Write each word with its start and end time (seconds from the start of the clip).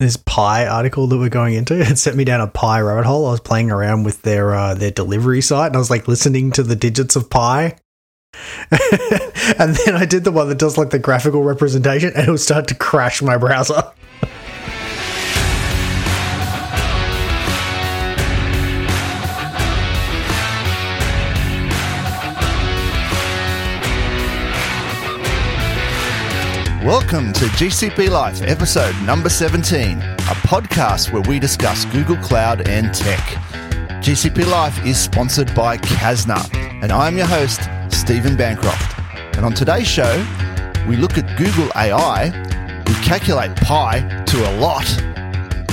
this 0.00 0.16
pie 0.16 0.66
article 0.66 1.06
that 1.06 1.18
we're 1.18 1.28
going 1.28 1.54
into. 1.54 1.78
It 1.90 1.98
sent 1.98 2.16
me 2.16 2.24
down 2.24 2.40
a 2.40 2.48
pie 2.48 2.80
rabbit 2.80 3.06
hole. 3.06 3.26
I 3.26 3.30
was 3.30 3.40
playing 3.40 3.70
around 3.70 4.02
with 4.02 4.22
their 4.22 4.54
uh, 4.54 4.74
their 4.74 4.90
delivery 4.90 5.42
site, 5.42 5.68
and 5.68 5.76
I 5.76 5.78
was 5.78 5.90
like 5.90 6.08
listening 6.08 6.50
to 6.52 6.64
the 6.64 6.74
digits 6.74 7.14
of 7.14 7.30
Pi. 7.30 7.76
and 8.70 9.76
then 9.76 9.96
I 9.96 10.06
did 10.06 10.24
the 10.24 10.32
one 10.32 10.48
that 10.48 10.58
does 10.58 10.78
like 10.78 10.90
the 10.90 10.98
graphical 10.98 11.42
representation, 11.42 12.12
and 12.16 12.26
it 12.26 12.30
would 12.30 12.40
start 12.40 12.68
to 12.68 12.74
crash 12.74 13.22
my 13.22 13.36
browser. 13.36 13.82
Welcome 27.10 27.32
to 27.32 27.46
GCP 27.46 28.08
Life, 28.08 28.40
episode 28.42 28.94
number 29.02 29.28
17, 29.28 29.98
a 29.98 30.36
podcast 30.46 31.12
where 31.12 31.22
we 31.22 31.40
discuss 31.40 31.84
Google 31.86 32.16
Cloud 32.18 32.68
and 32.68 32.94
tech. 32.94 33.18
GCP 34.00 34.48
Life 34.48 34.86
is 34.86 34.96
sponsored 34.96 35.52
by 35.52 35.76
Kasna, 35.76 36.38
and 36.84 36.92
I'm 36.92 37.16
your 37.16 37.26
host, 37.26 37.62
Stephen 37.88 38.36
Bancroft. 38.36 38.96
And 39.36 39.44
on 39.44 39.54
today's 39.54 39.88
show, 39.88 40.24
we 40.88 40.96
look 40.96 41.18
at 41.18 41.36
Google 41.36 41.68
AI, 41.74 42.30
we 42.86 42.94
calculate 43.02 43.56
pi 43.56 44.02
to 44.26 44.48
a 44.48 44.52
lot, 44.60 44.86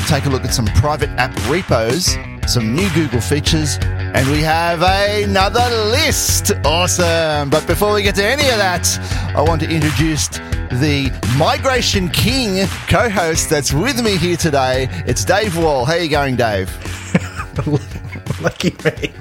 take 0.08 0.26
a 0.26 0.30
look 0.30 0.44
at 0.44 0.56
some 0.56 0.66
private 0.66 1.12
app 1.20 1.38
repos, 1.48 2.16
some 2.48 2.74
new 2.76 2.90
Google 2.94 3.20
features, 3.22 3.78
and 3.82 4.28
we 4.32 4.40
have 4.42 4.82
another 4.82 5.68
list. 5.92 6.52
Awesome. 6.66 7.50
But 7.50 7.68
before 7.68 7.94
we 7.94 8.02
get 8.04 8.16
to 8.16 8.26
any 8.26 8.44
of 8.50 8.58
that, 8.58 8.88
I 9.36 9.42
want 9.42 9.62
to 9.62 9.70
introduce 9.70 10.28
the 10.30 11.12
Migration 11.38 12.10
King 12.10 12.68
co 12.88 13.10
host 13.10 13.50
that's 13.50 13.74
with 13.74 14.02
me 14.04 14.18
here 14.18 14.38
today. 14.38 14.88
It's 15.06 15.26
Dave 15.26 15.58
Wall. 15.58 15.86
How 15.86 15.96
you 15.96 16.10
going, 16.10 16.36
Dave? 16.38 16.70
Lucky 18.42 18.70
me. 18.86 19.12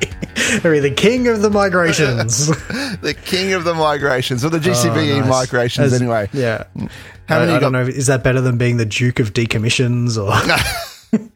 Are 0.64 0.80
the 0.80 0.92
king 0.96 1.26
of 1.28 1.42
the 1.42 1.50
migrations? 1.50 2.46
the 3.00 3.16
king 3.24 3.54
of 3.54 3.64
the 3.64 3.74
migrations, 3.74 4.44
or 4.44 4.50
the 4.50 4.58
GCVE 4.58 5.16
Oh, 5.16 5.20
nice. 5.20 5.28
migrations, 5.28 5.92
As- 5.92 6.00
anyway. 6.00 6.28
Yeah. 6.32 6.64
How 7.28 7.36
I, 7.36 7.40
many 7.40 7.52
I 7.52 7.54
you 7.54 7.60
don't 7.60 7.72
got? 7.72 7.86
know. 7.86 7.86
Is 7.88 8.06
that 8.06 8.22
better 8.22 8.40
than 8.40 8.56
being 8.58 8.76
the 8.76 8.86
Duke 8.86 9.18
of 9.18 9.32
Decommissions 9.32 10.16
or? 10.16 10.30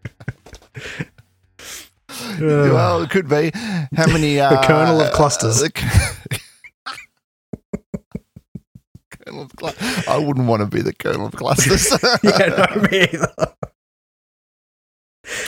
Well, 2.41 3.03
it 3.03 3.11
could 3.11 3.29
be. 3.29 3.51
How 3.55 4.07
many? 4.07 4.41
Uh, 4.51 4.67
Colonel 4.67 5.01
of 5.01 5.13
Clusters. 5.13 5.61
the 5.61 5.71
c- 5.77 6.39
of 9.27 9.51
I 10.09 10.19
wouldn't 10.19 10.47
want 10.47 10.61
to 10.61 10.67
be 10.67 10.83
the 10.83 10.93
Colonel 10.93 11.27
of 11.27 11.33
Clusters. 11.35 11.91
yeah, 12.23 12.67
no, 12.75 12.83
me 12.83 13.03
either. 13.03 13.33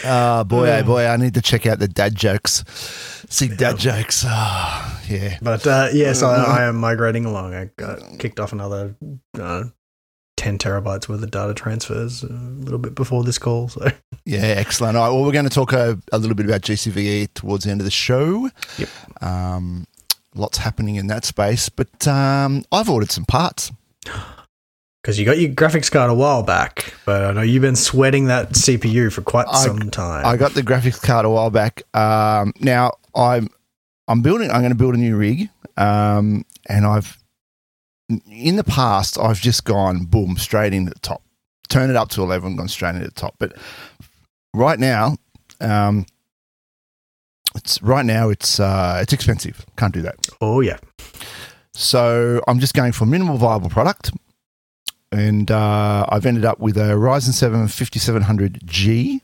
Oh 0.04 0.44
boy, 0.44 0.70
oh 0.70 0.82
boy, 0.82 1.06
I 1.06 1.16
need 1.16 1.34
to 1.34 1.42
check 1.42 1.66
out 1.66 1.78
the 1.78 1.88
dad 1.88 2.14
jokes. 2.14 2.64
See 3.28 3.48
dad 3.48 3.78
jokes. 3.78 4.24
Oh, 4.26 5.00
yeah. 5.08 5.38
But 5.40 5.66
uh, 5.66 5.88
yes, 5.92 6.22
I, 6.22 6.34
I 6.36 6.64
am 6.64 6.76
migrating 6.76 7.24
along. 7.24 7.54
I 7.54 7.70
got 7.76 8.18
kicked 8.18 8.38
off 8.38 8.52
another 8.52 8.94
uh, 9.40 9.64
ten 10.42 10.58
terabytes 10.58 11.08
worth 11.08 11.22
of 11.22 11.30
data 11.30 11.54
transfers 11.54 12.24
a 12.24 12.26
little 12.32 12.78
bit 12.78 12.96
before 12.96 13.22
this 13.22 13.38
call. 13.38 13.68
So 13.68 13.88
Yeah, 14.24 14.40
excellent. 14.40 14.96
All 14.96 15.04
right, 15.04 15.14
well, 15.14 15.24
we're 15.24 15.32
going 15.32 15.48
to 15.48 15.54
talk 15.54 15.72
a, 15.72 15.98
a 16.10 16.18
little 16.18 16.34
bit 16.34 16.46
about 16.46 16.62
GCVE 16.62 17.34
towards 17.34 17.64
the 17.64 17.70
end 17.70 17.80
of 17.80 17.84
the 17.84 17.92
show. 17.92 18.50
Yep. 18.78 18.88
Um, 19.22 19.86
lots 20.34 20.58
happening 20.58 20.96
in 20.96 21.06
that 21.08 21.24
space, 21.24 21.68
but 21.68 22.08
um, 22.08 22.64
I've 22.72 22.88
ordered 22.88 23.12
some 23.12 23.24
parts. 23.24 23.70
because 25.02 25.18
you 25.18 25.24
got 25.24 25.38
your 25.38 25.50
graphics 25.50 25.90
card 25.90 26.10
a 26.10 26.14
while 26.14 26.42
back, 26.42 26.94
but 27.04 27.24
I 27.24 27.32
know 27.32 27.42
you've 27.42 27.62
been 27.62 27.76
sweating 27.76 28.26
that 28.26 28.50
CPU 28.50 29.12
for 29.12 29.22
quite 29.22 29.46
I- 29.48 29.64
some 29.64 29.90
time. 29.90 30.26
I 30.26 30.36
got 30.36 30.54
the 30.54 30.62
graphics 30.62 31.00
card 31.00 31.24
a 31.24 31.30
while 31.30 31.50
back. 31.50 31.82
Um, 31.94 32.52
now 32.60 32.92
I'm 33.14 33.48
I'm 34.08 34.22
building. 34.22 34.50
I'm 34.50 34.60
going 34.60 34.72
to 34.72 34.78
build 34.78 34.94
a 34.94 34.98
new 34.98 35.16
rig, 35.16 35.48
um, 35.76 36.44
and 36.68 36.84
I've 36.84 37.16
in 38.30 38.56
the 38.56 38.64
past 38.64 39.18
I've 39.18 39.40
just 39.40 39.64
gone 39.64 40.04
boom 40.04 40.36
straight 40.36 40.74
into 40.74 40.92
the 40.92 41.00
top, 41.00 41.22
turn 41.68 41.90
it 41.90 41.96
up 41.96 42.08
to 42.10 42.22
eleven, 42.22 42.56
gone 42.56 42.68
straight 42.68 42.94
into 42.94 43.06
the 43.06 43.10
top. 43.12 43.36
But 43.38 43.56
right 44.54 44.78
now, 44.78 45.16
um, 45.60 46.06
it's 47.54 47.82
right 47.82 48.04
now 48.04 48.28
it's 48.28 48.60
uh, 48.60 48.98
it's 49.00 49.12
expensive. 49.12 49.64
Can't 49.76 49.94
do 49.94 50.02
that. 50.02 50.16
oh 50.40 50.60
yeah, 50.60 50.78
So 51.72 52.42
I'm 52.46 52.60
just 52.60 52.74
going 52.74 52.92
for 52.92 53.06
minimal 53.06 53.36
viable 53.36 53.70
product. 53.70 54.12
And 55.10 55.50
uh, 55.50 56.06
I've 56.08 56.24
ended 56.24 56.46
up 56.46 56.58
with 56.58 56.78
a 56.78 56.92
Ryzen 56.92 57.34
7 57.34 57.66
5700G. 57.66 59.20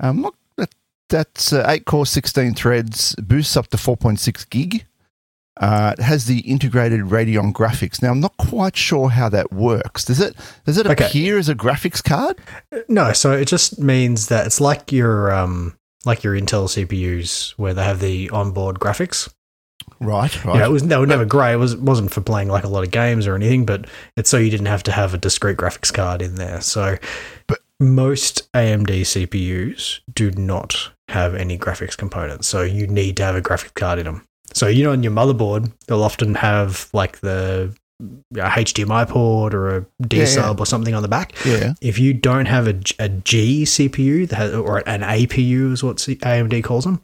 Um, 0.00 0.22
look, 0.22 0.34
that, 0.56 0.74
that's 1.10 1.52
uh, 1.52 1.64
8 1.68 1.84
core, 1.84 2.06
16 2.06 2.54
threads, 2.54 3.14
boosts 3.16 3.54
up 3.54 3.66
to 3.68 3.76
4.6 3.76 4.48
gig. 4.48 4.86
Uh, 5.60 5.94
it 5.96 6.02
has 6.02 6.26
the 6.26 6.40
integrated 6.40 7.02
Radeon 7.02 7.52
graphics. 7.52 8.02
Now 8.02 8.10
I'm 8.10 8.20
not 8.20 8.36
quite 8.38 8.76
sure 8.76 9.08
how 9.10 9.28
that 9.28 9.52
works. 9.52 10.04
Does 10.04 10.20
it 10.20 10.34
does 10.64 10.78
it 10.78 10.86
Okay. 10.86 11.06
appear 11.06 11.38
as 11.38 11.48
a 11.48 11.54
graphics 11.54 12.02
card? 12.02 12.38
no. 12.88 13.12
So 13.12 13.32
it 13.32 13.46
just 13.46 13.78
means 13.78 14.26
that 14.28 14.46
it's 14.46 14.60
like 14.60 14.90
your 14.90 15.32
um 15.32 15.76
like 16.04 16.22
your 16.24 16.34
Intel 16.34 16.68
CPUs 16.68 17.50
where 17.52 17.72
they 17.72 17.84
have 17.84 18.00
the 18.00 18.28
onboard 18.30 18.78
graphics. 18.80 19.28
Right, 20.00 20.44
right. 20.44 20.54
You 20.54 20.60
know, 20.60 20.66
it 20.66 20.72
was 20.72 20.82
they 20.82 20.96
were 20.96 21.06
never 21.06 21.24
great. 21.24 21.52
It 21.54 21.58
was 21.58 21.76
wasn't 21.76 22.10
for 22.12 22.20
playing 22.20 22.48
like 22.48 22.64
a 22.64 22.68
lot 22.68 22.84
of 22.84 22.90
games 22.90 23.26
or 23.26 23.34
anything, 23.36 23.64
but 23.64 23.86
it's 24.16 24.28
so 24.30 24.38
you 24.38 24.50
didn't 24.50 24.66
have 24.66 24.82
to 24.84 24.92
have 24.92 25.14
a 25.14 25.18
discrete 25.18 25.56
graphics 25.56 25.92
card 25.92 26.20
in 26.20 26.34
there. 26.34 26.60
So, 26.60 26.96
But- 27.46 27.60
most 27.80 28.50
AMD 28.54 29.02
CPUs 29.04 30.00
do 30.12 30.30
not 30.32 30.90
have 31.08 31.34
any 31.34 31.58
graphics 31.58 31.96
components, 31.96 32.48
so 32.48 32.62
you 32.62 32.86
need 32.86 33.16
to 33.18 33.24
have 33.24 33.34
a 33.36 33.42
graphics 33.42 33.74
card 33.74 33.98
in 33.98 34.06
them. 34.06 34.22
So 34.52 34.66
you 34.68 34.84
know, 34.84 34.92
on 34.92 35.02
your 35.02 35.12
motherboard, 35.12 35.72
they'll 35.86 36.02
often 36.02 36.34
have 36.36 36.88
like 36.92 37.20
the 37.20 37.74
a 38.00 38.36
HDMI 38.36 39.08
port 39.08 39.54
or 39.54 39.76
a 39.76 39.86
D 40.02 40.18
Yeah, 40.18 40.24
sub 40.26 40.60
or 40.60 40.66
something 40.66 40.94
on 40.94 41.02
the 41.02 41.08
back. 41.08 41.32
yeah. 41.46 41.74
If 41.80 41.98
you 41.98 42.12
don't 42.12 42.46
have 42.46 42.66
a, 42.66 42.72
G- 42.74 42.94
a 42.98 43.08
G 43.08 43.62
CPU 43.64 44.28
that 44.28 44.36
has, 44.36 44.52
or 44.54 44.78
an 44.88 45.00
APU 45.02 45.72
is 45.72 45.82
what 45.82 45.96
AMD 45.98 46.62
calls 46.64 46.84
them, 46.84 47.00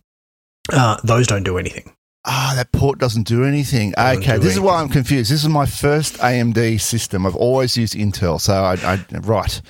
uh, 0.72 0.96
those 1.04 1.26
don't 1.26 1.44
do 1.44 1.58
anything. 1.58 1.92
Ah, 2.26 2.52
that 2.56 2.70
port 2.72 2.98
doesn't 2.98 3.22
do 3.26 3.44
anything. 3.44 3.92
Doesn't 3.92 4.22
okay, 4.22 4.34
do 4.34 4.40
this 4.40 4.54
is 4.54 4.60
why 4.60 4.80
I'm 4.82 4.88
confused. 4.90 5.30
This 5.30 5.42
is 5.42 5.48
my 5.48 5.64
first 5.64 6.18
AMD 6.18 6.78
system. 6.80 7.24
I've 7.24 7.36
always 7.36 7.76
used 7.78 7.94
Intel, 7.94 8.38
so 8.40 8.52
I, 8.54 8.74
I 8.84 9.02
right. 9.20 9.62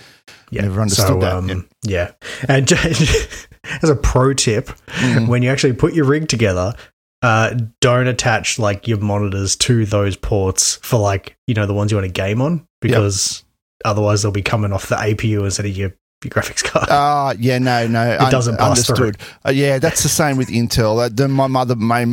Yeah, 0.50 0.62
Never 0.62 0.80
understood 0.80 1.20
that, 1.20 1.32
Um, 1.36 1.68
yeah. 1.84 2.10
and 2.48 2.72
as 3.82 3.88
a 3.90 3.94
pro 3.94 4.32
tip, 4.34 4.66
Mm. 4.88 5.28
when 5.28 5.42
you 5.42 5.50
actually 5.50 5.74
put 5.74 5.94
your 5.94 6.06
rig 6.06 6.26
together, 6.28 6.74
uh, 7.22 7.54
don't 7.80 8.06
attach 8.06 8.58
like 8.58 8.88
your 8.88 8.98
monitors 8.98 9.56
to 9.56 9.84
those 9.84 10.16
ports 10.16 10.76
for 10.76 10.98
like 10.98 11.36
you 11.46 11.54
know 11.54 11.66
the 11.66 11.74
ones 11.74 11.90
you 11.90 11.96
want 11.96 12.06
to 12.06 12.12
game 12.12 12.40
on 12.40 12.66
because 12.80 13.44
otherwise 13.84 14.22
they'll 14.22 14.32
be 14.32 14.42
coming 14.42 14.72
off 14.72 14.88
the 14.88 14.96
APU 14.96 15.44
instead 15.44 15.66
of 15.66 15.76
your, 15.76 15.94
your 16.24 16.30
graphics 16.30 16.64
card. 16.64 16.86
Ah, 16.90 17.34
yeah, 17.38 17.58
no, 17.58 17.86
no, 17.86 18.12
it 18.12 18.30
doesn't 18.30 18.56
pass 18.56 18.70
understood. 18.70 19.18
Uh, 19.46 19.50
yeah, 19.50 19.78
that's 19.78 20.02
the 20.02 20.08
same 20.08 20.36
with 20.36 20.48
Intel. 20.48 21.04
Uh, 21.04 21.08
the, 21.08 21.28
my 21.28 21.46
mother, 21.46 21.76
my 21.76 22.04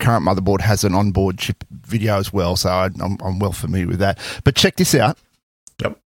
current 0.00 0.26
motherboard 0.26 0.60
has 0.60 0.84
an 0.84 0.94
onboard 0.94 1.38
chip 1.38 1.64
video 1.70 2.18
as 2.18 2.32
well, 2.32 2.56
so 2.56 2.70
I, 2.70 2.86
I'm, 3.00 3.18
I'm 3.22 3.38
well 3.38 3.52
familiar 3.52 3.86
with 3.86 3.98
that. 3.98 4.18
But 4.44 4.54
check 4.54 4.76
this 4.76 4.94
out. 4.94 5.18
Yep. 5.82 6.00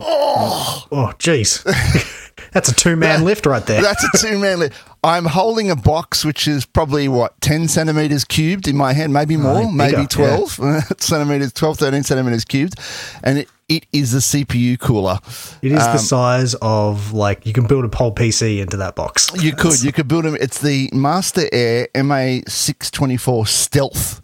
Oh, 0.00 0.86
oh, 0.90 1.12
jeez, 1.18 1.62
that's 2.52 2.68
a 2.68 2.74
two 2.74 2.96
man 2.96 3.24
lift 3.24 3.46
right 3.46 3.64
there. 3.66 3.82
that's 3.82 4.04
a 4.04 4.18
two 4.18 4.38
man. 4.38 4.58
Lift. 4.60 4.76
I'm 5.02 5.26
holding 5.26 5.70
a 5.70 5.76
box 5.76 6.24
which 6.24 6.48
is 6.48 6.64
probably 6.64 7.08
what 7.08 7.38
ten 7.40 7.68
centimeters 7.68 8.24
cubed 8.24 8.66
in 8.68 8.76
my 8.76 8.92
hand, 8.92 9.12
maybe 9.12 9.36
more, 9.36 9.60
bigger, 9.60 9.72
maybe 9.72 9.96
yeah. 10.02 10.06
twelve 10.06 10.50
centimeters, 10.98 11.52
12, 11.52 11.78
13 11.78 12.02
centimeters 12.04 12.44
cubed, 12.44 12.78
and 13.22 13.38
it, 13.38 13.48
it 13.68 13.86
is 13.92 14.14
a 14.14 14.18
CPU 14.18 14.78
cooler. 14.78 15.18
It 15.62 15.72
is 15.72 15.82
Um, 15.82 15.92
the 15.92 15.98
size 15.98 16.54
of 16.62 17.12
like 17.12 17.44
you 17.46 17.52
can 17.52 17.66
build 17.66 17.84
a 17.84 17.94
whole 17.96 18.14
PC 18.14 18.60
into 18.60 18.76
that 18.78 18.94
box. 18.94 19.30
You 19.40 19.52
could, 19.54 19.82
you 19.82 19.92
could 19.92 20.08
build 20.08 20.24
them. 20.24 20.36
It's 20.40 20.60
the 20.60 20.88
Master 20.92 21.48
Air 21.52 21.88
MA624 21.94 23.46
Stealth. 23.46 24.20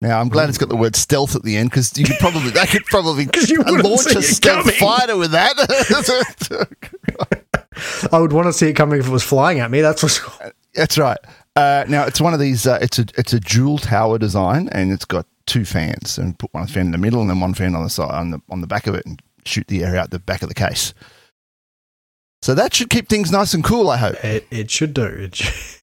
Now, 0.00 0.20
I'm 0.20 0.28
glad 0.28 0.48
it's 0.50 0.58
got 0.58 0.68
the 0.68 0.76
word 0.76 0.96
stealth 0.96 1.34
at 1.34 1.44
the 1.44 1.56
end 1.56 1.70
because 1.70 1.96
you 1.96 2.04
could 2.04 2.18
probably, 2.18 2.50
they 2.50 2.66
could 2.66 2.84
probably 2.86 3.24
launch 3.56 4.14
a 4.14 4.20
stealth 4.20 4.64
coming. 4.64 4.74
fighter 4.78 5.16
with 5.16 5.30
that. 5.30 5.56
I 8.12 8.18
would 8.18 8.32
want 8.32 8.46
to 8.46 8.52
see 8.52 8.68
it 8.68 8.74
coming 8.74 9.00
if 9.00 9.06
it 9.06 9.10
was 9.10 9.22
flying 9.24 9.60
at 9.60 9.70
me. 9.70 9.80
That's 9.80 10.00
for 10.00 10.08
sure. 10.08 10.52
That's 10.74 10.98
right. 10.98 11.18
Uh, 11.56 11.84
now, 11.88 12.04
it's 12.04 12.20
one 12.20 12.34
of 12.34 12.40
these. 12.40 12.66
Uh, 12.66 12.78
it's 12.82 12.98
a 12.98 13.06
it's 13.16 13.32
a 13.32 13.40
dual 13.40 13.78
tower 13.78 14.18
design, 14.18 14.68
and 14.72 14.90
it's 14.92 15.04
got 15.04 15.26
two 15.46 15.64
fans, 15.64 16.18
and 16.18 16.38
put 16.38 16.52
one 16.52 16.66
fan 16.66 16.86
in 16.86 16.92
the 16.92 16.98
middle, 16.98 17.20
and 17.20 17.30
then 17.30 17.40
one 17.40 17.54
fan 17.54 17.74
on 17.74 17.84
the 17.84 17.90
side 17.90 18.10
on 18.10 18.30
the 18.30 18.40
on 18.50 18.60
the 18.60 18.66
back 18.66 18.86
of 18.86 18.94
it, 18.94 19.06
and 19.06 19.20
shoot 19.44 19.66
the 19.68 19.84
air 19.84 19.96
out 19.96 20.10
the 20.10 20.18
back 20.18 20.42
of 20.42 20.48
the 20.48 20.54
case. 20.54 20.94
So 22.42 22.54
that 22.54 22.74
should 22.74 22.90
keep 22.90 23.08
things 23.08 23.30
nice 23.30 23.54
and 23.54 23.62
cool. 23.64 23.88
I 23.88 23.96
hope. 23.96 24.22
It, 24.24 24.46
it 24.50 24.70
should 24.70 24.94
do. 24.94 25.04
It 25.04 25.34
should- 25.36 25.80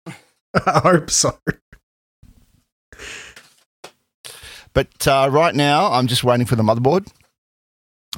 I 0.66 0.80
hope 0.80 1.10
so. 1.10 1.38
But 4.74 5.08
uh, 5.08 5.30
right 5.32 5.54
now, 5.56 5.92
I'm 5.92 6.08
just 6.08 6.24
waiting 6.24 6.46
for 6.46 6.56
the 6.56 6.64
motherboard. 6.64 7.08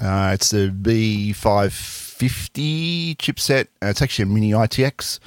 Uh, 0.01 0.31
it's 0.33 0.49
the 0.51 0.69
B550 2.17 3.17
chipset. 3.17 3.65
Uh, 3.81 3.87
it's 3.87 4.01
actually 4.01 4.23
a 4.23 4.27
mini 4.27 4.51
ITX. 4.51 5.19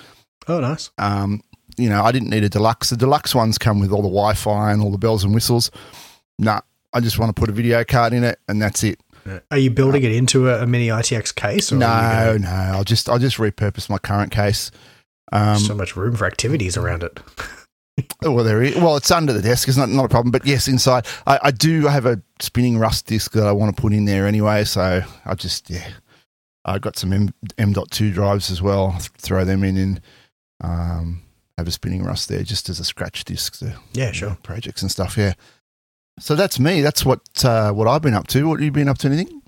Oh, 0.49 0.61
nice. 0.61 0.91
Um, 0.99 1.43
you 1.77 1.89
know, 1.89 2.03
I 2.03 2.13
didn't 2.13 2.31
need 2.31 2.45
a 2.45 2.49
deluxe. 2.49 2.91
The 2.91 2.97
deluxe 2.97 3.35
ones 3.35 3.59
come 3.59 3.81
with 3.81 3.91
all 3.91 4.03
the 4.03 4.09
Wi-Fi 4.09 4.73
and 4.73 4.83
all 4.83 4.91
the 4.91 4.99
bells 4.99 5.25
and 5.25 5.35
whistles. 5.35 5.71
Nah, 6.39 6.61
I 6.93 7.01
just 7.01 7.19
want 7.19 7.35
to 7.35 7.39
put 7.39 7.49
a 7.49 7.53
video 7.53 7.85
card 7.85 8.13
in 8.13 8.25
it, 8.25 8.39
and 8.49 8.61
that's 8.61 8.83
it. 8.83 9.01
Are 9.51 9.59
you 9.59 9.71
building 9.71 10.05
it 10.05 10.13
into 10.13 10.49
a, 10.49 10.63
a 10.63 10.67
mini 10.67 10.89
ITX 10.89 11.35
case? 11.35 11.73
Or 11.73 11.77
No, 11.77 12.33
you 12.35 12.39
no, 12.39 12.49
I'll 12.49 12.85
just 12.85 13.09
I'll 13.09 13.19
just 13.19 13.39
repurpose 13.39 13.91
my 13.91 13.99
current 13.99 14.31
case. 14.31 14.71
Um, 15.33 15.59
so 15.59 15.75
much 15.75 15.97
room 15.97 16.15
for 16.15 16.27
activities 16.27 16.77
around 16.77 17.03
it. 17.03 17.19
well, 18.23 18.45
there 18.45 18.63
is. 18.63 18.77
Well, 18.77 18.97
it's 18.97 19.11
under 19.11 19.33
the 19.33 19.43
desk. 19.43 19.69
It's 19.69 19.77
not 19.77 19.89
not 19.89 20.05
a 20.05 20.09
problem. 20.09 20.31
But 20.31 20.47
yes, 20.47 20.69
inside, 20.69 21.07
I, 21.27 21.41
I 21.45 21.51
do 21.51 21.87
have 21.87 22.07
a 22.07 22.23
spinning 22.41 22.79
rust 22.79 23.07
disc 23.07 23.33
that 23.33 23.47
I 23.47 23.53
want 23.53 23.75
to 23.75 23.81
put 23.81 23.93
in 23.93 24.05
there 24.05 24.27
anyway. 24.27 24.65
So 24.65 25.03
I 25.25 25.35
just 25.35 25.69
yeah, 25.71 25.89
I 26.67 26.79
got 26.79 26.97
some 26.97 27.13
M 27.13 27.31
M.2 27.57 28.13
drives 28.13 28.51
as 28.51 28.61
well. 28.61 28.93
I'll 28.95 29.01
throw 29.19 29.45
them 29.45 29.63
in 29.65 29.77
and 29.77 30.01
um, 30.63 31.23
have 31.57 31.69
a 31.69 31.71
spinning 31.71 32.03
rust 32.05 32.29
there 32.29 32.43
just 32.43 32.69
as 32.69 32.81
a 32.81 32.85
scratch 32.85 33.25
disc 33.25 33.59
to 33.61 33.79
Yeah, 33.93 34.13
sure. 34.13 34.37
projects 34.43 34.83
and 34.83 34.91
stuff. 34.91 35.17
Yeah. 35.17 35.35
So 36.19 36.35
that's 36.35 36.59
me. 36.59 36.81
That's 36.81 37.05
what 37.05 37.21
uh, 37.45 37.73
what 37.73 37.87
I've 37.89 38.03
been 38.03 38.15
up 38.15 38.27
to. 38.29 38.49
What 38.49 38.59
have 38.61 38.65
you 38.65 38.73
been 38.73 38.89
up 38.89 38.99
to? 38.99 39.07
Anything? 39.09 39.43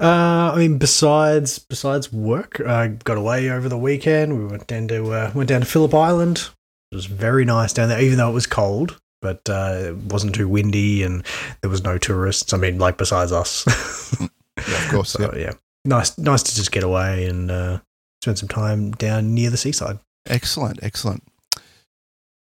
Uh, 0.00 0.52
I 0.54 0.56
mean, 0.58 0.78
besides 0.78 1.58
besides 1.58 2.12
work, 2.12 2.60
I 2.60 2.88
got 2.88 3.16
away 3.18 3.50
over 3.50 3.68
the 3.68 3.78
weekend. 3.78 4.38
We 4.38 4.46
went 4.46 4.66
down 4.66 4.88
to 4.88 5.12
uh, 5.12 5.32
went 5.34 5.48
down 5.48 5.60
to 5.60 5.66
Phillip 5.66 5.92
Island. 5.94 6.48
It 6.92 6.94
was 6.94 7.06
very 7.06 7.44
nice 7.44 7.72
down 7.72 7.88
there, 7.88 8.00
even 8.00 8.18
though 8.18 8.30
it 8.30 8.34
was 8.34 8.46
cold. 8.46 9.00
But 9.20 9.48
uh, 9.48 9.78
it 9.86 9.96
wasn't 9.96 10.34
too 10.34 10.46
windy, 10.48 11.02
and 11.02 11.24
there 11.62 11.70
was 11.70 11.82
no 11.82 11.98
tourists. 11.98 12.52
I 12.52 12.58
mean, 12.58 12.78
like 12.78 12.96
besides 12.96 13.32
us. 13.32 13.64
Yeah, 14.56 14.84
of 14.84 14.90
course. 14.92 15.10
so 15.10 15.34
yeah, 15.36 15.50
nice 15.84 16.16
nice 16.18 16.42
to 16.42 16.54
just 16.54 16.72
get 16.72 16.82
away 16.82 17.26
and 17.26 17.50
uh, 17.50 17.78
spend 18.22 18.38
some 18.38 18.48
time 18.48 18.92
down 18.92 19.34
near 19.34 19.50
the 19.50 19.56
seaside. 19.56 19.98
Excellent, 20.26 20.80
excellent. 20.82 21.22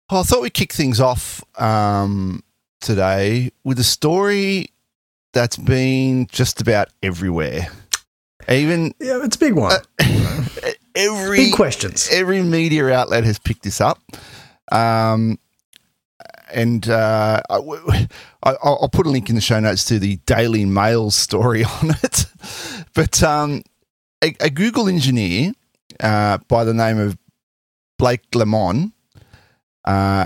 Well, 0.10 0.22
I 0.22 0.24
thought 0.24 0.42
we'd 0.42 0.54
kick 0.54 0.72
things 0.72 1.02
off 1.02 1.44
um, 1.60 2.42
today 2.80 3.52
with 3.64 3.78
a 3.80 3.84
story 3.84 4.70
that's 5.34 5.58
been 5.58 6.28
just 6.28 6.62
about 6.62 6.88
everywhere. 7.04 7.68
Even 8.50 8.94
Yeah, 9.00 9.24
it's 9.24 9.36
a 9.36 9.40
big 9.40 9.54
one. 9.54 9.82
every 10.96 11.38
big 11.38 11.54
questions. 11.54 12.08
every 12.12 12.42
media 12.42 12.88
outlet 12.90 13.26
has 13.26 13.38
picked 13.38 13.64
this 13.64 13.82
up. 13.82 14.00
Um, 14.72 15.38
and 16.52 16.88
uh, 16.90 17.42
I, 17.50 17.60
will 17.60 17.92
I'll 18.44 18.90
put 18.92 19.06
a 19.06 19.10
link 19.10 19.30
in 19.30 19.36
the 19.36 19.42
show 19.42 19.60
notes 19.60 19.86
to 19.86 20.00
the 20.00 20.18
Daily 20.26 20.66
Mail 20.66 21.12
story 21.12 21.64
on 21.82 21.92
it. 22.04 22.26
But 22.94 23.22
um, 23.24 23.64
a, 24.24 24.36
a 24.40 24.50
Google 24.50 24.88
engineer 24.88 25.54
uh, 26.00 26.40
by 26.48 26.64
the 26.64 26.74
name 26.74 26.98
of 26.98 27.18
Blake 27.98 28.30
Lemoine, 28.32 28.92
uh, 29.86 30.26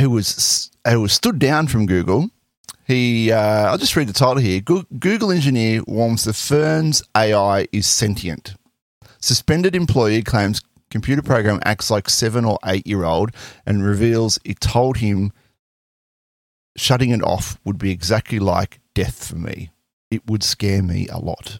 who 0.00 0.10
was 0.10 0.70
who 0.86 1.00
was 1.00 1.12
stood 1.12 1.38
down 1.38 1.66
from 1.68 1.86
Google. 1.86 2.30
He, 2.86 3.32
uh, 3.32 3.70
I'll 3.70 3.78
just 3.78 3.96
read 3.96 4.08
the 4.08 4.12
title 4.12 4.36
here. 4.36 4.60
Google 4.60 5.32
engineer 5.32 5.82
warns 5.86 6.24
the 6.24 6.34
firm's 6.34 7.02
AI 7.16 7.66
is 7.72 7.86
sentient. 7.86 8.56
Suspended 9.20 9.74
employee 9.74 10.22
claims 10.22 10.60
computer 10.90 11.22
program 11.22 11.58
acts 11.64 11.90
like 11.90 12.08
seven 12.08 12.44
or 12.44 12.58
eight 12.66 12.86
year 12.86 13.04
old 13.04 13.30
and 13.66 13.84
reveals 13.84 14.38
it 14.44 14.60
told 14.60 14.98
him 14.98 15.32
shutting 16.76 17.10
it 17.10 17.22
off 17.22 17.58
would 17.64 17.78
be 17.78 17.90
exactly 17.90 18.38
like 18.38 18.80
death 18.94 19.28
for 19.28 19.36
me. 19.36 19.70
It 20.10 20.22
would 20.26 20.42
scare 20.42 20.82
me 20.82 21.08
a 21.08 21.18
lot. 21.18 21.58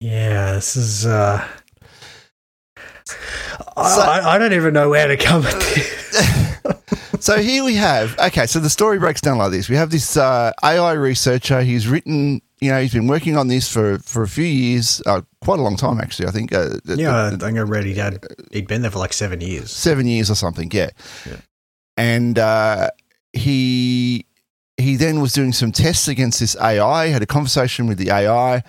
Yeah, 0.00 0.52
this 0.54 0.76
is. 0.76 1.04
Uh, 1.06 1.46
I, 3.76 3.88
So- 3.94 4.00
I, 4.02 4.34
I 4.34 4.38
don't 4.38 4.52
even 4.52 4.72
know 4.72 4.88
where 4.88 5.08
to 5.08 5.16
come 5.16 5.42
with 5.42 5.74
this. 5.74 6.60
so 7.24 7.38
here 7.38 7.62
we 7.64 7.74
have 7.74 8.18
okay 8.18 8.46
so 8.46 8.58
the 8.58 8.70
story 8.70 8.98
breaks 8.98 9.20
down 9.20 9.36
like 9.36 9.50
this 9.50 9.68
we 9.68 9.76
have 9.76 9.90
this 9.90 10.16
uh, 10.16 10.50
ai 10.62 10.92
researcher 10.92 11.60
he's 11.60 11.86
written 11.86 12.40
you 12.62 12.70
know 12.70 12.80
he's 12.80 12.94
been 12.94 13.06
working 13.06 13.36
on 13.36 13.46
this 13.48 13.70
for 13.70 13.98
for 13.98 14.22
a 14.22 14.28
few 14.28 14.44
years 14.44 15.02
uh, 15.06 15.20
quite 15.42 15.58
a 15.58 15.62
long 15.62 15.76
time 15.76 16.00
actually 16.00 16.26
i 16.26 16.30
think 16.30 16.52
uh, 16.52 16.70
the- 16.84 16.96
Yeah, 16.96 17.14
I 17.26 17.30
the- 17.30 17.36
think 17.46 17.58
I 17.58 17.62
read 17.62 17.84
he'd, 17.84 17.98
had, 17.98 18.24
he'd 18.52 18.66
been 18.68 18.80
there 18.82 18.90
for 18.90 18.98
like 18.98 19.12
seven 19.12 19.40
years. 19.42 19.70
seven 19.70 20.06
years 20.06 20.30
or 20.30 20.34
something 20.34 20.70
yeah, 20.72 20.90
Yeah. 21.26 21.36
And 21.96 22.38
uh, 22.38 22.90
he 23.32 24.26
he 24.76 24.96
then 24.96 25.20
was 25.20 25.32
doing 25.32 25.52
some 25.52 25.72
tests 25.72 26.08
against 26.08 26.40
this 26.40 26.56
ai 26.56 27.08
had 27.08 27.22
a 27.22 27.26
conversation 27.26 27.86
with 27.86 27.98
the 27.98 28.10
ai 28.10 28.62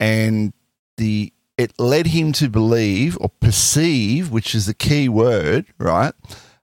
and 0.00 0.52
the 0.96 1.32
it 1.56 1.78
led 1.78 2.08
him 2.08 2.32
to 2.32 2.48
believe 2.48 3.16
or 3.20 3.28
perceive 3.40 4.30
which 4.30 4.54
is 4.54 4.66
the 4.66 4.74
key 4.74 5.08
word 5.08 5.66
right 5.78 6.12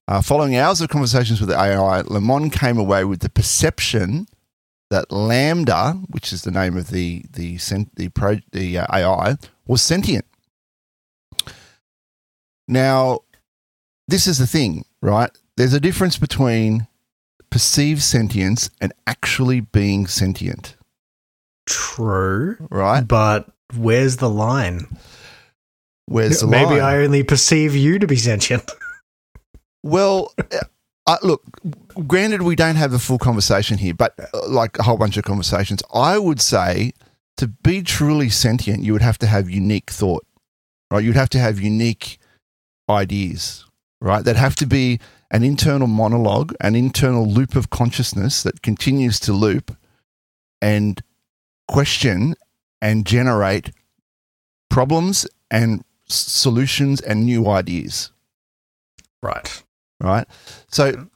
uh, 0.07 0.21
following 0.21 0.55
hours 0.57 0.81
of 0.81 0.89
conversations 0.89 1.39
with 1.39 1.49
the 1.49 1.55
ai 1.55 2.01
Lemoine 2.03 2.51
came 2.51 2.77
away 2.77 3.05
with 3.05 3.21
the 3.21 3.29
perception 3.29 4.27
that 4.89 5.07
LaMDA 5.09 6.05
which 6.09 6.33
is 6.33 6.43
the 6.43 6.51
name 6.51 6.77
of 6.77 6.89
the 6.89 7.23
the 7.31 7.57
the 7.95 8.09
pro 8.09 8.37
the 8.51 8.79
uh, 8.79 8.85
ai 8.91 9.37
was 9.65 9.81
sentient 9.81 10.25
now 12.67 13.21
this 14.09 14.25
is 14.25 14.39
the 14.39 14.47
thing, 14.47 14.85
right? 15.01 15.29
There's 15.59 15.73
a 15.73 15.81
difference 15.81 16.17
between 16.17 16.87
perceived 17.49 18.01
sentience 18.01 18.69
and 18.79 18.93
actually 19.05 19.59
being 19.59 20.07
sentient, 20.07 20.77
True, 21.65 22.55
right? 22.71 23.05
but 23.05 23.51
where's 23.75 24.15
the 24.15 24.29
line? 24.29 24.87
Where's 26.05 26.39
the 26.39 26.45
line? 26.45 26.51
Maybe 26.63 26.79
line? 26.79 26.95
I 26.95 27.03
only 27.03 27.23
perceive 27.23 27.75
you 27.75 27.99
to 27.99 28.07
be 28.07 28.15
sentient. 28.15 28.71
well, 29.83 30.31
uh, 30.37 30.59
uh, 31.07 31.17
look, 31.23 31.43
granted, 32.07 32.43
we 32.43 32.55
don't 32.55 32.77
have 32.77 32.91
the 32.91 32.97
full 32.97 33.19
conversation 33.19 33.77
here, 33.77 33.93
but 33.93 34.17
uh, 34.17 34.47
like 34.47 34.79
a 34.79 34.83
whole 34.83 34.95
bunch 34.95 35.17
of 35.17 35.25
conversations, 35.25 35.83
I 35.93 36.17
would 36.17 36.39
say 36.39 36.93
to 37.35 37.47
be 37.47 37.81
truly 37.81 38.29
sentient, 38.29 38.85
you 38.85 38.93
would 38.93 39.01
have 39.01 39.17
to 39.17 39.27
have 39.27 39.49
unique 39.49 39.89
thought, 39.89 40.25
right? 40.89 41.03
You'd 41.03 41.17
have 41.17 41.31
to 41.31 41.39
have 41.39 41.59
unique 41.59 42.17
ideas, 42.89 43.65
right? 43.99 44.23
That 44.23 44.37
have 44.37 44.55
to 44.55 44.65
be 44.65 45.01
an 45.31 45.43
internal 45.43 45.87
monologue, 45.87 46.53
an 46.61 46.75
internal 46.75 47.27
loop 47.27 47.55
of 47.55 47.69
consciousness 47.69 48.43
that 48.43 48.61
continues 48.61 49.19
to 49.19 49.33
loop 49.33 49.75
and 50.61 51.01
question 51.67 52.35
and 52.81 53.05
generate 53.05 53.71
problems 54.69 55.27
and 55.51 55.83
solutions 56.07 57.01
and 57.01 57.25
new 57.25 57.47
ideas 57.47 58.11
Right. 59.21 59.63
right? 60.01 60.25
So 60.71 61.07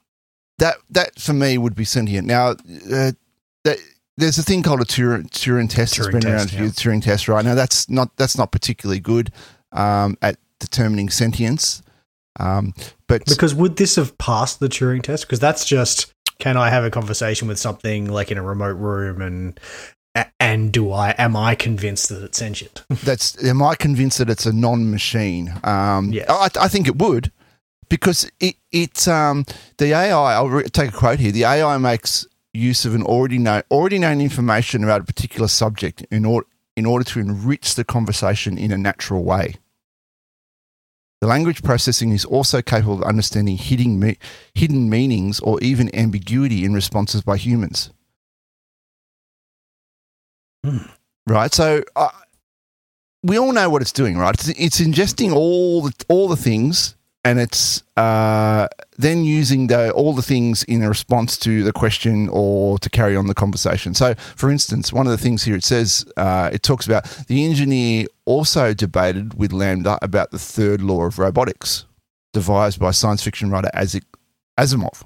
that 0.60 0.76
that 0.90 1.20
for 1.20 1.34
me 1.34 1.58
would 1.58 1.76
be 1.76 1.86
sentient. 1.86 2.28
Now, 2.28 2.50
uh, 2.50 3.12
that, 3.64 3.78
there's 4.18 4.38
a 4.38 4.44
thing 4.44 4.62
called 4.62 4.82
a 4.82 4.86
Turing, 4.86 5.30
Turing 5.30 5.70
test. 5.70 5.96
Turing 5.96 6.12
that's 6.12 6.26
been 6.26 6.28
around 6.28 6.40
test, 6.50 6.54
for 6.54 6.62
years, 6.62 6.76
Turing 6.76 7.02
test, 7.02 7.28
right? 7.28 7.44
Now 7.44 7.56
that's 7.56 7.90
not 7.90 8.16
that's 8.18 8.38
not 8.38 8.52
particularly 8.52 9.00
good 9.00 9.32
um, 9.72 10.18
at 10.22 10.38
determining 10.60 11.10
sentience. 11.10 11.82
Um, 12.40 12.74
but 13.08 13.26
Because 13.26 13.54
would 13.54 13.78
this 13.78 13.96
have 13.96 14.18
passed 14.18 14.60
the 14.60 14.68
Turing 14.68 15.02
test? 15.04 15.26
Because 15.26 15.40
that's 15.40 15.66
just 15.66 16.14
can 16.40 16.58
I 16.58 16.70
have 16.70 16.84
a 16.84 16.90
conversation 16.90 17.48
with 17.48 17.60
something 17.60 18.08
like 18.10 18.32
in 18.32 18.38
a 18.38 18.44
remote 18.44 18.76
room 18.78 19.22
and 19.22 19.60
and 20.40 20.72
do 20.72 20.92
I 20.92 21.12
am 21.12 21.36
I 21.36 21.56
convinced 21.56 22.10
that 22.10 22.24
it's 22.24 22.38
sentient? 22.38 22.84
that's 23.04 23.42
am 23.44 23.62
I 23.62 23.76
convinced 23.76 24.18
that 24.18 24.30
it's 24.30 24.46
a 24.46 24.54
non-machine? 24.54 25.54
Um, 25.64 26.12
Yes. 26.12 26.30
I, 26.30 26.50
I 26.60 26.68
think 26.68 26.88
it 26.88 26.98
would 26.98 27.32
because 27.90 28.30
it 28.40 28.56
it 28.72 29.08
um, 29.08 29.46
the 29.78 29.94
AI. 29.94 30.34
I'll 30.34 30.50
re- 30.50 30.64
take 30.66 30.90
a 30.90 30.98
quote 30.98 31.20
here. 31.20 31.32
The 31.32 31.46
AI 31.46 31.78
makes 31.78 32.26
use 32.54 32.86
of 32.86 32.94
an 32.94 33.04
already 33.04 33.38
known 33.38 33.64
already 33.72 33.98
known 34.00 34.22
information 34.22 34.84
about 34.84 35.02
a 35.02 35.04
particular 35.04 35.48
subject 35.48 36.06
in 36.12 36.26
order 36.26 36.48
in 36.76 36.86
order 36.86 37.04
to 37.06 37.20
enrich 37.20 37.76
the 37.76 37.84
conversation 37.84 38.58
in 38.58 38.72
a 38.72 38.78
natural 38.78 39.24
way. 39.24 39.56
The 41.24 41.30
language 41.30 41.64
processing 41.64 42.12
is 42.12 42.26
also 42.26 42.62
capable 42.62 42.96
of 42.96 43.04
understanding 43.04 43.56
hidden, 43.56 43.98
me- 43.98 44.18
hidden 44.54 44.90
meanings 44.90 45.40
or 45.40 45.58
even 45.62 45.90
ambiguity 45.96 46.66
in 46.66 46.74
responses 46.74 47.22
by 47.22 47.38
humans. 47.38 47.92
Hmm. 50.66 50.80
Right. 51.26 51.54
So 51.54 51.82
uh, 51.96 52.10
we 53.24 53.40
all 53.40 53.54
know 53.54 53.70
what 53.70 53.82
it's 53.82 53.94
doing, 53.94 54.18
right? 54.18 54.34
It's, 54.34 54.50
it's 54.50 54.82
ingesting 54.82 55.32
all 55.32 55.84
the 55.84 55.94
all 56.10 56.28
the 56.28 56.36
things, 56.36 56.96
and 57.26 57.40
it's 57.40 57.84
uh, 57.96 58.68
then 58.98 59.24
using 59.24 59.68
the, 59.68 59.92
all 59.92 60.14
the 60.14 60.22
things 60.22 60.64
in 60.64 60.84
a 60.84 60.90
response 60.90 61.38
to 61.38 61.64
the 61.64 61.72
question 61.72 62.28
or 62.30 62.78
to 62.80 62.90
carry 62.90 63.16
on 63.16 63.28
the 63.28 63.34
conversation. 63.34 63.94
So, 63.94 64.14
for 64.36 64.52
instance, 64.52 64.92
one 64.92 65.08
of 65.08 65.12
the 65.12 65.18
things 65.18 65.44
here 65.44 65.56
it 65.56 65.64
says 65.64 66.06
uh, 66.18 66.50
it 66.52 66.64
talks 66.64 66.86
about 66.86 67.06
the 67.28 67.46
engineer 67.46 68.08
also 68.26 68.74
debated 68.74 69.36
with 69.36 69.52
LaMDA 69.52 70.00
about 70.02 70.32
the 70.32 70.40
third 70.40 70.82
law 70.82 71.04
of 71.04 71.18
robotics, 71.18 71.86
devised 72.34 72.80
by 72.80 72.92
science 72.92 73.24
fiction 73.24 73.50
writer 73.50 73.70
Isaac 73.74 74.04
Asimov, 74.60 75.04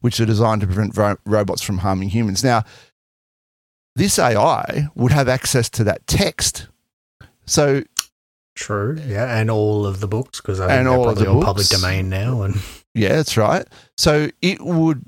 which 0.00 0.20
are 0.20 0.26
designed 0.26 0.60
to 0.60 0.66
prevent 0.68 0.96
ro- 0.96 1.18
robots 1.24 1.62
from 1.62 1.78
harming 1.78 2.10
humans. 2.10 2.44
Now, 2.44 2.62
this 3.96 4.18
AI 4.18 4.88
would 4.94 5.12
have 5.12 5.28
access 5.28 5.68
to 5.70 5.84
that 5.84 6.06
text. 6.06 6.68
So 7.44 7.82
True. 8.56 8.98
Yeah, 9.06 9.38
and 9.38 9.50
all 9.50 9.86
of 9.86 10.00
the 10.00 10.08
books 10.08 10.40
because 10.40 10.58
I 10.60 10.66
think 10.66 10.78
And 10.78 10.86
they're 10.86 10.94
all 10.96 11.08
of 11.08 11.18
the 11.18 11.30
all 11.30 11.42
public 11.42 11.68
domain 11.68 12.08
now. 12.08 12.42
And 12.42 12.56
Yeah, 12.94 13.10
that's 13.10 13.36
right. 13.36 13.66
So 13.96 14.30
it 14.40 14.60
would 14.62 15.04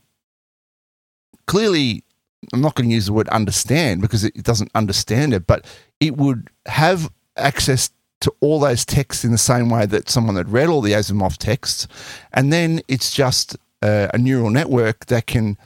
clearly, 1.47 2.05
I'm 2.53 2.61
not 2.61 2.75
going 2.75 2.89
to 2.91 2.95
use 2.95 3.07
the 3.07 3.15
word 3.15 3.29
understand 3.31 4.03
because 4.03 4.23
it 4.23 4.43
doesn't 4.43 4.71
understand 4.75 5.33
it, 5.33 5.47
but 5.47 5.65
it 5.99 6.17
would 6.17 6.51
have 6.67 7.11
access 7.37 7.91
to 8.21 8.33
all 8.41 8.61
those 8.61 8.85
texts 8.85 9.25
in 9.25 9.33
the 9.33 9.39
same 9.39 9.71
way 9.71 9.87
that 9.87 10.11
someone 10.11 10.37
had 10.37 10.53
read 10.53 10.69
all 10.69 10.83
the 10.83 10.93
Asimov 10.93 11.39
texts. 11.39 11.89
And 12.33 12.53
then 12.53 12.83
it's 12.87 13.13
just 13.15 13.57
uh, 13.81 14.09
a 14.13 14.19
neural 14.19 14.51
network 14.51 15.07
that 15.07 15.27
can, 15.27 15.57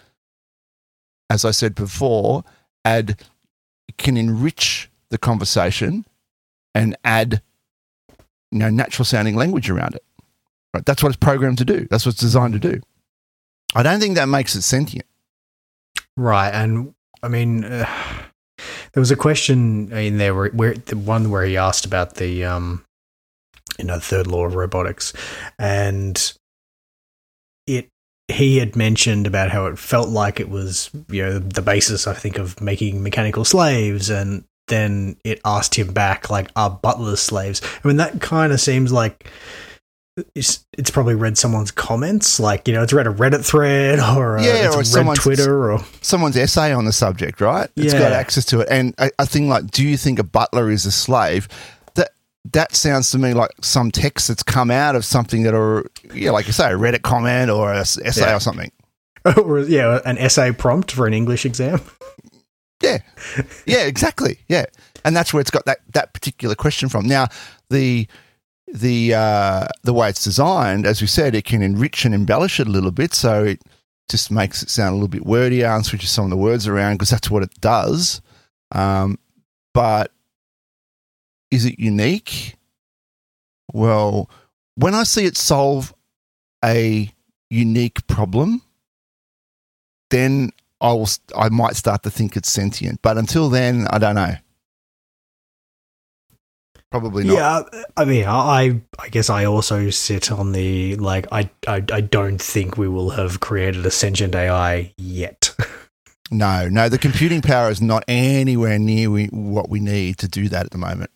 as 1.29 1.45
I 1.45 1.51
said 1.51 1.75
before, 1.75 2.45
add, 2.85 3.21
can 3.99 4.17
enrich 4.17 4.91
the 5.09 5.19
conversation 5.19 6.05
and 6.75 6.97
add, 7.05 7.43
you 8.53 8.59
know, 8.59 8.71
natural 8.71 9.05
sounding 9.05 9.35
language 9.35 9.71
around 9.71 9.95
it. 9.95 10.05
Right? 10.75 10.85
That's 10.85 11.03
what 11.03 11.09
it's 11.09 11.17
programmed 11.17 11.59
to 11.59 11.65
do. 11.65 11.87
That's 11.91 12.07
what 12.07 12.15
it's 12.15 12.21
designed 12.21 12.53
to 12.55 12.59
do. 12.59 12.81
I 13.75 13.83
don't 13.83 14.01
think 14.01 14.17
that 14.17 14.29
makes 14.29 14.55
it 14.55 14.63
sentient. 14.63 15.07
right, 16.17 16.51
and 16.51 16.95
I 17.23 17.29
mean, 17.29 17.65
uh, 17.65 17.87
there 18.93 19.01
was 19.01 19.11
a 19.11 19.17
question 19.17 19.91
in 19.93 20.19
there 20.19 20.35
where, 20.35 20.51
where 20.51 20.75
the 20.75 20.97
one 20.97 21.31
where 21.31 21.45
he 21.45 21.57
asked 21.57 21.87
about 21.87 22.17
the 22.17 22.45
um, 22.45 22.85
you 23.79 23.85
know, 23.85 23.99
third 23.99 24.27
law 24.27 24.45
of 24.45 24.55
robotics, 24.55 25.13
and 25.59 26.33
it 27.67 27.89
he 28.29 28.59
had 28.59 28.77
mentioned 28.77 29.27
about 29.27 29.51
how 29.51 29.67
it 29.67 29.79
felt 29.79 30.09
like 30.09 30.41
it 30.41 30.49
was 30.49 30.91
you 31.09 31.23
know 31.23 31.39
the 31.39 31.63
basis 31.63 32.07
I 32.07 32.15
think 32.15 32.39
of 32.39 32.61
making 32.61 33.03
mechanical 33.03 33.45
slaves 33.45 34.11
and 34.11 34.45
then 34.69 35.17
it 35.25 35.41
asked 35.45 35.75
him 35.75 35.93
back 35.93 36.31
like 36.31 36.51
are 36.57 36.71
butlers 36.71 37.21
slaves 37.21 37.61
I 37.85 37.89
mean 37.89 37.97
that 37.99 38.21
kind 38.21 38.53
of 38.53 38.61
seems 38.61 38.93
like 38.93 39.29
it's, 40.35 40.67
it's 40.77 40.91
probably 40.91 41.15
read 41.15 41.39
someone's 41.39 41.71
comments 41.71 42.39
like 42.39 42.69
you 42.69 42.75
know 42.75 42.83
it's 42.83 42.93
read 42.93 43.07
a 43.07 43.13
Reddit 43.13 43.45
thread 43.45 43.99
or 44.17 44.39
uh, 44.39 44.43
Yeah, 44.43 44.69
or 44.71 44.79
read 44.79 44.87
someone's- 44.87 45.21
Twitter 45.21 45.73
or 45.73 45.79
Someone's 46.03 46.37
essay 46.37 46.73
on 46.73 46.85
the 46.85 46.93
subject, 46.93 47.41
right? 47.41 47.69
It's 47.77 47.95
got 47.95 48.13
access 48.13 48.45
to 48.47 48.61
it. 48.61 48.69
And 48.71 48.95
a, 48.99 49.11
a 49.19 49.27
thing 49.27 49.49
like, 49.49 49.71
do 49.71 49.87
you 49.87 49.97
think 49.97 50.19
a 50.19 50.25
butler 50.25 50.71
is 50.71 50.85
a 50.85 50.91
slave? 50.93 51.49
That 51.95 52.11
that 52.53 52.75
sounds 52.75 53.11
to 53.13 53.19
me 53.19 53.33
like 53.33 53.51
some 53.63 53.91
text 53.91 54.29
that's 54.29 54.43
come 54.43 54.71
out 54.71 54.97
of 54.97 55.05
something 55.07 55.45
that 55.45 55.55
are, 55.55 55.87
yeah, 56.13 56.31
like 56.31 56.47
you 56.47 56.53
say, 56.53 56.71
a 56.73 56.77
Reddit 56.77 57.03
comment 57.03 57.51
or 57.51 57.73
a 57.73 57.79
s- 57.81 57.99
essay 58.05 58.23
Yeah. 58.27 58.37
or 58.37 58.41
something. 58.41 58.71
or 59.43 59.61
yeah 59.61 60.01
an 60.05 60.19
essay 60.19 60.51
prompt 60.53 60.91
for 60.93 61.07
an 61.07 61.15
English 61.15 61.47
exam 61.47 61.81
Yeah, 62.83 62.99
yeah, 63.67 63.85
exactly. 63.85 64.39
Yeah, 64.49 64.67
and 65.05 65.15
that's 65.15 65.33
where 65.33 65.41
it's 65.41 65.51
got 65.51 65.65
that 65.67 65.79
that 65.93 66.13
particular 66.13 66.55
question 66.55 66.89
from. 66.89 67.07
Now, 67.07 67.29
the 67.71 68.07
the 68.73 69.15
uh, 69.15 69.69
the 69.83 69.93
way 69.93 70.09
it's 70.09 70.25
designed, 70.25 70.87
as 70.87 71.01
we 71.01 71.07
said, 71.07 71.35
it 71.35 71.45
can 71.45 71.63
enrich 71.63 72.05
and 72.05 72.15
embellish 72.15 72.59
it 72.61 72.67
a 72.67 72.71
little 72.71 72.91
bit, 72.91 73.15
so 73.15 73.45
it 73.45 73.63
just 74.09 74.31
makes 74.31 74.63
it 74.63 74.71
sound 74.71 74.91
a 74.91 74.95
little 74.95 75.09
bit 75.09 75.25
wordier 75.25 75.75
and 75.75 75.87
switches 75.87 76.11
some 76.11 76.25
of 76.25 76.31
the 76.31 76.37
words 76.37 76.67
around 76.67 76.95
because 76.95 77.11
that's 77.11 77.31
what 77.31 77.43
it 77.43 77.61
does. 77.61 78.21
Um, 78.73 79.19
but 79.75 80.13
is 81.51 81.65
it 81.65 81.79
unique? 81.79 82.57
Well, 83.73 84.29
when 84.75 84.95
I 84.95 85.05
see 85.05 85.25
it 85.25 85.37
solve 85.37 85.95
a 86.65 87.13
unique 87.51 88.07
problem, 88.07 88.63
then 90.11 90.51
I 90.83 90.93
will. 90.93 91.09
I 91.37 91.49
might 91.49 91.77
start 91.77 92.03
to 92.03 92.11
think 92.11 92.37
it's 92.37 92.51
sentient, 92.51 93.01
but 93.03 93.17
until 93.17 93.49
then, 93.49 93.87
I 93.89 93.99
don't 93.99 94.17
know. 94.17 94.35
Probably 96.91 97.25
not. 97.25 97.35
Yeah, 97.73 97.81
I 97.97 98.05
mean, 98.05 98.27
I 98.27 98.83
I 98.99 99.09
guess 99.09 99.31
I 99.31 99.47
also 99.47 99.89
sit 99.89 100.31
on 100.31 100.53
the 100.53 100.97
like 100.97 101.27
I 101.33 101.49
I, 101.67 101.77
I 101.91 102.01
don't 102.03 102.41
think 102.41 102.77
we 102.77 102.87
will 102.87 103.11
have 103.11 103.41
created 103.41 103.87
a 103.87 103.91
sentient 103.91 104.35
AI 104.35 104.93
yet. 104.99 105.55
No, 106.31 106.67
no. 106.67 106.89
The 106.89 106.97
computing 106.97 107.43
power 107.43 107.69
is 107.69 107.83
not 107.83 108.05
anywhere 108.09 108.79
near 108.79 109.11
we, 109.11 109.27
what 109.27 109.69
we 109.69 109.81
need 109.81 110.17
to 110.21 110.29
do 110.29 110.49
that 110.49 110.65
at 110.65 110.71
the 110.71 110.79
moment. 110.79 111.11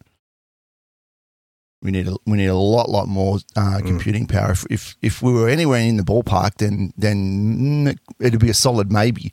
We 1.80 1.90
need 1.90 2.06
a, 2.06 2.16
we 2.26 2.36
need 2.36 2.48
a 2.48 2.54
lot 2.54 2.90
lot 2.90 3.08
more 3.08 3.36
uh, 3.56 3.78
Mm. 3.80 3.86
computing 3.86 4.26
power. 4.26 4.50
If, 4.50 4.66
if 4.68 4.94
if 5.00 5.22
we 5.22 5.32
were 5.32 5.48
anywhere 5.48 5.80
in 5.80 5.96
the 5.96 6.02
ballpark, 6.02 6.56
then 6.58 6.92
then 6.98 7.86
mm, 7.86 7.98
it'd 8.20 8.40
be 8.40 8.50
a 8.50 8.54
solid 8.54 8.92
maybe. 8.92 9.32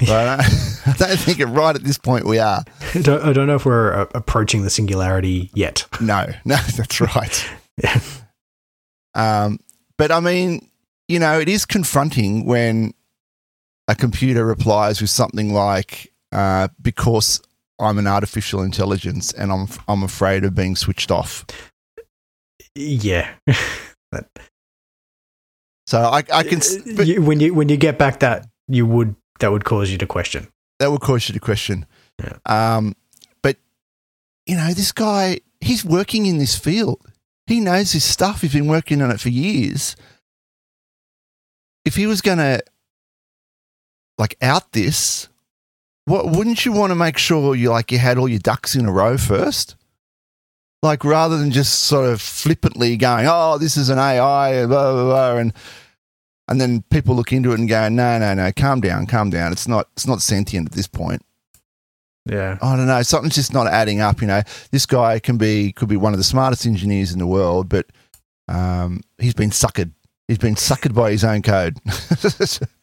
But 0.00 0.10
I, 0.40 0.94
don't 0.96 1.18
think 1.18 1.38
it 1.38 1.46
right 1.46 1.74
at 1.74 1.84
this 1.84 1.98
point 1.98 2.24
we 2.24 2.38
are. 2.38 2.64
I 2.94 3.02
don't, 3.02 3.22
I 3.22 3.32
don't 3.32 3.46
know 3.46 3.56
if 3.56 3.66
we're 3.66 3.92
uh, 3.92 4.06
approaching 4.14 4.62
the 4.62 4.70
singularity 4.70 5.50
yet. 5.54 5.86
No, 6.00 6.26
no, 6.44 6.56
that's 6.76 7.00
right. 7.00 7.50
Yeah. 7.82 8.00
Um, 9.14 9.60
but 9.98 10.10
I 10.10 10.20
mean, 10.20 10.70
you 11.06 11.18
know, 11.18 11.38
it 11.38 11.46
is 11.46 11.66
confronting 11.66 12.46
when 12.46 12.94
a 13.86 13.94
computer 13.94 14.46
replies 14.46 15.02
with 15.02 15.10
something 15.10 15.52
like, 15.52 16.10
uh, 16.32 16.68
"Because 16.80 17.42
I'm 17.78 17.98
an 17.98 18.06
artificial 18.06 18.62
intelligence 18.62 19.32
and 19.34 19.52
I'm 19.52 19.68
I'm 19.88 20.02
afraid 20.02 20.44
of 20.44 20.54
being 20.54 20.76
switched 20.76 21.10
off." 21.10 21.44
Yeah. 22.74 23.28
So 25.86 26.00
I, 26.00 26.22
I 26.32 26.42
can, 26.42 26.60
but 26.96 27.06
when 27.18 27.38
you 27.38 27.52
when 27.52 27.68
you 27.68 27.76
get 27.76 27.98
back 27.98 28.20
that 28.20 28.46
you 28.66 28.86
would 28.86 29.14
that 29.42 29.50
would 29.52 29.64
cause 29.64 29.90
you 29.90 29.98
to 29.98 30.06
question. 30.06 30.48
that 30.78 30.90
would 30.90 31.00
cause 31.00 31.28
you 31.28 31.34
to 31.34 31.40
question. 31.40 31.84
Yeah. 32.18 32.38
Um, 32.46 32.94
but 33.42 33.56
you 34.46 34.56
know, 34.56 34.72
this 34.72 34.92
guy, 34.92 35.40
he's 35.60 35.84
working 35.84 36.26
in 36.26 36.38
this 36.38 36.56
field. 36.56 37.00
He 37.46 37.60
knows 37.60 37.92
his 37.92 38.04
stuff. 38.04 38.40
He's 38.40 38.52
been 38.52 38.68
working 38.68 39.02
on 39.02 39.10
it 39.10 39.20
for 39.20 39.28
years. 39.28 39.96
If 41.84 41.96
he 41.96 42.06
was 42.06 42.20
going 42.20 42.38
to 42.38 42.62
like 44.16 44.36
out 44.40 44.72
this, 44.72 45.28
what 46.04 46.30
wouldn't 46.30 46.64
you 46.64 46.72
want 46.72 46.92
to 46.92 46.94
make 46.94 47.18
sure 47.18 47.56
you 47.56 47.70
like 47.70 47.90
you 47.90 47.98
had 47.98 48.18
all 48.18 48.28
your 48.28 48.38
ducks 48.38 48.76
in 48.76 48.86
a 48.86 48.92
row 48.92 49.18
first? 49.18 49.74
Like 50.82 51.04
rather 51.04 51.36
than 51.36 51.50
just 51.50 51.80
sort 51.80 52.08
of 52.08 52.20
flippantly 52.20 52.96
going, 52.96 53.26
"Oh, 53.28 53.58
this 53.58 53.76
is 53.76 53.88
an 53.88 53.98
AI," 53.98 54.66
blah 54.66 54.92
blah 54.92 55.04
blah, 55.04 55.36
and 55.36 55.52
and 56.52 56.60
then 56.60 56.82
people 56.90 57.16
look 57.16 57.32
into 57.32 57.52
it 57.52 57.58
and 57.58 57.66
go, 57.66 57.88
"No, 57.88 58.18
no, 58.18 58.34
no, 58.34 58.52
calm 58.52 58.82
down, 58.82 59.06
calm 59.06 59.30
down. 59.30 59.52
It's 59.52 59.66
not, 59.66 59.88
it's 59.94 60.06
not 60.06 60.20
sentient 60.20 60.68
at 60.68 60.72
this 60.72 60.86
point." 60.86 61.24
Yeah. 62.26 62.58
I 62.60 62.76
don't 62.76 62.86
know. 62.86 63.00
Something's 63.00 63.36
just 63.36 63.54
not 63.54 63.66
adding 63.66 64.00
up. 64.00 64.20
You 64.20 64.26
know, 64.26 64.42
this 64.70 64.84
guy 64.84 65.18
can 65.18 65.38
be 65.38 65.72
could 65.72 65.88
be 65.88 65.96
one 65.96 66.12
of 66.12 66.18
the 66.18 66.24
smartest 66.24 66.66
engineers 66.66 67.10
in 67.10 67.18
the 67.18 67.26
world, 67.26 67.70
but 67.70 67.86
um, 68.48 69.00
he's 69.16 69.32
been 69.32 69.48
suckered. 69.48 69.92
He's 70.28 70.36
been 70.36 70.54
suckered 70.54 70.94
by 70.94 71.10
his 71.10 71.24
own 71.24 71.40
code. 71.40 71.78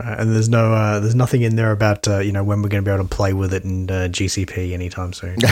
Uh, 0.02 0.16
and 0.18 0.34
there's 0.34 0.50
no 0.50 0.74
uh, 0.74 1.00
there's 1.00 1.16
nothing 1.16 1.44
in 1.44 1.56
there 1.56 1.72
about 1.72 2.08
uh, 2.08 2.20
you 2.20 2.32
know 2.32 2.44
when 2.44 2.62
we're 2.62 2.70
going 2.70 2.84
to 2.84 2.90
be 2.90 2.94
able 2.94 3.04
to 3.04 3.16
play 3.16 3.34
with 3.34 3.54
it 3.54 3.66
in 3.66 3.92
uh, 3.92 4.08
GCP 4.10 4.72
anytime 4.72 5.14
soon. 5.14 5.38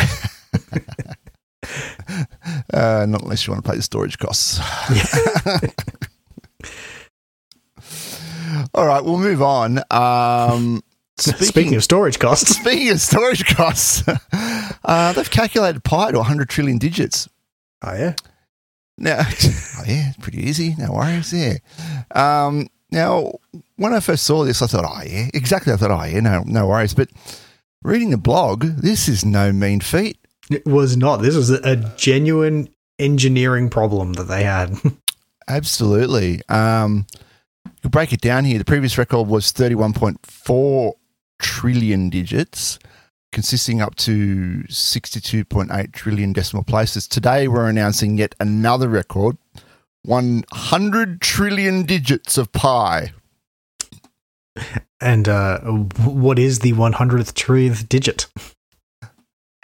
uh, 2.74 3.06
not 3.08 3.22
unless 3.22 3.46
you 3.46 3.54
want 3.54 3.64
to 3.64 3.70
pay 3.70 3.76
the 3.76 3.84
storage 3.84 4.18
costs. 4.18 4.60
All 8.74 8.86
right, 8.86 9.04
we'll 9.04 9.18
move 9.18 9.42
on. 9.42 9.80
Um, 9.92 10.82
Speaking, 11.20 11.74
of 11.75 11.84
storage 11.84 12.20
costs, 12.20 12.56
speaking 12.60 12.89
of 12.92 13.01
storage 13.01 13.44
costs, 13.46 14.04
uh, 14.86 15.13
they've 15.13 15.32
calculated 15.32 15.84
pi 15.84 16.12
to 16.12 16.18
100 16.20 16.48
trillion 16.48 16.77
digits. 16.77 17.27
oh 17.82 17.94
yeah, 17.94 18.13
Now, 19.00 19.22
oh 19.22 19.84
yeah, 19.88 20.10
it's 20.10 20.18
pretty 20.18 20.44
easy. 20.48 20.75
No 20.77 20.92
worries 20.94 21.32
there. 21.32 21.58
Um, 22.12 22.68
now, 22.92 23.32
when 23.77 23.94
I 23.94 24.00
first 24.00 24.25
saw 24.25 24.44
this, 24.46 24.62
I 24.62 24.68
thought, 24.68 24.86
oh 24.88 25.01
yeah, 25.10 25.27
exactly. 25.34 25.74
I 25.74 25.77
thought, 25.77 25.89
oh 25.89 26.04
yeah, 26.04 26.20
no, 26.20 26.44
no 26.46 26.68
worries. 26.68 26.94
But 26.94 27.10
reading 27.82 28.12
the 28.12 28.18
blog, 28.18 28.63
this 28.63 29.08
is 29.10 29.25
no 29.25 29.51
mean 29.51 29.80
feat. 29.80 30.20
it 30.51 30.68
was 30.68 30.96
not. 30.98 31.18
This 31.18 31.36
was 31.36 31.50
a, 31.50 31.60
a 31.63 31.75
genuine 31.98 32.70
engineering 33.00 33.72
problem 33.72 34.13
that 34.13 34.25
they 34.25 34.44
had. 34.44 34.75
Absolutely. 35.48 36.42
Um, 36.50 37.08
you 37.88 37.91
break 37.91 38.12
it 38.12 38.20
down 38.20 38.44
here. 38.44 38.58
The 38.58 38.65
previous 38.65 38.98
record 38.98 39.29
was 39.29 39.53
31.4 39.53 40.91
trillion 41.39 42.10
digits, 42.10 42.79
consisting 43.32 43.79
up 43.82 43.96
to 43.96 44.65
62.8 44.67 45.94
trillion 45.94 46.34
decimal 46.34 46.65
places. 46.65 47.08
Today, 47.08 47.48
we're 47.48 47.70
announcing 47.70 48.17
yet 48.17 48.36
another 48.41 48.89
record 48.89 49.38
100 50.03 51.22
trillion 51.22 51.84
digits 51.84 52.38
of 52.38 52.51
pi. 52.51 53.13
and 55.00 55.29
uh, 55.29 55.60
what 55.62 56.38
is 56.38 56.60
the 56.60 56.74
100th 56.74 57.32
trillionth 57.36 57.88
digit? 57.88 58.27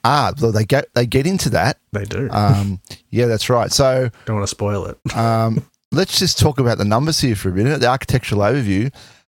Ah, 0.06 0.32
well, 0.42 0.52
they 0.54 0.64
get 0.66 0.94
they 0.96 1.06
get 1.06 1.26
into 1.28 1.50
that. 1.50 1.78
They 1.92 2.04
do. 2.06 2.30
Um, 2.32 2.80
yeah, 3.10 3.26
that's 3.26 3.50
right. 3.50 3.72
So 3.72 4.10
Don't 4.26 4.36
want 4.38 4.44
to 4.48 4.52
spoil 4.52 4.86
it. 4.86 5.16
um, 5.18 5.66
let's 5.94 6.20
just 6.20 6.40
talk 6.40 6.60
about 6.60 6.78
the 6.78 6.86
numbers 6.86 7.20
here 7.20 7.36
for 7.36 7.50
a 7.50 7.54
minute. 7.54 7.80
The 7.80 7.88
architectural 7.88 8.42
overview. 8.42 8.94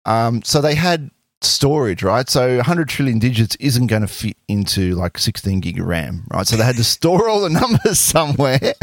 Um, 0.06 0.44
so 0.44 0.62
they 0.62 0.76
had 0.76 1.12
storage, 1.42 2.04
right? 2.04 2.30
So 2.30 2.58
100 2.58 2.88
trillion 2.88 3.20
digits 3.20 3.56
isn't 3.60 3.88
going 3.88 4.02
to 4.02 4.08
fit 4.08 4.38
into 4.48 4.96
like 4.96 5.18
16 5.18 5.60
gig 5.60 5.80
of 5.80 5.88
RAM, 5.88 6.26
right? 6.32 6.48
So 6.48 6.56
they 6.56 6.64
had 6.64 6.78
to 6.78 6.84
store 6.84 7.28
all 7.28 7.42
the 7.42 7.50
numbers 7.50 8.00
somewhere. 8.00 8.74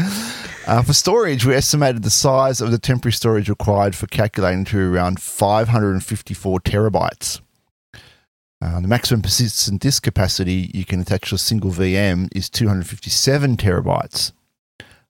Uh, 0.67 0.83
for 0.83 0.93
storage, 0.93 1.47
we 1.47 1.55
estimated 1.55 2.03
the 2.03 2.11
size 2.11 2.61
of 2.61 2.71
the 2.71 2.79
temporary 2.79 3.13
storage 3.13 3.49
required 3.49 3.95
for 3.95 4.07
calculating 4.07 4.65
to 4.67 4.95
around 4.95 5.21
554 5.21 6.61
terabytes. 6.61 7.41
Uh, 8.63 8.79
the 8.81 8.89
maximum 8.89 9.23
persistent 9.23 9.81
disk 9.81 10.03
capacity 10.03 10.71
you 10.75 10.85
can 10.85 11.01
attach 11.01 11.31
to 11.31 11.35
a 11.35 11.39
single 11.39 11.71
VM 11.71 12.29
is 12.37 12.51
257 12.51 13.57
terabytes, 13.57 14.33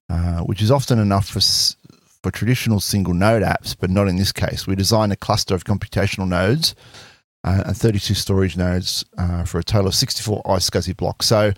uh, 0.09 0.38
which 0.43 0.62
is 0.62 0.71
often 0.71 1.00
enough 1.00 1.26
for 1.26 1.40
for 2.23 2.31
traditional 2.31 2.81
single 2.81 3.15
node 3.15 3.43
apps, 3.43 3.77
but 3.79 3.91
not 3.91 4.09
in 4.09 4.17
this 4.17 4.33
case. 4.33 4.67
We 4.67 4.75
designed 4.75 5.12
a 5.12 5.17
cluster 5.17 5.55
of 5.55 5.65
computational 5.65 6.29
nodes 6.29 6.75
uh, 7.45 7.65
and 7.67 7.77
32 7.77 8.15
storage 8.15 8.57
nodes 8.57 9.05
uh, 9.19 9.45
for 9.45 9.59
a 9.59 9.65
total 9.65 9.89
of 9.89 9.95
64 9.95 10.43
iSCSI 10.45 10.97
blocks. 10.97 11.27
So, 11.27 11.53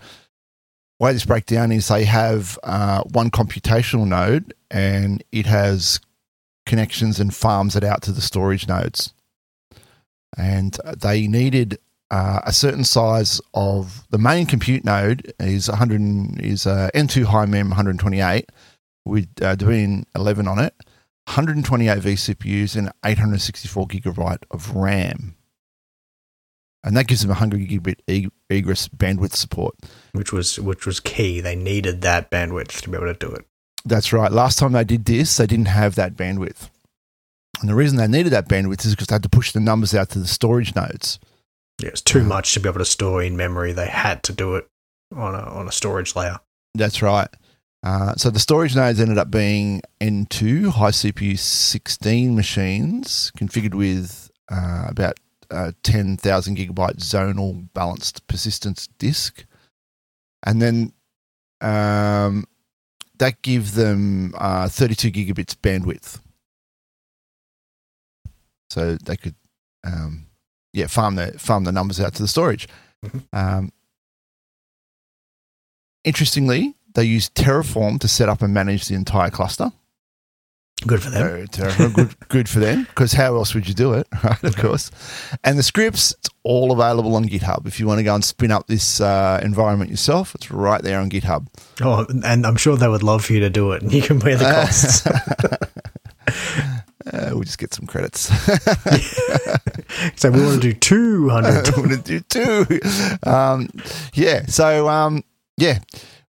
way 0.99 1.11
this 1.11 1.25
breakdown 1.25 1.71
is 1.71 1.87
they 1.87 2.05
have 2.05 2.57
uh, 2.63 3.03
one 3.11 3.29
computational 3.29 4.07
node 4.07 4.53
and 4.71 5.23
it 5.31 5.45
has 5.45 5.99
connections 6.65 7.19
and 7.19 7.35
farms 7.35 7.75
it 7.75 7.83
out 7.83 8.01
to 8.03 8.11
the 8.11 8.21
storage 8.21 8.67
nodes. 8.67 9.13
And 10.37 10.77
they 10.97 11.27
needed 11.27 11.77
uh, 12.09 12.41
a 12.45 12.53
certain 12.53 12.83
size 12.83 13.41
of 13.53 14.05
the 14.11 14.17
main 14.17 14.45
compute 14.45 14.85
node 14.85 15.33
is 15.39 15.67
100 15.67 16.39
is 16.41 16.65
uh, 16.65 16.89
N2 16.93 17.25
high 17.25 17.45
mem 17.45 17.69
128 17.69 18.49
with 19.05 19.27
uh, 19.41 19.55
Debian 19.55 20.05
11 20.15 20.47
on 20.47 20.59
it, 20.59 20.73
128 21.25 21.99
vCPUs, 21.99 22.75
and 22.75 22.91
864 23.05 23.87
gigabyte 23.87 24.43
of 24.51 24.75
RAM. 24.75 25.35
And 26.83 26.97
that 26.97 27.07
gives 27.07 27.21
them 27.21 27.29
100 27.29 27.61
gigabit 27.61 28.29
egress 28.49 28.89
bandwidth 28.89 29.33
support, 29.35 29.75
which 30.11 30.33
was 30.33 30.59
which 30.59 30.85
was 30.85 30.99
key. 30.99 31.39
They 31.39 31.55
needed 31.55 32.01
that 32.01 32.29
bandwidth 32.29 32.81
to 32.81 32.89
be 32.89 32.97
able 32.97 33.07
to 33.07 33.13
do 33.13 33.31
it. 33.31 33.45
That's 33.85 34.11
right. 34.11 34.31
Last 34.31 34.59
time 34.59 34.73
they 34.73 34.83
did 34.83 35.05
this, 35.05 35.37
they 35.37 35.47
didn't 35.47 35.67
have 35.67 35.95
that 35.95 36.15
bandwidth. 36.15 36.69
And 37.61 37.69
the 37.69 37.75
reason 37.75 37.97
they 37.97 38.07
needed 38.07 38.31
that 38.33 38.49
bandwidth 38.49 38.85
is 38.85 38.91
because 38.91 39.07
they 39.07 39.15
had 39.15 39.23
to 39.23 39.29
push 39.29 39.53
the 39.53 39.61
numbers 39.61 39.95
out 39.95 40.09
to 40.09 40.19
the 40.19 40.27
storage 40.27 40.75
nodes. 40.75 41.19
Yeah, 41.81 41.89
it's 41.89 42.01
too 42.01 42.23
much 42.23 42.53
to 42.53 42.59
be 42.59 42.67
able 42.67 42.79
to 42.79 42.85
store 42.85 43.23
in 43.23 43.37
memory. 43.37 43.71
They 43.71 43.87
had 43.87 44.21
to 44.23 44.33
do 44.33 44.55
it 44.55 44.67
on 45.15 45.35
a 45.35 45.39
on 45.39 45.67
a 45.67 45.71
storage 45.71 46.15
layer. 46.17 46.39
That's 46.75 47.01
right. 47.01 47.29
Uh, 47.83 48.13
so 48.15 48.29
the 48.29 48.39
storage 48.39 48.75
nodes 48.75 49.01
ended 49.01 49.17
up 49.17 49.29
being 49.29 49.81
N2 49.99 50.69
high 50.69 50.91
CPU 50.91 51.37
16 51.37 52.33
machines 52.33 53.31
configured 53.37 53.75
with 53.75 54.31
uh, 54.49 54.85
about 54.87 55.19
uh, 55.51 55.73
10,000 55.83 56.57
gigabyte 56.57 56.97
zonal 56.97 57.67
balanced 57.73 58.25
persistence 58.27 58.87
disk. 58.97 59.45
And 60.43 60.61
then 60.61 60.93
um, 61.59 62.45
that 63.19 63.41
gives 63.41 63.73
them 63.73 64.33
uh, 64.37 64.69
32 64.69 65.11
gigabits 65.11 65.55
bandwidth. 65.55 66.19
So 68.69 68.95
they 68.95 69.17
could, 69.17 69.35
um, 69.83 70.27
yeah, 70.71 70.87
farm 70.87 71.15
the 71.15 71.37
farm 71.37 71.63
the 71.63 71.71
numbers 71.71 71.99
out 71.99 72.15
to 72.15 72.21
the 72.23 72.27
storage. 72.27 72.67
Mm-hmm. 73.05 73.19
Um, 73.31 73.71
interestingly, 76.03 76.75
they 76.93 77.03
use 77.03 77.29
Terraform 77.29 77.99
to 77.99 78.07
set 78.07 78.29
up 78.29 78.41
and 78.41 78.53
manage 78.53 78.87
the 78.87 78.95
entire 78.95 79.29
cluster. 79.29 79.71
Good 80.85 81.01
for 81.01 81.11
them. 81.11 81.47
Terraform, 81.47 81.93
good, 81.93 82.29
good 82.29 82.49
for 82.49 82.59
them. 82.59 82.83
Because 82.83 83.13
how 83.13 83.35
else 83.35 83.53
would 83.53 83.67
you 83.67 83.73
do 83.73 83.93
it, 83.93 84.07
right? 84.23 84.43
Of 84.43 84.57
course. 84.57 84.91
And 85.43 85.57
the 85.57 85.63
scripts, 85.63 86.11
it's 86.19 86.29
all 86.43 86.71
available 86.71 87.15
on 87.15 87.25
GitHub. 87.25 87.67
If 87.67 87.79
you 87.79 87.87
want 87.87 87.99
to 87.99 88.03
go 88.03 88.13
and 88.15 88.23
spin 88.23 88.51
up 88.51 88.67
this 88.67 88.99
uh, 88.99 89.39
environment 89.41 89.91
yourself, 89.91 90.35
it's 90.35 90.51
right 90.51 90.81
there 90.81 90.99
on 90.99 91.09
GitHub. 91.09 91.47
Oh, 91.81 92.05
and 92.25 92.45
I'm 92.45 92.57
sure 92.57 92.75
they 92.75 92.87
would 92.89 93.03
love 93.03 93.23
for 93.23 93.33
you 93.33 93.39
to 93.41 93.49
do 93.49 93.71
it, 93.71 93.81
and 93.81 93.93
you 93.93 94.01
can 94.01 94.19
bear 94.19 94.35
the 94.35 94.45
costs. 94.45 95.07
Uh, 97.05 97.31
we'll 97.33 97.43
just 97.43 97.57
get 97.57 97.73
some 97.73 97.85
credits. 97.85 98.21
so 100.15 100.31
we 100.31 100.41
want 100.41 100.61
to 100.61 100.71
do 100.71 100.73
200. 100.73 101.75
we 101.75 101.81
want 101.81 101.91
to 101.91 101.97
do 101.97 102.19
two. 102.21 102.79
Um, 103.29 103.67
yeah. 104.13 104.45
So, 104.45 104.87
um, 104.87 105.21
yeah. 105.57 105.79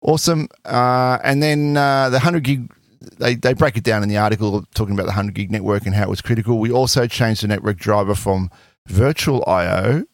Awesome. 0.02 0.48
Uh, 0.64 1.18
and 1.22 1.42
then 1.42 1.76
uh, 1.76 2.08
the 2.08 2.16
100 2.16 2.42
gig, 2.42 2.72
they, 3.18 3.34
they 3.34 3.52
break 3.52 3.76
it 3.76 3.84
down 3.84 4.02
in 4.02 4.08
the 4.08 4.16
article 4.16 4.64
talking 4.74 4.94
about 4.94 5.04
the 5.04 5.08
100 5.08 5.34
gig 5.34 5.50
network 5.50 5.86
and 5.86 5.94
how 5.94 6.04
it 6.04 6.08
was 6.08 6.22
critical. 6.22 6.58
We 6.58 6.72
also 6.72 7.06
changed 7.06 7.42
the 7.42 7.48
network 7.48 7.76
driver 7.78 8.14
from 8.14 8.50
virtual 8.86 9.44
IO, 9.46 10.04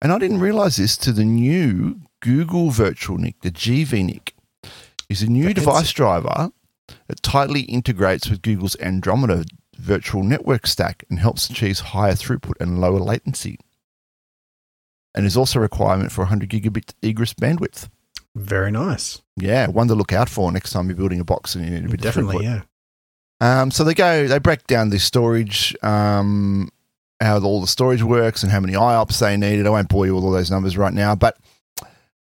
and 0.00 0.12
I 0.12 0.18
didn't 0.18 0.40
realize 0.40 0.76
this, 0.76 0.96
to 0.98 1.12
the 1.12 1.24
new 1.24 2.00
Google 2.20 2.70
Virtual 2.70 3.18
NIC, 3.18 3.40
the 3.40 3.50
GVNIC. 3.50 4.30
Is 5.10 5.20
a 5.22 5.26
new 5.26 5.52
device 5.52 5.92
driver 5.92 6.50
that 7.08 7.22
tightly 7.22 7.60
integrates 7.60 8.28
with 8.28 8.40
Google's 8.40 8.74
Andromeda 8.80 9.44
virtual 9.76 10.22
network 10.22 10.66
stack 10.66 11.04
and 11.10 11.18
helps 11.18 11.48
achieve 11.48 11.78
higher 11.78 12.14
throughput 12.14 12.54
and 12.58 12.80
lower 12.80 13.00
latency. 13.00 13.58
And 15.14 15.26
is 15.26 15.36
also 15.36 15.58
a 15.58 15.62
requirement 15.62 16.10
for 16.10 16.22
100 16.22 16.48
gigabit 16.48 16.94
egress 17.02 17.34
bandwidth. 17.34 17.88
Very 18.36 18.70
nice. 18.70 19.22
Yeah, 19.36 19.68
one 19.68 19.88
to 19.88 19.94
look 19.94 20.12
out 20.12 20.28
for 20.28 20.50
next 20.50 20.72
time 20.72 20.88
you're 20.88 20.96
building 20.96 21.20
a 21.20 21.24
box 21.24 21.54
and 21.54 21.64
you 21.64 21.70
need 21.70 21.84
a 21.84 21.88
bit 21.88 22.00
Definitely, 22.00 22.36
of 22.36 22.42
yeah. 22.42 22.62
Um, 23.40 23.70
so 23.70 23.84
they 23.84 23.94
go, 23.94 24.26
they 24.26 24.38
break 24.38 24.66
down 24.66 24.90
the 24.90 24.98
storage, 24.98 25.76
um, 25.82 26.70
how 27.20 27.40
all 27.40 27.60
the 27.60 27.66
storage 27.66 28.02
works 28.02 28.42
and 28.42 28.50
how 28.50 28.60
many 28.60 28.72
IOPS 28.72 29.20
they 29.20 29.36
needed. 29.36 29.66
I 29.66 29.70
won't 29.70 29.88
bore 29.88 30.06
you 30.06 30.14
with 30.14 30.24
all 30.24 30.32
those 30.32 30.50
numbers 30.50 30.76
right 30.76 30.92
now, 30.92 31.14
but 31.14 31.36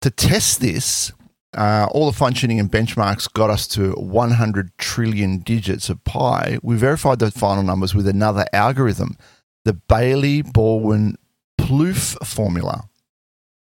to 0.03 0.11
test 0.11 0.61
this, 0.61 1.12
uh, 1.57 1.88
all 1.90 2.07
the 2.07 2.16
functioning 2.16 2.61
and 2.61 2.71
benchmarks 2.71 3.33
got 3.33 3.51
us 3.51 3.66
to 3.69 3.92
100 3.92 4.77
trillion 4.79 5.38
digits 5.38 5.88
of 5.88 6.05
pi. 6.05 6.59
We 6.62 6.77
verified 6.77 7.19
the 7.19 7.31
final 7.31 7.62
numbers 7.62 7.95
with 7.95 8.07
another 8.07 8.45
algorithm, 8.53 9.16
the 9.64 9.73
Bailey 9.73 10.42
Borwein 10.42 11.16
Plouffe 11.59 12.25
formula. 12.27 12.88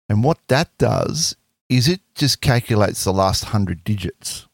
And 0.08 0.24
what 0.24 0.39
that 0.48 0.76
does 0.78 1.36
is 1.76 1.88
it 1.88 2.02
just 2.16 2.42
calculates 2.42 3.04
the 3.04 3.14
last 3.14 3.46
100 3.46 3.84
digits. 3.84 4.48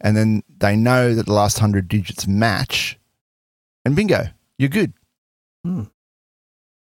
And 0.00 0.16
then 0.16 0.42
they 0.58 0.76
know 0.76 1.14
that 1.14 1.26
the 1.26 1.32
last 1.32 1.58
100 1.58 1.86
digits 1.86 2.26
match, 2.26 2.98
and 3.84 3.94
bingo, 3.94 4.28
you're 4.58 4.70
good. 4.70 4.94
Hmm. 5.64 5.84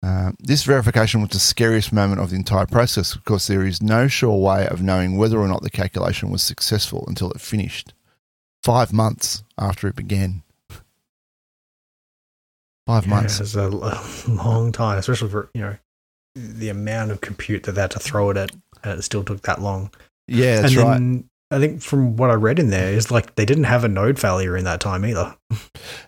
Uh, 0.01 0.31
this 0.39 0.63
verification 0.63 1.19
was 1.19 1.31
the 1.31 1.39
scariest 1.39 1.91
moment 1.91 2.21
of 2.21 2.29
the 2.29 2.37
entire 2.37 2.65
process 2.65 3.15
because 3.15 3.47
there 3.47 3.65
is 3.65 3.81
no 3.81 4.07
sure 4.07 4.39
way 4.39 4.65
of 4.65 4.81
knowing 4.81 5.17
whether 5.17 5.37
or 5.37 5.47
not 5.49 5.61
the 5.61 5.69
calculation 5.69 6.29
was 6.29 6.41
successful 6.41 7.03
until 7.07 7.31
it 7.31 7.41
finished. 7.41 7.93
Five 8.63 8.93
months 8.93 9.43
after 9.57 9.89
it 9.89 9.97
began. 9.97 10.43
Five 12.87 13.05
yeah, 13.05 13.09
months. 13.09 13.41
is 13.41 13.55
a 13.57 13.67
long 14.27 14.71
time, 14.71 14.97
especially 14.99 15.29
for, 15.29 15.49
you 15.53 15.61
know, 15.61 15.75
the 16.35 16.69
amount 16.69 17.11
of 17.11 17.21
compute 17.21 17.63
that 17.63 17.73
they 17.73 17.81
had 17.81 17.91
to 17.91 17.99
throw 17.99 18.29
at 18.31 18.37
it 18.37 18.51
at, 18.51 18.55
and 18.83 18.99
it 18.99 19.03
still 19.03 19.23
took 19.23 19.41
that 19.43 19.61
long. 19.61 19.91
Yeah, 20.27 20.61
that's 20.61 20.75
and 20.75 21.15
right. 21.15 21.23
I 21.51 21.59
think 21.59 21.81
from 21.81 22.15
what 22.15 22.29
I 22.29 22.35
read 22.35 22.59
in 22.59 22.69
there 22.69 22.93
is 22.93 23.09
like 23.09 23.35
they 23.35 23.45
didn't 23.45 23.63
have 23.63 23.83
a 23.83 23.87
node 23.87 24.19
failure 24.19 24.55
in 24.55 24.65
that 24.65 24.79
time 24.79 25.05
either. 25.05 25.35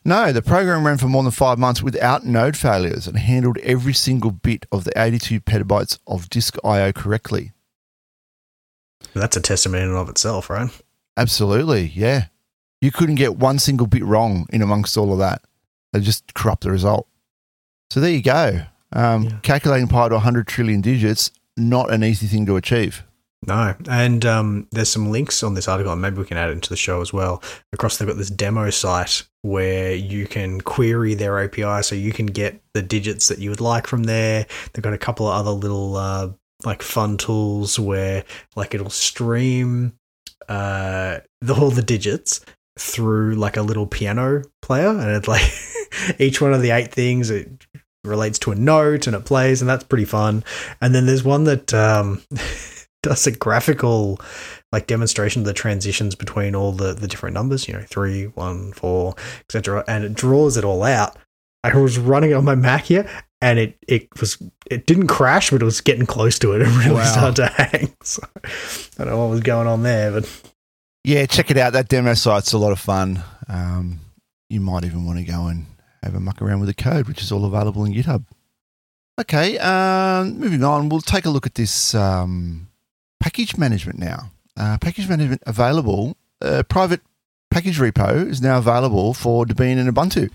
No, 0.03 0.31
the 0.31 0.41
program 0.41 0.85
ran 0.85 0.97
for 0.97 1.05
more 1.05 1.21
than 1.21 1.31
five 1.31 1.59
months 1.59 1.83
without 1.83 2.25
node 2.25 2.57
failures 2.57 3.07
and 3.07 3.17
handled 3.17 3.59
every 3.59 3.93
single 3.93 4.31
bit 4.31 4.65
of 4.71 4.83
the 4.83 4.91
82 4.95 5.41
petabytes 5.41 5.99
of 6.07 6.27
disk 6.27 6.57
I/O 6.63 6.91
correctly. 6.91 7.51
That's 9.13 9.37
a 9.37 9.41
testament 9.41 9.83
in 9.83 9.89
and 9.89 9.97
of 9.97 10.09
itself, 10.09 10.49
right? 10.49 10.69
Absolutely, 11.17 11.91
yeah. 11.93 12.25
You 12.81 12.91
couldn't 12.91 13.15
get 13.15 13.37
one 13.37 13.59
single 13.59 13.85
bit 13.85 14.03
wrong 14.03 14.47
in 14.51 14.63
amongst 14.63 14.97
all 14.97 15.13
of 15.13 15.19
that. 15.19 15.43
They 15.93 15.99
just 15.99 16.33
corrupt 16.33 16.63
the 16.63 16.71
result. 16.71 17.07
So 17.91 17.99
there 17.99 18.11
you 18.11 18.23
go. 18.23 18.61
Um, 18.93 19.23
yeah. 19.23 19.39
Calculating 19.41 19.87
pi 19.87 20.09
to 20.09 20.15
100 20.15 20.47
trillion 20.47 20.81
digits, 20.81 21.31
not 21.57 21.91
an 21.91 22.03
easy 22.03 22.27
thing 22.27 22.45
to 22.45 22.55
achieve. 22.55 23.03
No, 23.47 23.73
and 23.89 24.23
um, 24.23 24.67
there's 24.71 24.89
some 24.89 25.09
links 25.09 25.41
on 25.41 25.55
this 25.55 25.67
article, 25.67 25.91
and 25.91 26.01
maybe 26.01 26.17
we 26.17 26.25
can 26.25 26.37
add 26.37 26.49
it 26.49 26.53
into 26.53 26.69
the 26.69 26.75
show 26.75 27.01
as 27.01 27.11
well. 27.11 27.41
Across, 27.73 27.97
they've 27.97 28.07
got 28.07 28.17
this 28.17 28.29
demo 28.29 28.69
site 28.69 29.23
where 29.41 29.95
you 29.95 30.27
can 30.27 30.61
query 30.61 31.15
their 31.15 31.43
API, 31.43 31.81
so 31.81 31.95
you 31.95 32.13
can 32.13 32.27
get 32.27 32.61
the 32.75 32.83
digits 32.83 33.29
that 33.29 33.39
you 33.39 33.49
would 33.49 33.61
like 33.61 33.87
from 33.87 34.03
there. 34.03 34.45
They've 34.73 34.83
got 34.83 34.93
a 34.93 34.99
couple 34.99 35.27
of 35.27 35.33
other 35.33 35.51
little 35.51 35.97
uh, 35.97 36.29
like 36.65 36.83
fun 36.83 37.17
tools 37.17 37.79
where 37.79 38.25
like 38.55 38.75
it'll 38.75 38.91
stream 38.91 39.93
uh, 40.47 41.21
the, 41.41 41.55
all 41.59 41.71
the 41.71 41.81
digits 41.81 42.41
through 42.77 43.35
like 43.35 43.57
a 43.57 43.63
little 43.63 43.87
piano 43.87 44.43
player, 44.61 44.89
and 44.89 45.09
it's 45.09 45.27
like 45.27 45.51
each 46.19 46.41
one 46.41 46.53
of 46.53 46.61
the 46.61 46.69
eight 46.69 46.91
things 46.91 47.31
it 47.31 47.65
relates 48.03 48.39
to 48.39 48.51
a 48.51 48.55
note 48.55 49.07
and 49.07 49.15
it 49.15 49.25
plays, 49.25 49.61
and 49.61 49.69
that's 49.69 49.83
pretty 49.83 50.05
fun. 50.05 50.43
And 50.81 50.93
then 50.95 51.05
there's 51.05 51.23
one 51.23 51.43
that. 51.45 51.73
Um, 51.73 52.21
does 53.03 53.25
a 53.25 53.31
graphical 53.31 54.21
like 54.71 54.85
demonstration 54.87 55.41
of 55.41 55.45
the 55.47 55.53
transitions 55.53 56.13
between 56.13 56.55
all 56.55 56.71
the, 56.71 56.93
the 56.93 57.07
different 57.07 57.33
numbers, 57.33 57.67
you 57.67 57.73
know, 57.73 57.81
three, 57.81 58.25
one, 58.25 58.71
four, 58.73 59.15
etc. 59.41 59.83
And 59.87 60.03
it 60.03 60.13
draws 60.13 60.55
it 60.55 60.63
all 60.63 60.83
out. 60.83 61.17
I 61.63 61.75
was 61.75 61.97
running 61.97 62.31
it 62.31 62.35
on 62.35 62.45
my 62.45 62.53
Mac 62.55 62.83
here 62.85 63.09
and 63.41 63.57
it 63.57 63.77
it 63.87 64.07
was 64.19 64.37
it 64.69 64.85
didn't 64.85 65.07
crash, 65.07 65.49
but 65.49 65.61
it 65.61 65.65
was 65.65 65.81
getting 65.81 66.05
close 66.05 66.37
to 66.39 66.53
it 66.53 66.61
and 66.67 66.71
really 66.77 66.93
Wow. 66.93 67.03
started 67.11 67.35
to 67.37 67.47
hang. 67.47 67.93
So 68.03 68.21
I 68.35 69.03
don't 69.03 69.07
know 69.07 69.17
what 69.17 69.29
was 69.31 69.41
going 69.41 69.67
on 69.67 69.81
there, 69.83 70.11
but 70.11 70.29
Yeah, 71.03 71.25
check 71.25 71.49
it 71.49 71.57
out. 71.57 71.73
That 71.73 71.89
demo 71.89 72.13
site's 72.13 72.53
a 72.53 72.57
lot 72.59 72.71
of 72.71 72.79
fun. 72.79 73.23
Um, 73.47 73.99
you 74.49 74.61
might 74.61 74.85
even 74.85 75.05
want 75.05 75.17
to 75.17 75.25
go 75.25 75.47
and 75.47 75.65
have 76.03 76.15
a 76.15 76.19
muck 76.19 76.41
around 76.41 76.59
with 76.59 76.67
the 76.67 76.73
code, 76.83 77.07
which 77.07 77.21
is 77.21 77.31
all 77.31 77.45
available 77.45 77.85
in 77.85 77.93
GitHub. 77.93 78.25
Okay, 79.19 79.57
um, 79.59 80.39
moving 80.39 80.63
on, 80.63 80.89
we'll 80.89 81.01
take 81.01 81.25
a 81.25 81.29
look 81.29 81.45
at 81.45 81.55
this 81.55 81.93
um, 81.93 82.67
package 83.19 83.57
management 83.57 83.99
now. 83.99 84.31
Uh, 84.57 84.77
package 84.79 85.07
management 85.07 85.43
available. 85.45 86.15
Uh, 86.41 86.63
private 86.63 87.01
package 87.51 87.77
repo 87.77 88.27
is 88.27 88.41
now 88.41 88.57
available 88.57 89.13
for 89.13 89.45
Debian 89.45 89.77
and 89.77 89.93
Ubuntu. 89.93 90.31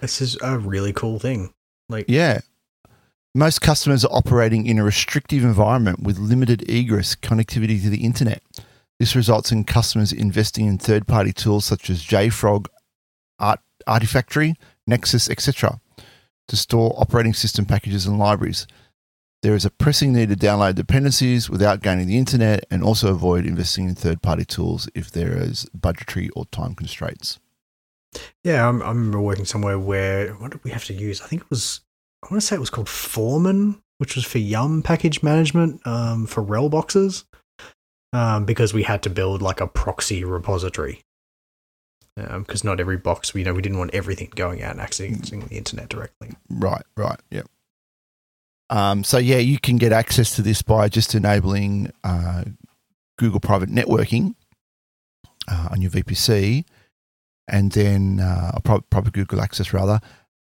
this 0.00 0.20
is 0.20 0.38
a 0.42 0.58
really 0.58 0.92
cool 0.92 1.18
thing. 1.18 1.52
Like 1.88 2.06
Yeah. 2.08 2.40
Most 3.34 3.60
customers 3.60 4.04
are 4.04 4.12
operating 4.12 4.64
in 4.66 4.78
a 4.78 4.84
restrictive 4.84 5.42
environment 5.42 6.00
with 6.00 6.18
limited 6.18 6.70
egress 6.70 7.16
connectivity 7.16 7.82
to 7.82 7.90
the 7.90 8.04
internet. 8.04 8.40
This 9.00 9.16
results 9.16 9.50
in 9.50 9.64
customers 9.64 10.12
investing 10.12 10.66
in 10.66 10.78
third 10.78 11.08
party 11.08 11.32
tools 11.32 11.64
such 11.64 11.90
as 11.90 12.04
JFrog, 12.04 12.68
Art, 13.40 13.58
Artifactory, 13.86 14.54
Nexus, 14.86 15.28
etc. 15.30 15.80
to 16.48 16.56
store 16.56 16.94
operating 16.98 17.34
system 17.34 17.64
packages 17.64 18.06
and 18.06 18.18
libraries. 18.18 18.66
There 19.42 19.54
is 19.54 19.66
a 19.66 19.70
pressing 19.70 20.14
need 20.14 20.30
to 20.30 20.36
download 20.36 20.74
dependencies 20.74 21.50
without 21.50 21.82
gaining 21.82 22.06
the 22.06 22.16
internet 22.16 22.64
and 22.70 22.82
also 22.82 23.10
avoid 23.10 23.44
investing 23.44 23.88
in 23.88 23.94
third 23.94 24.22
party 24.22 24.44
tools 24.44 24.88
if 24.94 25.10
there 25.10 25.36
is 25.36 25.66
budgetary 25.74 26.30
or 26.30 26.46
time 26.46 26.74
constraints. 26.74 27.38
Yeah, 28.42 28.66
I'm, 28.66 28.82
I 28.82 28.88
remember 28.88 29.20
working 29.20 29.44
somewhere 29.44 29.78
where 29.78 30.32
what 30.34 30.52
did 30.52 30.64
we 30.64 30.70
have 30.70 30.84
to 30.86 30.94
use? 30.94 31.20
I 31.20 31.26
think 31.26 31.42
it 31.42 31.50
was 31.50 31.82
I 32.22 32.28
want 32.30 32.40
to 32.40 32.46
say 32.46 32.56
it 32.56 32.60
was 32.60 32.70
called 32.70 32.88
Foreman, 32.88 33.82
which 33.98 34.16
was 34.16 34.24
for 34.24 34.38
Yum 34.38 34.82
package 34.82 35.22
management 35.22 35.86
um, 35.86 36.26
for 36.26 36.42
RHEL 36.42 36.70
boxes, 36.70 37.24
um, 38.14 38.46
because 38.46 38.72
we 38.72 38.82
had 38.82 39.02
to 39.02 39.10
build 39.10 39.42
like 39.42 39.60
a 39.60 39.66
proxy 39.66 40.24
repository. 40.24 41.02
Because 42.16 42.62
not 42.62 42.78
every 42.78 42.96
box, 42.96 43.34
you 43.34 43.44
know, 43.44 43.54
we 43.54 43.62
didn't 43.62 43.78
want 43.78 43.92
everything 43.92 44.30
going 44.36 44.62
out 44.62 44.76
and 44.76 44.80
accessing 44.80 45.48
the 45.48 45.56
internet 45.56 45.88
directly. 45.88 46.30
Right, 46.48 46.84
right, 46.96 47.18
yep. 47.30 47.46
Um, 48.70 49.04
so 49.04 49.18
yeah, 49.18 49.38
you 49.38 49.58
can 49.58 49.76
get 49.76 49.92
access 49.92 50.36
to 50.36 50.42
this 50.42 50.62
by 50.62 50.88
just 50.88 51.14
enabling 51.14 51.92
uh, 52.02 52.44
Google 53.18 53.40
Private 53.40 53.68
Networking 53.68 54.34
uh, 55.48 55.68
on 55.70 55.82
your 55.82 55.90
VPC, 55.90 56.64
and 57.48 57.72
then 57.72 58.20
uh, 58.20 58.58
private 58.90 59.12
Google 59.12 59.40
Access 59.40 59.72
rather. 59.72 60.00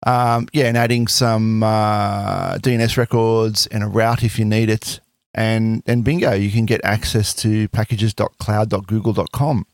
Um, 0.07 0.48
yeah, 0.53 0.66
and 0.66 0.77
adding 0.77 1.07
some 1.07 1.62
uh, 1.62 2.59
DNS 2.59 2.98
records 2.98 3.66
and 3.68 3.83
a 3.83 3.87
route 3.87 4.22
if 4.22 4.38
you 4.38 4.44
need 4.44 4.68
it, 4.68 5.00
and 5.35 5.83
and 5.87 6.05
bingo, 6.05 6.33
you 6.33 6.50
can 6.50 6.66
get 6.66 6.85
access 6.85 7.33
to 7.37 7.68
packages.cloud.google.com, 7.68 9.66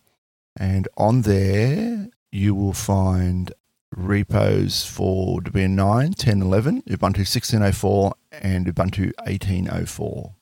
and 0.59 0.89
on 0.97 1.23
there 1.23 2.09
you 2.33 2.55
will 2.55 2.73
find 2.73 3.53
repos 3.93 4.85
for 4.87 5.41
Debian 5.41 5.71
9, 5.71 6.13
10, 6.13 6.43
11, 6.43 6.83
Ubuntu 6.83 7.19
1604, 7.27 8.15
and 8.33 8.67
Ubuntu 8.67 9.13
1804. 9.27 10.35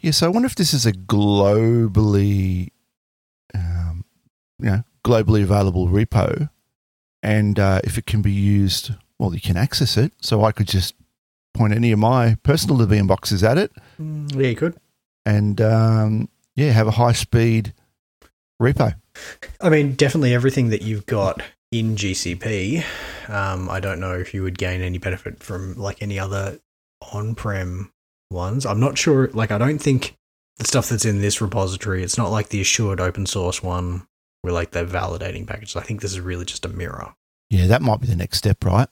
Yeah, 0.00 0.10
so 0.10 0.26
I 0.26 0.30
wonder 0.30 0.46
if 0.46 0.54
this 0.54 0.72
is 0.74 0.86
a 0.86 0.92
globally, 0.92 2.68
um, 3.54 4.04
you 4.58 4.66
know, 4.70 4.82
globally 5.04 5.42
available 5.42 5.88
repo, 5.88 6.48
and 7.22 7.58
uh, 7.58 7.80
if 7.84 7.98
it 7.98 8.06
can 8.06 8.22
be 8.22 8.32
used. 8.32 8.92
Well, 9.18 9.32
you 9.34 9.40
can 9.40 9.56
access 9.56 9.96
it, 9.96 10.12
so 10.20 10.44
I 10.44 10.50
could 10.50 10.66
just 10.66 10.94
point 11.54 11.72
any 11.72 11.92
of 11.92 11.98
my 12.00 12.36
personal 12.42 12.76
Debian 12.78 13.06
boxes 13.06 13.44
at 13.44 13.56
it, 13.58 13.70
Mm, 14.00 14.34
yeah, 14.34 14.48
you 14.48 14.56
could. 14.56 14.76
and 15.24 15.60
um, 15.60 16.28
yeah, 16.56 16.72
have 16.72 16.88
a 16.88 16.92
high 16.92 17.12
speed 17.12 17.72
repo. 18.60 18.94
I 19.60 19.68
mean, 19.68 19.94
definitely 19.94 20.34
everything 20.34 20.70
that 20.70 20.82
you've 20.82 21.06
got 21.06 21.42
in 21.70 21.96
GCP. 21.96 22.84
Um, 23.28 23.68
I 23.70 23.80
don't 23.80 24.00
know 24.00 24.14
if 24.14 24.34
you 24.34 24.42
would 24.42 24.58
gain 24.58 24.80
any 24.80 24.98
benefit 24.98 25.42
from 25.42 25.74
like 25.76 26.02
any 26.02 26.18
other 26.18 26.58
on-prem 27.12 27.92
ones. 28.30 28.66
I'm 28.66 28.80
not 28.80 28.98
sure. 28.98 29.28
Like, 29.32 29.50
I 29.50 29.58
don't 29.58 29.78
think 29.78 30.16
the 30.58 30.64
stuff 30.64 30.88
that's 30.88 31.04
in 31.04 31.20
this 31.20 31.40
repository. 31.40 32.02
It's 32.02 32.18
not 32.18 32.30
like 32.30 32.48
the 32.48 32.60
assured 32.60 33.00
open 33.00 33.26
source 33.26 33.62
one 33.62 34.06
where 34.42 34.52
like 34.52 34.70
they're 34.70 34.86
validating 34.86 35.46
packages. 35.46 35.76
I 35.76 35.82
think 35.82 36.00
this 36.00 36.12
is 36.12 36.20
really 36.20 36.44
just 36.44 36.64
a 36.64 36.68
mirror. 36.68 37.14
Yeah, 37.50 37.66
that 37.66 37.82
might 37.82 38.00
be 38.00 38.06
the 38.06 38.16
next 38.16 38.38
step, 38.38 38.64
right? 38.64 38.88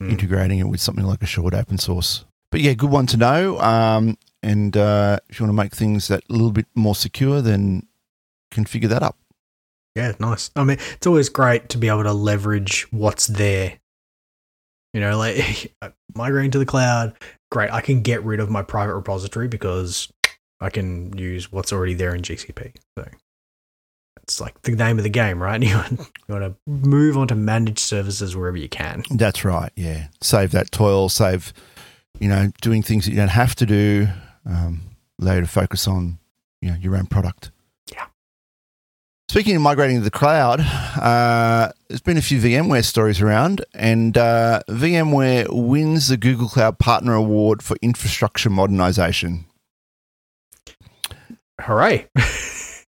Mm. 0.00 0.10
integrating 0.10 0.58
it 0.58 0.64
with 0.64 0.80
something 0.80 1.04
like 1.04 1.22
assured 1.22 1.54
open 1.54 1.78
source. 1.78 2.24
But 2.50 2.60
yeah, 2.60 2.74
good 2.74 2.90
one 2.90 3.06
to 3.08 3.16
know. 3.16 3.58
Um, 3.60 4.18
and 4.42 4.76
uh, 4.76 5.18
if 5.28 5.38
you 5.38 5.46
want 5.46 5.56
to 5.56 5.62
make 5.62 5.74
things 5.74 6.08
that 6.08 6.24
a 6.28 6.32
little 6.32 6.50
bit 6.50 6.66
more 6.74 6.94
secure, 6.94 7.40
then 7.40 7.86
configure 8.52 8.88
that 8.88 9.02
up. 9.02 9.16
Yeah, 9.94 10.12
nice. 10.18 10.50
I 10.56 10.64
mean, 10.64 10.78
it's 10.94 11.06
always 11.06 11.28
great 11.28 11.68
to 11.70 11.78
be 11.78 11.88
able 11.88 12.04
to 12.04 12.12
leverage 12.12 12.86
what's 12.90 13.26
there. 13.26 13.78
You 14.94 15.00
know, 15.00 15.18
like 15.18 15.74
migrating 16.14 16.50
to 16.52 16.58
the 16.58 16.66
cloud, 16.66 17.14
great. 17.50 17.70
I 17.70 17.80
can 17.80 18.02
get 18.02 18.22
rid 18.24 18.40
of 18.40 18.50
my 18.50 18.62
private 18.62 18.94
repository 18.94 19.48
because 19.48 20.10
I 20.60 20.70
can 20.70 21.16
use 21.16 21.50
what's 21.50 21.72
already 21.72 21.94
there 21.94 22.14
in 22.14 22.22
GCP. 22.22 22.74
So 22.98 23.08
it's 24.22 24.40
like 24.40 24.60
the 24.62 24.72
name 24.72 24.98
of 24.98 25.04
the 25.04 25.10
game, 25.10 25.42
right? 25.42 25.62
You 25.68 25.76
want, 25.76 25.90
you 26.00 26.34
want 26.34 26.44
to 26.44 26.54
move 26.66 27.16
on 27.16 27.28
to 27.28 27.34
managed 27.34 27.78
services 27.78 28.36
wherever 28.36 28.56
you 28.56 28.68
can. 28.68 29.02
That's 29.10 29.44
right. 29.44 29.72
Yeah, 29.76 30.08
save 30.20 30.52
that 30.52 30.72
toil. 30.72 31.08
Save, 31.08 31.52
you 32.18 32.28
know, 32.28 32.50
doing 32.60 32.82
things 32.82 33.04
that 33.04 33.10
you 33.10 33.16
don't 33.16 33.28
have 33.28 33.54
to 33.56 33.66
do. 33.66 34.08
Um, 34.46 34.82
allow 35.20 35.34
you 35.34 35.40
to 35.42 35.46
focus 35.46 35.86
on, 35.86 36.18
you 36.60 36.70
know, 36.70 36.76
your 36.80 36.96
own 36.96 37.06
product. 37.06 37.50
Yeah. 39.32 39.40
Speaking 39.40 39.56
of 39.56 39.62
migrating 39.62 39.96
to 39.96 40.04
the 40.04 40.10
cloud, 40.10 40.60
uh, 40.60 41.72
there's 41.88 42.02
been 42.02 42.18
a 42.18 42.22
few 42.22 42.38
VMware 42.38 42.84
stories 42.84 43.22
around, 43.22 43.64
and 43.72 44.16
uh, 44.18 44.60
VMware 44.68 45.46
wins 45.50 46.08
the 46.08 46.18
Google 46.18 46.48
Cloud 46.48 46.78
Partner 46.78 47.14
Award 47.14 47.62
for 47.62 47.76
infrastructure 47.80 48.50
modernization. 48.50 49.46
Hooray! 51.60 52.08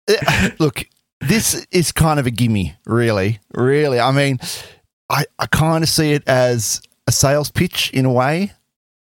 Uh, 0.08 0.50
look, 0.58 0.88
this 1.20 1.64
is 1.70 1.92
kind 1.92 2.18
of 2.18 2.26
a 2.26 2.32
gimme, 2.32 2.74
really. 2.84 3.38
Really. 3.54 4.00
I 4.00 4.10
mean, 4.10 4.40
I, 5.08 5.24
I 5.38 5.46
kind 5.46 5.84
of 5.84 5.88
see 5.88 6.14
it 6.14 6.26
as 6.26 6.82
a 7.06 7.12
sales 7.12 7.48
pitch 7.48 7.92
in 7.92 8.06
a 8.06 8.12
way, 8.12 8.50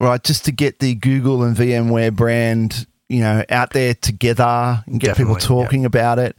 right? 0.00 0.22
Just 0.22 0.44
to 0.44 0.52
get 0.52 0.80
the 0.80 0.94
Google 0.94 1.44
and 1.44 1.56
VMware 1.56 2.14
brand, 2.14 2.86
you 3.08 3.20
know, 3.20 3.42
out 3.48 3.70
there 3.70 3.94
together 3.94 4.84
and 4.86 5.00
get 5.00 5.16
people 5.16 5.36
Definitely, 5.36 5.56
yeah. 5.56 5.64
talking 5.64 5.84
about 5.86 6.18
it. 6.18 6.36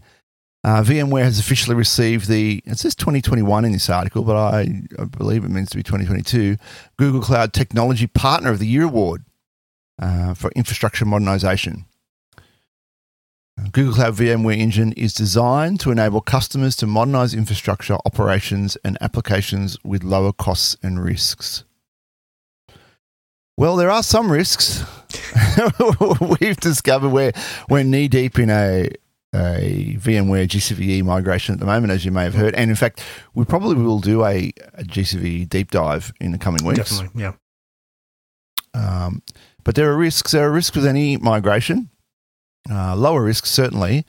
Uh, 0.65 0.81
VMware 0.81 1.23
has 1.23 1.39
officially 1.39 1.75
received 1.75 2.29
the, 2.29 2.63
it 2.65 2.79
says 2.79 2.95
2021 2.95 3.65
in 3.65 3.73
this 3.73 3.89
article, 3.89 4.23
but 4.23 4.37
I, 4.37 4.83
I 4.97 5.03
believe 5.03 5.43
it 5.43 5.49
means 5.49 5.69
to 5.71 5.77
be 5.77 5.83
2022, 5.83 6.55
Google 6.97 7.21
Cloud 7.21 7.51
Technology 7.51 8.07
Partner 8.07 8.49
of 8.51 8.59
the 8.59 8.67
Year 8.67 8.83
Award 8.83 9.25
uh, 10.01 10.33
for 10.33 10.51
infrastructure 10.55 11.03
modernization. 11.03 11.85
Uh, 13.59 13.67
Google 13.73 13.95
Cloud 13.95 14.13
VMware 14.15 14.57
Engine 14.57 14.93
is 14.93 15.13
designed 15.13 15.81
to 15.81 15.91
enable 15.91 16.21
customers 16.21 16.77
to 16.77 16.87
modernize 16.87 17.33
infrastructure, 17.33 17.97
operations, 18.05 18.77
and 18.85 18.97
applications 19.01 19.77
with 19.83 20.01
lower 20.01 20.31
costs 20.31 20.77
and 20.81 21.03
risks. 21.03 21.65
Well, 23.57 23.75
there 23.75 23.91
are 23.91 24.01
some 24.01 24.31
risks. 24.31 24.85
We've 26.39 26.57
discovered 26.57 27.09
we're, 27.09 27.33
we're 27.69 27.83
knee 27.83 28.07
deep 28.07 28.39
in 28.39 28.49
a, 28.49 28.87
a 29.33 29.95
VMware 29.99 30.47
GCVE 30.47 31.03
migration 31.03 31.53
at 31.53 31.59
the 31.59 31.65
moment, 31.65 31.91
as 31.91 32.05
you 32.05 32.11
may 32.11 32.23
have 32.23 32.35
heard. 32.35 32.53
And 32.55 32.69
in 32.69 32.75
fact, 32.75 33.03
we 33.33 33.45
probably 33.45 33.75
will 33.75 33.99
do 33.99 34.23
a, 34.23 34.51
a 34.75 34.83
GCVE 34.83 35.49
deep 35.49 35.71
dive 35.71 36.13
in 36.19 36.31
the 36.31 36.37
coming 36.37 36.63
weeks. 36.65 36.91
Definitely, 36.91 37.21
yeah. 37.21 37.33
Um, 38.73 39.21
but 39.63 39.75
there 39.75 39.91
are 39.91 39.97
risks. 39.97 40.31
There 40.31 40.47
are 40.47 40.51
risks 40.51 40.75
with 40.75 40.85
any 40.85 41.17
migration. 41.17 41.89
Uh, 42.69 42.95
lower 42.95 43.23
risks, 43.23 43.49
certainly. 43.49 44.05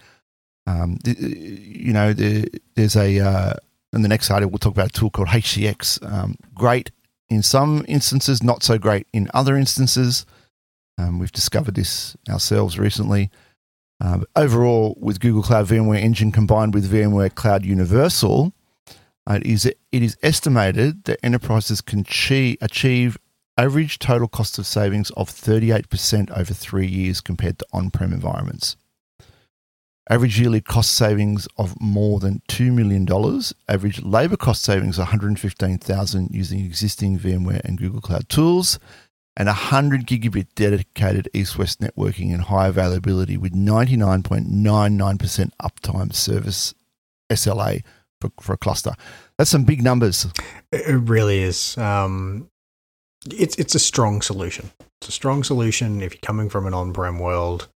Um, 0.67 0.99
the, 1.05 1.15
you 1.15 1.93
know, 1.93 2.13
the, 2.13 2.49
there's 2.75 2.97
a, 2.97 3.21
uh, 3.21 3.55
in 3.93 4.03
the 4.03 4.09
next 4.09 4.31
article, 4.31 4.51
we'll 4.51 4.59
talk 4.59 4.73
about 4.73 4.89
a 4.89 4.93
tool 4.93 5.11
called 5.11 5.29
HCX. 5.29 6.03
Um, 6.11 6.37
great 6.55 6.91
in 7.29 7.43
some 7.43 7.85
instances, 7.89 8.43
not 8.43 8.63
so 8.63 8.79
great 8.79 9.07
in 9.13 9.29
other 9.35 9.57
instances. 9.57 10.27
Um, 10.99 11.19
we've 11.19 11.33
discovered 11.33 11.75
this 11.75 12.17
ourselves 12.29 12.79
recently. 12.79 13.31
Uh, 14.01 14.21
overall, 14.37 14.97
with 15.01 15.21
Google 15.21 15.43
Cloud 15.43 15.67
VMware 15.67 16.01
Engine 16.01 16.33
combined 16.33 16.75
with 16.75 16.91
VMware 16.91 17.35
Cloud 17.35 17.65
Universal, 17.65 18.53
uh, 19.27 19.39
it 19.41 19.47
is 19.47 19.67
it 19.67 19.77
is 19.93 20.17
estimated 20.23 21.05
that 21.05 21.25
enterprises 21.25 21.81
can 21.81 22.05
chi- 22.05 22.59
achieve 22.61 23.17
average 23.57 23.99
total 23.99 24.29
cost 24.29 24.59
of 24.59 24.67
savings 24.67 25.11
of 25.11 25.31
38% 25.31 26.37
over 26.37 26.53
three 26.53 26.87
years 26.87 27.21
compared 27.21 27.59
to 27.59 27.67
on 27.73 27.91
prem 27.91 28.13
environments. 28.13 28.77
Average 30.11 30.39
yearly 30.39 30.61
cost 30.61 30.93
savings 30.93 31.49
of 31.57 31.81
more 31.81 32.21
than 32.21 32.43
$2 32.49 32.75
million. 32.75 33.09
Average 33.69 34.03
labor 34.03 34.37
cost 34.37 34.63
savings 34.63 34.99
115000 34.99 36.29
using 36.31 36.61
existing 36.63 37.19
VMware 37.19 37.63
and 37.65 37.79
Google 37.79 38.03
Cloud 38.03 38.29
tools. 38.29 38.79
And 39.37 39.49
100 39.49 40.07
gigabit 40.07 40.47
dedicated 40.55 41.29
east 41.35 41.59
west 41.59 41.81
networking 41.81 42.33
and 42.33 42.43
high 42.43 42.69
availability 42.69 43.37
with 43.37 43.53
99.99% 43.53 45.51
uptime 45.61 46.15
service 46.15 46.73
SLA 47.31 47.83
for, 48.21 48.31
for 48.41 48.53
a 48.53 48.57
cluster. 48.57 48.93
That's 49.37 49.51
some 49.51 49.65
big 49.65 49.83
numbers. 49.83 50.27
It 50.71 51.09
really 51.09 51.41
is. 51.41 51.77
Um, 51.77 52.49
it's 53.31 53.57
it's 53.57 53.75
a 53.75 53.79
strong 53.79 54.23
solution. 54.23 54.71
It's 55.01 55.09
a 55.09 55.13
strong 55.13 55.43
solution 55.43 56.03
if 56.03 56.13
you're 56.15 56.21
coming 56.21 56.49
from 56.49 56.67
an 56.67 56.75
on-prem 56.75 57.19
world. 57.19 57.69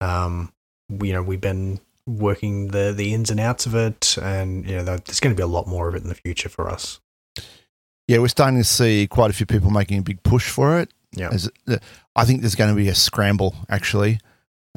Um, 0.00 0.52
you 0.88 1.12
know, 1.12 1.22
we've 1.22 1.40
been 1.40 1.80
working 2.06 2.68
the 2.68 2.92
the 2.96 3.14
ins 3.14 3.30
and 3.30 3.40
outs 3.40 3.66
of 3.66 3.74
it, 3.74 4.16
and 4.20 4.68
you 4.68 4.76
know, 4.76 4.84
there's 4.84 5.20
going 5.20 5.34
to 5.34 5.38
be 5.38 5.42
a 5.42 5.48
lot 5.48 5.66
more 5.66 5.88
of 5.88 5.94
it 5.94 6.02
in 6.02 6.08
the 6.08 6.14
future 6.14 6.48
for 6.48 6.68
us. 6.68 7.00
Yeah, 8.08 8.18
we're 8.18 8.28
starting 8.28 8.58
to 8.58 8.64
see 8.64 9.08
quite 9.08 9.30
a 9.30 9.34
few 9.34 9.46
people 9.46 9.70
making 9.70 9.98
a 9.98 10.02
big 10.02 10.22
push 10.22 10.48
for 10.48 10.78
it. 10.78 10.90
Yeah. 11.12 11.30
As, 11.32 11.50
I 12.14 12.24
think 12.24 12.40
there's 12.40 12.54
going 12.54 12.70
to 12.70 12.76
be 12.76 12.88
a 12.88 12.94
scramble, 12.94 13.54
actually, 13.68 14.20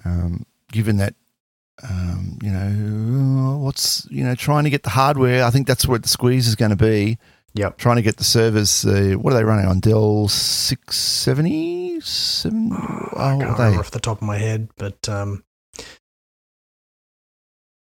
um, 0.06 0.46
given 0.72 0.98
that, 0.98 1.16
um, 1.84 2.40
you 2.42 2.52
know, 2.52 3.58
what's, 3.60 4.08
you 4.10 4.24
know, 4.24 4.36
trying 4.36 4.64
to 4.66 4.70
get 4.70 4.84
the 4.84 4.90
hardware. 4.90 5.44
I 5.44 5.50
think 5.50 5.68
that's 5.68 5.88
where 5.88 6.00
the 6.00 6.08
squeeze 6.08 6.48
is 6.48 6.56
going 6.56 6.72
to 6.72 6.78
be. 6.78 7.18
Yeah, 7.54 7.70
Trying 7.70 7.96
to 7.96 8.02
get 8.04 8.18
the 8.18 8.24
servers. 8.24 8.86
Uh, 8.86 9.16
what 9.20 9.34
are 9.34 9.38
they 9.38 9.44
running 9.44 9.66
on? 9.66 9.80
Dell 9.80 10.28
670? 10.28 12.00
Seven, 12.02 12.72
I 12.72 12.76
oh, 12.76 13.18
can't 13.18 13.42
remember 13.42 13.72
they? 13.72 13.78
off 13.78 13.92
the 13.92 14.00
top 14.00 14.22
of 14.22 14.28
my 14.28 14.38
head, 14.38 14.70
but 14.78 15.10
um, 15.10 15.44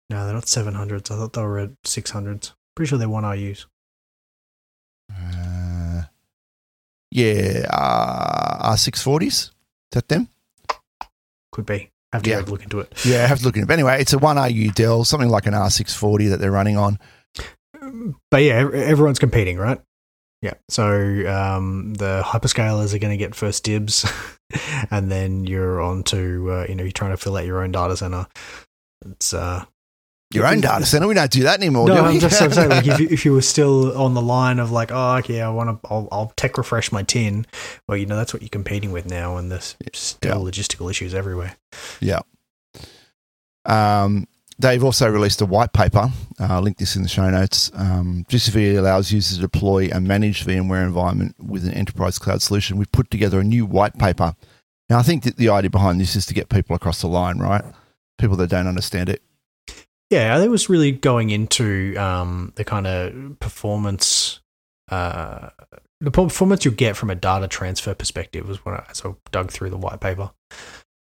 no, 0.09 0.25
they're 0.25 0.35
not 0.35 0.45
700s. 0.45 1.11
I 1.11 1.17
thought 1.17 1.33
they 1.33 1.43
were 1.43 1.59
at 1.59 1.83
600s. 1.83 2.53
Pretty 2.75 2.89
sure 2.89 2.99
they're 2.99 3.09
one 3.09 3.25
RUs. 3.25 3.67
Uh, 5.11 6.03
yeah, 7.17 7.67
uh, 7.73 8.73
R640s. 8.75 9.27
Is 9.27 9.51
that 9.93 10.09
them? 10.09 10.29
Could 11.53 11.65
be. 11.67 11.91
Have 12.13 12.23
to 12.23 12.31
Yeah. 12.31 12.43
go 12.43 12.51
look 12.53 12.63
into 12.63 12.81
it. 12.81 12.93
Yeah, 13.05 13.25
I 13.25 13.27
have 13.27 13.39
to 13.41 13.45
look 13.45 13.57
into 13.57 13.65
it. 13.65 13.69
But 13.69 13.75
anyway, 13.75 14.01
it's 14.01 14.13
a 14.13 14.19
1RU 14.19 14.71
Dell, 14.75 15.05
something 15.05 15.31
like 15.31 15.47
an 15.47 15.55
R640 15.55 16.29
that 16.31 16.37
they're 16.41 16.51
running 16.53 16.77
on. 16.77 16.99
but 18.31 18.43
yeah, 18.43 18.57
everyone's 18.75 19.19
competing, 19.19 19.57
right? 19.59 19.81
Yeah. 20.43 20.55
So 20.69 20.87
um, 21.29 21.95
the 21.95 22.23
hyperscalers 22.25 22.93
are 22.95 22.99
going 22.99 23.13
to 23.13 23.17
get 23.17 23.35
first 23.35 23.65
dibs, 23.65 24.05
and 24.91 25.11
then 25.11 25.45
you're 25.47 25.81
on 25.81 26.03
to 26.05 26.53
uh, 26.53 26.67
you 26.69 26.75
know 26.75 26.85
you're 26.85 26.93
trying 26.93 27.13
to 27.13 27.17
fill 27.17 27.37
out 27.37 27.47
your 27.47 27.63
own 27.63 27.73
data 27.73 27.97
center. 27.97 28.27
It's 29.05 29.33
uh, 29.33 29.65
Your 30.33 30.47
own 30.47 30.61
data 30.61 30.85
center. 30.85 31.07
We 31.07 31.15
don't 31.15 31.31
do 31.31 31.45
that 31.45 31.61
anymore, 31.61 31.87
no? 31.87 32.05
I'm 32.05 32.19
just 32.19 32.43
I'm 32.43 32.51
saying 32.51 32.71
like 32.71 32.87
if 32.87 32.99
you, 32.99 33.09
if 33.11 33.25
you 33.25 33.33
were 33.33 33.43
still 33.43 33.97
on 33.97 34.15
the 34.15 34.23
line 34.23 34.59
of 34.59 34.73
like 34.73 34.91
oh 34.93 35.17
okay 35.19 35.41
I 35.41 35.49
want 35.51 35.83
to 35.83 35.89
I'll, 35.89 36.09
I'll 36.11 36.33
tech 36.37 36.59
refresh 36.59 36.91
my 36.91 37.05
tin, 37.05 37.47
well 37.89 37.97
you 37.97 38.07
know 38.07 38.17
that's 38.17 38.35
what 38.35 38.43
you're 38.43 38.49
competing 38.49 38.91
with 38.91 39.07
now, 39.07 39.37
and 39.37 39.53
there's 39.53 39.77
still 39.93 40.45
logistical 40.45 40.91
issues 40.91 41.15
everywhere. 41.15 41.57
Yeah. 42.01 42.21
Um, 43.67 44.27
they've 44.59 44.83
also 44.83 45.09
released 45.09 45.41
a 45.41 45.47
white 45.47 45.73
paper. 45.73 46.11
Uh, 46.41 46.47
I'll 46.51 46.63
link 46.63 46.79
this 46.79 46.97
in 46.97 47.03
the 47.03 47.09
show 47.09 47.29
notes. 47.31 47.71
Um, 47.75 48.25
GCV 48.29 48.79
allows 48.79 49.13
users 49.13 49.39
to 49.39 49.43
deploy 49.43 49.89
and 49.93 50.07
manage 50.07 50.45
VMware 50.45 50.85
environment 50.85 51.37
with 51.39 51.67
an 51.67 51.75
enterprise 51.75 52.19
cloud 52.19 52.43
solution. 52.43 52.77
We've 52.77 52.91
put 52.91 53.11
together 53.11 53.41
a 53.41 53.45
new 53.45 53.67
white 53.67 53.99
paper. 53.99 54.35
Now, 54.89 54.99
I 54.99 55.03
think 55.03 55.25
that 55.25 55.37
the 55.37 55.49
idea 55.49 55.71
behind 55.71 56.01
this 56.01 56.15
is 56.15 56.27
to 56.27 56.35
get 56.35 56.49
people 56.49 56.77
across 56.77 57.01
the 57.01 57.09
line, 57.09 57.39
right? 57.39 57.65
People 58.19 58.37
that 58.37 58.51
don't 58.51 58.69
understand 58.69 59.09
it. 59.09 59.23
Yeah, 60.11 60.37
I 60.37 60.47
was 60.47 60.69
really 60.69 60.93
going 60.93 61.31
into 61.31 61.97
um, 61.97 62.53
the 62.55 62.65
kind 62.65 62.87
of 62.87 63.41
performance, 63.41 64.41
uh, 64.89 65.51
the 66.01 66.13
performance 66.13 66.65
you 66.65 66.71
get 66.71 66.97
from 66.97 67.11
a 67.11 67.17
data 67.17 67.49
transfer 67.49 67.95
perspective 67.95 68.47
was 68.47 68.65
when 68.65 68.77
I, 68.77 68.85
as 68.89 69.05
I 69.05 69.15
dug 69.33 69.51
through 69.51 69.71
the 69.71 69.77
white 69.77 70.01
paper, 70.01 70.31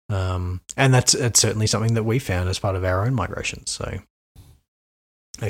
um, 0.08 0.62
and 0.76 0.94
that's 0.94 1.14
it's 1.14 1.40
certainly 1.40 1.66
something 1.66 1.94
that 1.94 2.04
we 2.04 2.18
found 2.18 2.48
as 2.48 2.58
part 2.58 2.76
of 2.76 2.84
our 2.84 3.04
own 3.04 3.14
migrations. 3.14 3.70
So, 3.70 3.98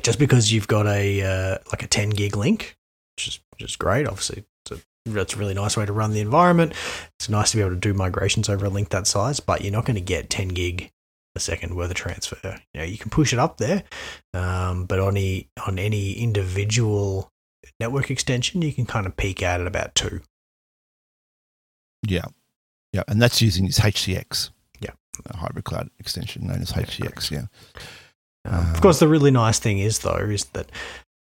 just 0.02 0.18
because 0.18 0.52
you've 0.52 0.68
got 0.68 0.88
a 0.88 1.22
uh, 1.22 1.58
like 1.70 1.84
a 1.84 1.88
ten 1.88 2.10
gig 2.10 2.36
link, 2.36 2.76
which 3.16 3.28
is 3.28 3.40
which 3.52 3.62
is 3.62 3.76
great, 3.76 4.08
obviously. 4.08 4.44
It's 4.66 4.80
a, 4.80 5.10
that's 5.10 5.34
a 5.34 5.38
really 5.38 5.54
nice 5.54 5.76
way 5.76 5.86
to 5.86 5.92
run 5.92 6.12
the 6.12 6.20
environment. 6.20 6.72
It's 7.20 7.28
nice 7.28 7.52
to 7.52 7.58
be 7.58 7.60
able 7.60 7.74
to 7.74 7.80
do 7.80 7.94
migrations 7.94 8.48
over 8.48 8.66
a 8.66 8.70
link 8.70 8.88
that 8.88 9.06
size, 9.06 9.38
but 9.38 9.62
you're 9.62 9.72
not 9.72 9.84
going 9.84 9.94
to 9.94 10.00
get 10.00 10.28
10 10.30 10.48
gig 10.48 10.90
a 11.36 11.40
second 11.40 11.74
worth 11.74 11.90
of 11.90 11.96
transfer. 11.96 12.60
You 12.72 12.80
know, 12.80 12.86
you 12.86 12.98
can 12.98 13.10
push 13.10 13.32
it 13.32 13.38
up 13.38 13.58
there, 13.58 13.82
um, 14.32 14.86
but 14.86 14.98
on 15.00 15.16
any 15.16 15.48
on 15.66 15.78
any 15.78 16.12
individual 16.12 17.30
network 17.80 18.10
extension, 18.10 18.62
you 18.62 18.72
can 18.72 18.86
kind 18.86 19.06
of 19.06 19.16
peak 19.16 19.42
out 19.42 19.60
at 19.60 19.66
about 19.66 19.94
two. 19.94 20.20
Yeah. 22.06 22.26
Yeah. 22.92 23.02
And 23.08 23.20
that's 23.20 23.42
using 23.42 23.66
this 23.66 23.80
HCX. 23.80 24.50
Yeah. 24.80 24.90
A 25.26 25.36
hybrid 25.36 25.64
cloud 25.64 25.90
extension 25.98 26.46
known 26.46 26.62
as 26.62 26.72
HCX. 26.72 27.30
Yeah. 27.30 27.46
Um, 28.46 28.66
Uh, 28.66 28.72
of 28.72 28.80
course, 28.80 29.00
the 29.00 29.08
really 29.08 29.30
nice 29.30 29.58
thing 29.58 29.78
is 29.78 30.00
though 30.00 30.16
is 30.16 30.44
that 30.52 30.70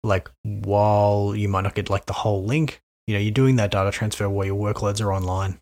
like 0.04 0.30
while 0.44 1.34
you 1.36 1.48
might 1.48 1.62
not 1.62 1.74
get 1.76 1.90
like 1.90 2.06
the 2.06 2.14
whole 2.14 2.44
link, 2.44 2.82
you 3.08 3.14
know, 3.16 3.20
you're 3.20 3.32
doing 3.32 3.56
that 3.56 3.72
data 3.72 3.90
transfer 3.92 4.30
while 4.30 4.46
your 4.46 4.56
workloads 4.74 5.02
are 5.02 5.14
online. 5.14 5.60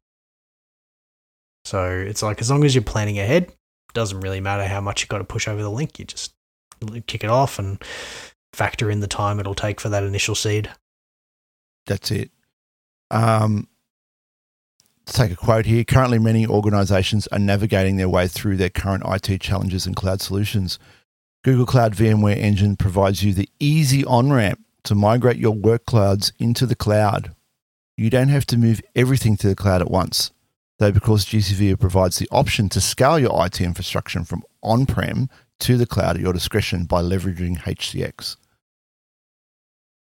So 1.65 1.88
it's 1.88 2.23
like 2.23 2.41
as 2.41 2.49
long 2.49 2.65
as 2.65 2.75
you're 2.75 2.84
planning 2.84 3.19
ahead, 3.19 3.53
doesn't 3.93 4.21
really 4.21 4.39
matter 4.39 4.65
how 4.65 4.82
much 4.82 5.01
you've 5.01 5.10
got 5.10 5.19
to 5.19 5.23
push 5.23 5.47
over 5.47 5.62
the 5.62 5.69
link. 5.69 5.99
You 5.99 6.06
just 6.06 6.34
kick 7.08 7.23
it 7.23 7.29
off 7.29 7.60
and 7.60 7.82
factor 8.51 8.89
in 8.89 8.99
the 8.99 9.08
time 9.08 9.39
it'll 9.39 9.56
take 9.56 9.79
for 9.79 9.89
that 9.89 10.03
initial 10.03 10.36
seed. 10.36 10.69
That's 11.86 12.12
it. 12.12 12.32
Um, 13.12 13.67
to 15.06 15.13
take 15.13 15.32
a 15.32 15.36
quote 15.36 15.65
here 15.65 15.84
currently, 15.84 16.19
many 16.19 16.47
organizations 16.47 17.27
are 17.27 17.39
navigating 17.39 17.97
their 17.97 18.10
way 18.10 18.27
through 18.27 18.58
their 18.58 18.69
current 18.69 19.03
IT 19.06 19.41
challenges 19.41 19.86
and 19.86 19.95
cloud 19.95 20.21
solutions. 20.21 20.79
Google 21.43 21.65
Cloud 21.65 21.93
VMware 21.93 22.38
Engine 22.38 22.77
provides 22.77 23.23
you 23.23 23.34
the 23.34 23.49
easy 23.60 24.06
on 24.06 24.32
ramp 24.32 24.63
to 24.84 24.95
migrate 24.95 25.38
your 25.38 25.51
work 25.51 25.86
clouds 25.86 26.32
into 26.39 26.65
the 26.65 26.75
cloud. 26.75 27.36
You 27.97 28.10
don't 28.10 28.29
have 28.29 28.45
to 28.47 28.58
move 28.58 28.82
everything 28.95 29.36
to 29.38 29.47
the 29.47 29.56
cloud 29.56 29.82
at 29.82 29.91
once, 29.91 30.32
though, 30.80 30.92
because 30.92 31.26
GCV 31.26 31.80
provides 31.80 32.18
the 32.18 32.28
option 32.32 32.70
to 32.70 32.82
scale 32.82 33.20
your 33.20 33.46
IT 33.46 33.62
infrastructure 33.62 34.24
from 34.24 34.44
on 34.62 34.86
prem 34.86 35.30
to 35.60 35.78
the 35.78 35.86
cloud 35.86 36.16
at 36.16 36.22
your 36.22 36.34
discretion 36.34 36.86
by 36.86 37.02
leveraging 37.02 37.60
HCX. 37.60 38.38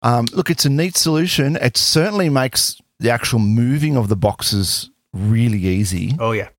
Um, 0.01 0.25
look, 0.33 0.49
it's 0.49 0.65
a 0.65 0.69
neat 0.69 0.95
solution. 0.95 1.55
It 1.57 1.75
certainly 1.75 2.29
makes 2.29 2.79
the 2.99 3.09
actual 3.09 3.39
moving 3.39 3.97
of 3.97 4.07
the 4.07 4.15
boxes 4.15 4.89
really 5.13 5.59
easy. 5.59 6.15
Oh 6.19 6.31
yeah, 6.31 6.49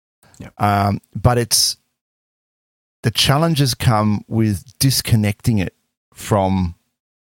Um, 0.58 1.00
but 1.14 1.38
it's 1.38 1.76
the 3.02 3.10
challenges 3.10 3.74
come 3.74 4.24
with 4.28 4.78
disconnecting 4.78 5.58
it 5.58 5.74
from 6.12 6.74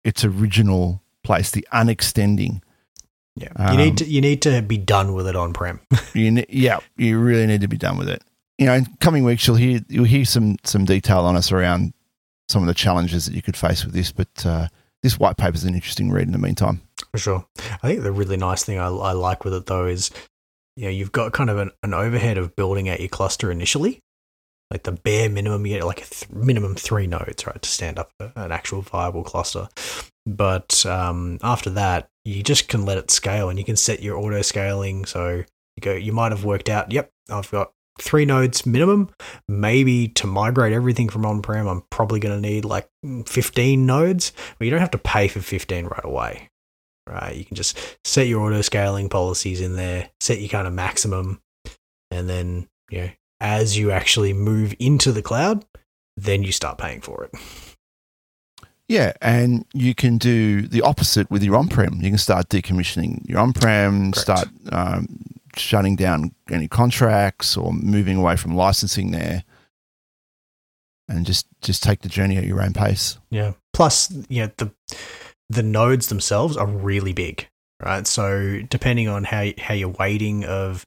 its 0.03 0.25
original 0.25 1.01
place, 1.23 1.51
the 1.51 1.67
unextending. 1.71 2.61
Yeah. 3.35 3.49
Um, 3.55 3.71
you 3.71 3.85
need 3.85 3.97
to 3.97 4.05
you 4.05 4.21
need 4.21 4.41
to 4.43 4.61
be 4.61 4.77
done 4.77 5.13
with 5.13 5.27
it 5.27 5.35
on 5.35 5.53
prem. 5.53 5.79
You 6.13 6.31
ne- 6.31 6.45
yeah, 6.49 6.79
you 6.97 7.19
really 7.19 7.47
need 7.47 7.61
to 7.61 7.67
be 7.67 7.77
done 7.77 7.97
with 7.97 8.09
it. 8.09 8.21
You 8.57 8.65
know, 8.65 8.73
in 8.73 8.85
coming 8.99 9.23
weeks 9.23 9.47
you'll 9.47 9.55
hear 9.55 9.79
you'll 9.87 10.05
hear 10.05 10.25
some 10.25 10.57
some 10.63 10.85
detail 10.85 11.19
on 11.19 11.35
us 11.35 11.51
around 11.51 11.93
some 12.49 12.61
of 12.61 12.67
the 12.67 12.73
challenges 12.73 13.25
that 13.25 13.33
you 13.33 13.41
could 13.41 13.55
face 13.55 13.85
with 13.85 13.93
this, 13.93 14.11
but 14.11 14.45
uh, 14.45 14.67
this 15.03 15.17
white 15.17 15.37
paper 15.37 15.55
is 15.55 15.63
an 15.63 15.73
interesting 15.73 16.11
read 16.11 16.27
in 16.27 16.33
the 16.33 16.37
meantime. 16.37 16.81
For 17.11 17.17
sure. 17.17 17.45
I 17.81 17.87
think 17.87 18.03
the 18.03 18.11
really 18.11 18.37
nice 18.37 18.63
thing 18.63 18.77
I, 18.77 18.87
I 18.87 19.13
like 19.13 19.43
with 19.43 19.53
it 19.53 19.65
though 19.65 19.85
is, 19.85 20.11
you 20.75 20.85
know, 20.85 20.89
you've 20.89 21.11
got 21.11 21.33
kind 21.33 21.49
of 21.49 21.57
an, 21.57 21.71
an 21.81 21.93
overhead 21.93 22.37
of 22.37 22.55
building 22.55 22.89
out 22.89 22.99
your 22.99 23.09
cluster 23.09 23.51
initially. 23.51 24.01
Like 24.69 24.83
the 24.83 24.93
bare 24.93 25.29
minimum, 25.29 25.65
you 25.65 25.77
get 25.77 25.85
like 25.85 26.01
a 26.01 26.05
th- 26.05 26.29
minimum 26.31 26.75
three 26.75 27.07
nodes, 27.07 27.45
right, 27.45 27.61
to 27.61 27.69
stand 27.69 27.99
up 27.99 28.11
a, 28.19 28.31
an 28.35 28.51
actual 28.51 28.81
viable 28.81 29.23
cluster. 29.23 29.67
But 30.25 30.85
um, 30.85 31.39
after 31.43 31.69
that, 31.71 32.09
you 32.25 32.43
just 32.43 32.67
can 32.67 32.85
let 32.85 32.97
it 32.97 33.11
scale 33.11 33.49
and 33.49 33.57
you 33.57 33.65
can 33.65 33.75
set 33.75 34.01
your 34.01 34.17
auto 34.17 34.41
scaling. 34.41 35.05
So 35.05 35.43
you 35.75 35.81
go, 35.81 35.93
you 35.93 36.13
might 36.13 36.31
have 36.31 36.43
worked 36.43 36.69
out, 36.69 36.91
yep, 36.91 37.11
I've 37.29 37.51
got 37.51 37.71
three 37.99 38.25
nodes 38.25 38.65
minimum. 38.65 39.09
Maybe 39.47 40.07
to 40.09 40.27
migrate 40.27 40.73
everything 40.73 41.09
from 41.09 41.25
on 41.25 41.41
prem, 41.41 41.67
I'm 41.67 41.83
probably 41.89 42.19
going 42.19 42.35
to 42.35 42.47
need 42.49 42.65
like 42.65 42.87
15 43.25 43.85
nodes. 43.85 44.33
But 44.57 44.65
you 44.65 44.71
don't 44.71 44.79
have 44.79 44.91
to 44.91 44.97
pay 44.97 45.27
for 45.27 45.39
15 45.41 45.85
right 45.85 46.05
away 46.05 46.49
right? 47.07 47.35
You 47.35 47.45
can 47.45 47.55
just 47.55 47.77
set 48.05 48.27
your 48.27 48.41
auto 48.41 48.61
scaling 48.61 49.09
policies 49.09 49.61
in 49.61 49.75
there, 49.75 50.09
set 50.19 50.39
your 50.39 50.49
kind 50.49 50.67
of 50.67 50.73
maximum, 50.73 51.41
and 52.09 52.29
then 52.29 52.67
you 52.89 53.01
know 53.01 53.09
as 53.39 53.77
you 53.77 53.91
actually 53.91 54.33
move 54.33 54.75
into 54.79 55.11
the 55.11 55.21
cloud, 55.21 55.65
then 56.15 56.43
you 56.43 56.51
start 56.51 56.77
paying 56.77 57.01
for 57.01 57.23
it. 57.23 57.31
Yeah, 58.91 59.13
and 59.21 59.65
you 59.73 59.95
can 59.95 60.17
do 60.17 60.63
the 60.63 60.81
opposite 60.81 61.31
with 61.31 61.43
your 61.43 61.55
on-prem. 61.55 62.01
You 62.01 62.09
can 62.09 62.17
start 62.17 62.49
decommissioning 62.49 63.27
your 63.29 63.39
on-prem, 63.39 64.11
Correct. 64.11 64.17
start 64.17 64.47
um, 64.71 65.07
shutting 65.55 65.95
down 65.95 66.35
any 66.49 66.67
contracts 66.67 67.55
or 67.55 67.71
moving 67.71 68.17
away 68.17 68.35
from 68.35 68.53
licensing 68.53 69.11
there. 69.11 69.43
and 71.07 71.25
just 71.25 71.47
just 71.61 71.83
take 71.83 72.01
the 72.01 72.09
journey 72.09 72.37
at 72.37 72.45
your 72.45 72.61
own 72.61 72.73
pace. 72.73 73.17
Yeah. 73.29 73.53
Plus, 73.73 74.11
you 74.29 74.43
know, 74.43 74.51
the 74.57 74.71
the 75.49 75.63
nodes 75.63 76.07
themselves 76.07 76.57
are 76.57 76.67
really 76.67 77.13
big, 77.13 77.47
right? 77.81 78.05
So 78.07 78.59
depending 78.69 79.07
on 79.07 79.23
how 79.23 79.51
how 79.57 79.73
you're 79.73 79.89
weighting 79.89 80.43
of 80.45 80.85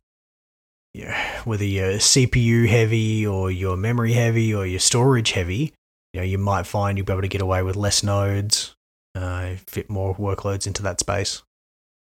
you 0.93 1.07
know, 1.07 1.15
whether 1.45 1.65
you're 1.65 1.95
CPU 1.95 2.69
heavy 2.69 3.27
or 3.27 3.51
your 3.51 3.77
memory 3.77 4.13
heavy 4.13 4.55
or 4.55 4.65
your 4.67 4.81
storage 4.81 5.33
heavy, 5.33 5.73
you 6.15 6.21
know, 6.21 6.25
you 6.25 6.39
might 6.39 6.65
find 6.65 6.97
you'll 6.97 7.05
be 7.05 7.13
able 7.13 7.23
to 7.23 7.29
get 7.29 7.43
away 7.43 7.65
with 7.65 7.75
less 7.75 8.05
nodes, 8.05 8.77
uh, 9.17 9.57
fit 9.67 9.91
more 9.91 10.15
workloads 10.15 10.65
into 10.65 10.81
that 10.85 11.01
space. 11.01 11.43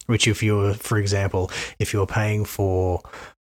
Which, 0.05 0.27
if 0.27 0.43
you 0.43 0.57
were, 0.57 0.73
for 0.73 0.97
example, 0.97 1.49
if 1.79 1.93
you're 1.93 2.05
paying 2.05 2.43
for 2.43 3.01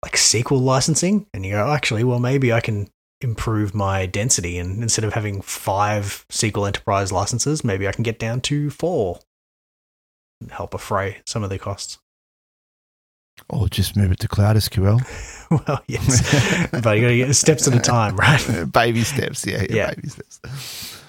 like 0.04 0.14
SQL 0.14 0.62
licensing, 0.62 1.26
and 1.34 1.44
you 1.44 1.54
go, 1.54 1.72
actually, 1.72 2.04
well, 2.04 2.20
maybe 2.20 2.54
I 2.54 2.62
can 2.62 2.90
improve 3.22 3.74
my 3.74 4.06
density, 4.06 4.60
and 4.60 4.84
instead 4.84 5.04
of 5.04 5.14
having 5.14 5.42
five 5.42 6.26
SQL 6.30 6.68
Enterprise 6.68 7.12
licenses, 7.12 7.64
maybe 7.64 7.88
I 7.88 7.92
can 7.92 8.04
get 8.04 8.20
down 8.20 8.40
to 8.42 8.70
four. 8.70 9.20
And 10.40 10.52
help 10.52 10.76
affray 10.76 11.22
some 11.26 11.44
of 11.44 11.50
the 11.50 11.58
costs. 11.58 11.98
Or 13.50 13.68
just 13.70 13.96
move 13.96 14.12
it 14.12 14.20
to 14.22 14.28
Cloud 14.28 14.56
SQL. 14.56 15.00
well, 15.68 15.82
yes, 15.88 16.68
but 16.72 16.96
you 16.98 17.02
got 17.02 17.08
to 17.10 17.18
get 17.18 17.34
steps 17.36 17.68
at 17.68 17.76
a 17.76 17.80
time, 17.94 18.16
right? 18.16 18.66
baby 18.72 19.04
steps, 19.04 19.46
yeah, 19.46 19.62
yeah, 19.70 19.76
Yeah. 19.76 19.94
baby 19.94 20.08
steps. 20.10 21.02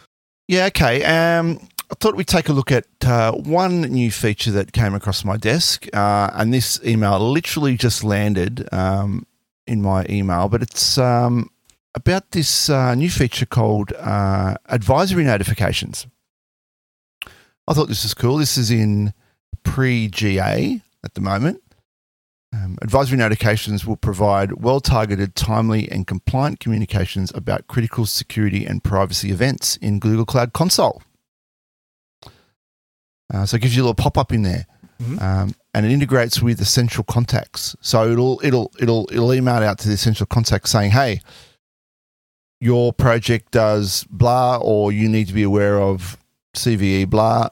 Yeah, 0.48 0.66
okay. 0.66 1.02
Um, 1.04 1.58
I 1.90 1.94
thought 1.94 2.14
we'd 2.16 2.26
take 2.26 2.48
a 2.48 2.52
look 2.52 2.70
at 2.72 2.86
uh, 3.04 3.32
one 3.32 3.82
new 3.82 4.10
feature 4.10 4.50
that 4.52 4.72
came 4.72 4.94
across 4.94 5.24
my 5.24 5.36
desk, 5.36 5.86
uh, 5.94 6.30
and 6.34 6.52
this 6.52 6.80
email 6.84 7.18
literally 7.20 7.76
just 7.76 8.04
landed 8.04 8.68
um, 8.72 9.26
in 9.66 9.80
my 9.82 10.04
email, 10.10 10.48
but 10.48 10.62
it's 10.62 10.98
um, 10.98 11.48
about 11.94 12.32
this 12.32 12.68
uh, 12.68 12.94
new 12.94 13.08
feature 13.10 13.46
called 13.46 13.92
uh, 13.94 14.56
advisory 14.66 15.24
notifications. 15.24 16.06
I 17.68 17.72
thought 17.72 17.88
this 17.88 18.02
was 18.04 18.14
cool. 18.14 18.36
This 18.36 18.58
is 18.58 18.70
in 18.70 19.12
pre 19.64 20.08
GA 20.08 20.80
at 21.04 21.14
the 21.14 21.20
moment. 21.20 21.62
Um, 22.56 22.78
advisory 22.80 23.18
notifications 23.18 23.84
will 23.84 23.96
provide 23.96 24.52
well 24.62 24.80
targeted, 24.80 25.34
timely, 25.34 25.90
and 25.90 26.06
compliant 26.06 26.60
communications 26.60 27.30
about 27.34 27.66
critical 27.66 28.06
security 28.06 28.64
and 28.64 28.82
privacy 28.82 29.30
events 29.30 29.76
in 29.76 29.98
Google 29.98 30.24
Cloud 30.24 30.52
Console. 30.52 31.02
Uh, 33.32 33.44
so 33.44 33.56
it 33.56 33.60
gives 33.62 33.74
you 33.76 33.82
a 33.82 33.84
little 33.84 33.94
pop 33.94 34.16
up 34.16 34.32
in 34.32 34.42
there. 34.42 34.66
Mhm. 35.02 35.20
Um, 35.20 35.54
and 35.74 35.84
it 35.84 35.92
integrates 35.92 36.40
with 36.40 36.60
essential 36.60 37.04
contacts. 37.04 37.76
So 37.80 38.10
it'll 38.10 38.40
it'll 38.42 38.72
it'll 38.80 39.06
it'll 39.10 39.34
email 39.34 39.56
out 39.56 39.78
to 39.80 39.88
the 39.88 39.94
essential 39.94 40.24
contacts 40.24 40.70
saying, 40.70 40.92
"Hey, 40.92 41.20
your 42.60 42.92
project 42.94 43.50
does 43.50 44.04
blah, 44.08 44.56
or 44.56 44.92
you 44.92 45.08
need 45.08 45.26
to 45.26 45.34
be 45.34 45.42
aware 45.42 45.78
of 45.78 46.16
CVE 46.54 47.04
blah. 47.04 47.48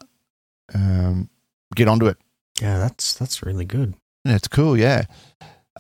Um, 0.72 1.28
get 1.74 1.88
onto 1.88 2.06
it." 2.06 2.16
Yeah, 2.62 2.78
that's 2.78 3.12
that's 3.12 3.42
really 3.42 3.66
good. 3.66 3.94
That's 4.24 4.48
cool, 4.48 4.78
yeah. 4.78 5.04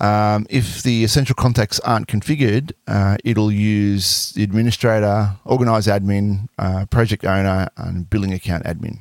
Um, 0.00 0.46
if 0.50 0.82
the 0.82 1.04
essential 1.04 1.34
contacts 1.34 1.78
aren't 1.80 2.08
configured, 2.08 2.72
uh, 2.86 3.16
it'll 3.24 3.52
use 3.52 4.32
the 4.32 4.42
administrator, 4.42 5.36
organize 5.44 5.86
admin, 5.86 6.48
uh, 6.58 6.86
project 6.86 7.24
owner, 7.24 7.68
and 7.76 8.08
billing 8.10 8.32
account 8.32 8.64
admin. 8.64 8.98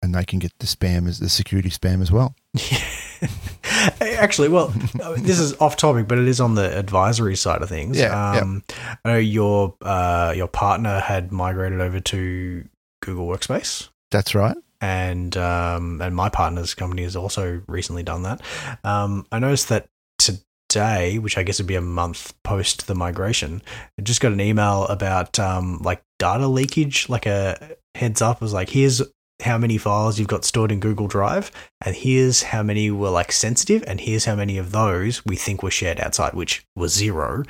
And 0.00 0.14
they 0.14 0.24
can 0.24 0.38
get 0.38 0.52
the 0.60 0.66
spam 0.66 1.08
as 1.08 1.18
the 1.18 1.28
security 1.28 1.70
spam 1.70 2.00
as 2.00 2.12
well. 2.12 2.36
Actually, 4.00 4.48
well, 4.48 4.68
this 5.18 5.40
is 5.40 5.54
off 5.60 5.76
topic, 5.76 6.06
but 6.06 6.18
it 6.18 6.28
is 6.28 6.40
on 6.40 6.54
the 6.54 6.78
advisory 6.78 7.34
side 7.34 7.62
of 7.62 7.68
things. 7.68 7.98
Yeah, 7.98 8.34
yeah. 8.34 8.40
um, 8.40 8.62
I 9.04 9.08
know 9.08 9.18
your 9.18 9.74
uh, 9.82 10.32
your 10.36 10.46
partner 10.46 11.00
had 11.00 11.32
migrated 11.32 11.80
over 11.80 11.98
to 11.98 12.68
Google 13.02 13.26
Workspace, 13.26 13.88
That's 14.12 14.36
right. 14.36 14.56
And 14.80 15.36
um, 15.36 16.00
and 16.00 16.14
my 16.14 16.28
partner's 16.28 16.74
company 16.74 17.02
has 17.02 17.16
also 17.16 17.62
recently 17.66 18.02
done 18.02 18.22
that. 18.22 18.40
Um, 18.84 19.26
I 19.32 19.38
noticed 19.38 19.68
that 19.68 19.88
today, 20.18 21.18
which 21.18 21.38
I 21.38 21.42
guess 21.42 21.58
would 21.58 21.66
be 21.66 21.74
a 21.74 21.80
month 21.80 22.34
post 22.44 22.86
the 22.86 22.94
migration, 22.94 23.62
I 23.98 24.02
just 24.02 24.20
got 24.20 24.32
an 24.32 24.40
email 24.40 24.84
about 24.84 25.38
um, 25.38 25.78
like 25.78 26.02
data 26.18 26.46
leakage, 26.46 27.08
like 27.08 27.26
a 27.26 27.76
heads 27.94 28.22
up 28.22 28.40
was 28.40 28.52
like, 28.52 28.70
here's 28.70 29.02
how 29.42 29.56
many 29.56 29.78
files 29.78 30.18
you've 30.18 30.28
got 30.28 30.44
stored 30.44 30.72
in 30.72 30.80
Google 30.80 31.06
Drive, 31.06 31.50
and 31.84 31.94
here's 31.94 32.42
how 32.42 32.62
many 32.62 32.90
were 32.90 33.10
like 33.10 33.32
sensitive, 33.32 33.84
and 33.86 34.00
here's 34.00 34.24
how 34.24 34.34
many 34.34 34.58
of 34.58 34.72
those 34.72 35.24
we 35.24 35.36
think 35.36 35.62
were 35.62 35.70
shared 35.70 36.00
outside, 36.00 36.34
which 36.34 36.66
was 36.76 36.92
zero. 36.92 37.44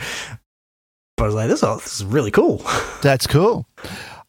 But 1.16 1.24
I 1.24 1.26
was 1.26 1.34
like, 1.34 1.48
this, 1.48 1.64
oh, 1.64 1.76
this 1.76 1.96
is 1.96 2.04
really 2.04 2.30
cool. 2.30 2.62
That's 3.02 3.26
cool. 3.26 3.66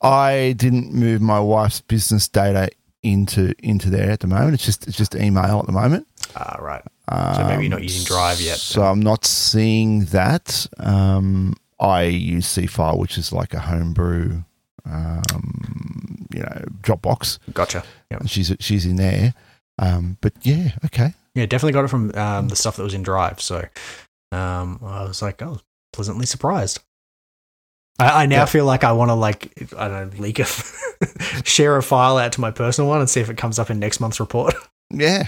I 0.02 0.56
didn't 0.58 0.94
move 0.94 1.22
my 1.22 1.40
wife's 1.40 1.82
business 1.82 2.28
data 2.28 2.70
into 3.04 3.54
into 3.60 3.90
there 3.90 4.12
at 4.12 4.20
the 4.20 4.28
moment. 4.28 4.54
It's 4.56 4.66
just 4.66 4.88
it's 4.88 4.98
just 4.98 5.16
email 5.16 5.60
at 5.60 5.66
the 5.66 5.72
moment. 5.72 6.08
Ah, 6.36 6.58
right. 6.60 6.84
So 7.36 7.44
maybe 7.48 7.64
you're 7.64 7.72
not 7.72 7.78
Um, 7.78 7.84
using 7.84 8.06
Drive 8.06 8.40
yet. 8.40 8.58
So 8.58 8.84
I'm 8.84 9.00
not 9.00 9.26
seeing 9.26 10.06
that. 10.06 10.68
Um, 10.78 11.56
I 11.80 12.04
use 12.04 12.46
Seafile, 12.46 12.98
which 13.00 13.18
is 13.18 13.32
like 13.34 13.54
a 13.56 13.60
homebrew, 13.60 14.44
um, 14.86 16.28
you 16.34 16.42
know, 16.42 16.66
Dropbox. 16.82 17.40
Gotcha. 17.54 17.84
Yep. 18.12 18.20
And 18.22 18.30
she's 18.30 18.56
she's 18.60 18.86
in 18.86 18.98
there. 18.98 19.34
Um, 19.80 20.18
but 20.22 20.34
yeah, 20.42 20.72
okay. 20.86 21.14
Yeah, 21.36 21.46
definitely 21.46 21.74
got 21.74 21.86
it 21.86 21.90
from 21.90 22.14
um, 22.16 22.50
the 22.50 22.56
stuff 22.56 22.76
that 22.76 22.84
was 22.84 22.94
in 22.94 23.02
Drive. 23.04 23.42
So 23.42 23.66
um, 24.32 24.80
I 24.84 25.04
was 25.04 25.22
like, 25.22 25.42
oh, 25.42 25.60
pleasantly 25.94 26.26
surprised. 26.26 26.80
I, 28.00 28.24
I 28.24 28.26
now 28.26 28.38
Yeah. 28.38 28.46
feel 28.46 28.66
like 28.66 28.84
I 28.84 28.92
want 28.94 29.10
to 29.10 29.14
like 29.16 29.52
I 29.78 29.88
don't 29.88 30.14
know, 30.16 30.22
leak 30.22 30.40
a 30.40 30.46
share 31.44 31.76
a 31.78 31.84
file 31.84 32.18
out 32.18 32.32
to 32.34 32.42
my 32.42 32.52
personal 32.52 32.90
one 32.90 33.00
and 33.00 33.10
see 33.10 33.20
if 33.20 33.30
it 33.30 33.38
comes 33.38 33.60
up 33.60 33.70
in 33.70 33.80
next 33.80 34.00
month's 34.00 34.20
report. 34.20 34.56
Yeah, 34.92 35.28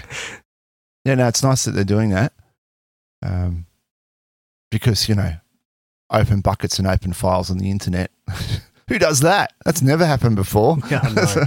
yeah. 1.04 1.14
No, 1.14 1.28
it's 1.28 1.44
nice 1.44 1.66
that 1.66 1.70
they're 1.70 1.84
doing 1.84 2.10
that. 2.10 2.32
Um, 3.24 3.66
because 4.72 5.08
you 5.08 5.14
know, 5.14 5.34
open 6.10 6.40
buckets 6.40 6.80
and 6.80 6.88
open 6.88 7.12
files 7.12 7.48
on 7.48 7.58
the 7.58 7.70
internet. 7.70 8.10
Who 8.88 8.98
does 8.98 9.20
that? 9.20 9.52
That's 9.64 9.80
never 9.80 10.04
happened 10.04 10.34
before. 10.34 10.78
Yeah. 10.90 11.46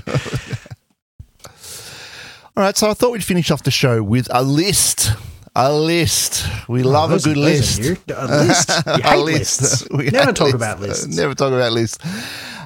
All 2.58 2.64
right, 2.64 2.78
so 2.78 2.90
I 2.90 2.94
thought 2.94 3.12
we'd 3.12 3.24
finish 3.24 3.52
off 3.52 3.64
the 3.64 3.72
show 3.72 4.02
with 4.02 4.30
a 4.32 4.42
list. 4.44 5.12
A 5.56 5.74
list. 5.74 6.46
We 6.68 6.84
love 6.84 7.12
a 7.12 7.20
good 7.20 7.38
list. 7.38 7.80
A 8.10 8.28
list. 8.28 8.70
A 8.86 9.18
list. 9.18 9.88
We 9.96 10.10
Never 10.10 10.34
talk 10.34 10.48
lists. 10.48 10.56
about 10.56 10.80
lists. 10.82 11.08
Never 11.18 11.34
talk 11.34 11.54
about 11.54 11.72
lists. 11.72 11.98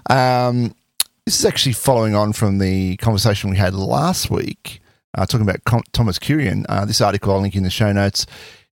Um, 0.10 0.74
this 1.26 1.40
is 1.40 1.46
actually 1.46 1.74
following 1.74 2.16
on 2.16 2.34
from 2.34 2.58
the 2.58 2.98
conversation 2.98 3.52
we 3.52 3.58
had 3.58 3.76
last 3.76 4.32
week, 4.32 4.82
uh, 5.16 5.26
talking 5.28 5.48
about 5.48 5.64
Com- 5.66 5.84
Thomas 5.92 6.18
Kurian. 6.18 6.66
Uh, 6.68 6.86
this 6.86 7.00
article 7.02 7.32
I'll 7.34 7.42
link 7.42 7.56
in 7.56 7.62
the 7.64 7.70
show 7.70 7.92
notes. 7.92 8.26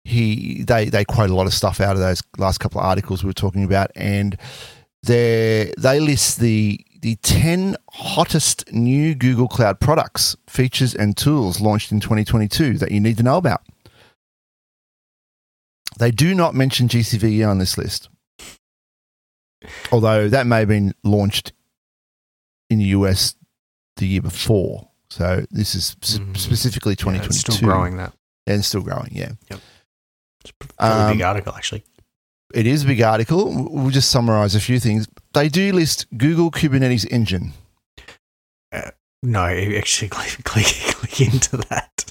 He 0.02 0.64
they 0.64 0.86
they 0.86 1.04
quote 1.04 1.30
a 1.30 1.34
lot 1.34 1.46
of 1.46 1.54
stuff 1.54 1.80
out 1.80 1.92
of 1.92 2.00
those 2.00 2.20
last 2.38 2.58
couple 2.58 2.80
of 2.80 2.86
articles 2.86 3.22
we 3.22 3.28
were 3.28 3.32
talking 3.34 3.62
about, 3.62 3.92
and 3.94 4.36
they 5.04 5.72
they 5.78 6.00
list 6.00 6.40
the 6.40 6.80
the 7.02 7.14
10 7.22 7.76
hottest 7.92 8.70
new 8.72 9.14
Google 9.14 9.46
Cloud 9.48 9.78
products, 9.80 10.36
features, 10.48 10.94
and 10.94 11.16
tools 11.16 11.60
launched 11.60 11.92
in 11.92 12.00
2022 12.00 12.76
that 12.78 12.90
you 12.90 13.00
need 13.00 13.16
to 13.18 13.22
know 13.22 13.36
about. 13.38 13.62
They 16.00 16.10
do 16.10 16.34
not 16.34 16.54
mention 16.54 16.88
GCVE 16.88 17.46
on 17.48 17.58
this 17.58 17.76
list, 17.76 18.08
although 19.92 20.28
that 20.30 20.46
may 20.46 20.60
have 20.60 20.68
been 20.68 20.94
launched 21.04 21.52
in 22.70 22.78
the 22.78 22.86
US 22.86 23.34
the 23.96 24.06
year 24.06 24.22
before. 24.22 24.88
So 25.10 25.44
this 25.50 25.74
is 25.74 25.96
Mhm. 26.00 26.36
specifically 26.38 26.92
Yeah, 26.92 27.04
2022. 27.04 27.26
it's 27.28 27.38
still 27.40 27.68
growing 27.68 27.96
that. 27.98 28.14
And 28.46 28.64
still 28.64 28.80
growing, 28.80 29.10
yeah. 29.12 29.32
It's 29.50 30.52
a 30.78 30.84
Um, 31.08 31.12
big 31.18 31.22
article, 31.22 31.52
actually. 31.54 31.84
It 32.54 32.66
is 32.66 32.84
a 32.84 32.86
big 32.86 33.02
article. 33.02 33.68
We'll 33.70 33.90
just 33.90 34.10
summarize 34.10 34.54
a 34.54 34.60
few 34.60 34.80
things. 34.80 35.06
They 35.34 35.50
do 35.50 35.70
list 35.72 36.06
Google 36.16 36.50
Kubernetes 36.50 37.06
Engine. 37.12 37.52
No, 39.22 39.44
actually, 39.44 40.08
click, 40.16 40.42
click, 40.44 40.64
click 40.66 41.20
into 41.20 41.58
that. 41.68 42.10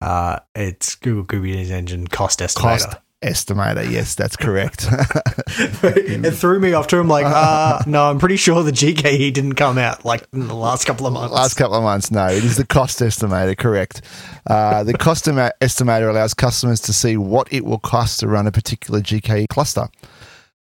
Uh, 0.00 0.38
it's 0.54 0.94
Google 0.94 1.24
Kubernetes 1.24 1.70
Engine 1.70 2.06
cost 2.08 2.38
estimator. 2.38 2.60
Cost 2.62 2.88
estimator. 3.22 3.88
Yes, 3.90 4.14
that's 4.14 4.36
correct. 4.36 4.86
it 5.82 6.30
threw 6.32 6.60
me 6.60 6.72
off 6.72 6.86
too. 6.86 7.00
I'm 7.00 7.08
like, 7.08 7.26
uh, 7.28 7.82
no, 7.86 8.10
I'm 8.10 8.18
pretty 8.18 8.36
sure 8.36 8.62
the 8.62 8.72
GKE 8.72 9.32
didn't 9.32 9.54
come 9.54 9.78
out 9.78 10.04
like 10.04 10.26
in 10.32 10.48
the 10.48 10.54
last 10.54 10.84
couple 10.84 11.06
of 11.06 11.12
months. 11.12 11.34
Last 11.34 11.54
couple 11.54 11.76
of 11.76 11.82
months, 11.82 12.10
no, 12.10 12.26
it 12.26 12.44
is 12.44 12.56
the 12.56 12.66
cost 12.66 13.00
estimator, 13.00 13.56
correct. 13.56 14.02
Uh, 14.48 14.84
the 14.84 14.94
cost 14.94 15.26
estimator 15.26 16.10
allows 16.10 16.34
customers 16.34 16.80
to 16.82 16.92
see 16.92 17.16
what 17.16 17.52
it 17.52 17.64
will 17.64 17.78
cost 17.78 18.20
to 18.20 18.28
run 18.28 18.46
a 18.46 18.52
particular 18.52 19.00
GKE 19.00 19.48
cluster. 19.48 19.88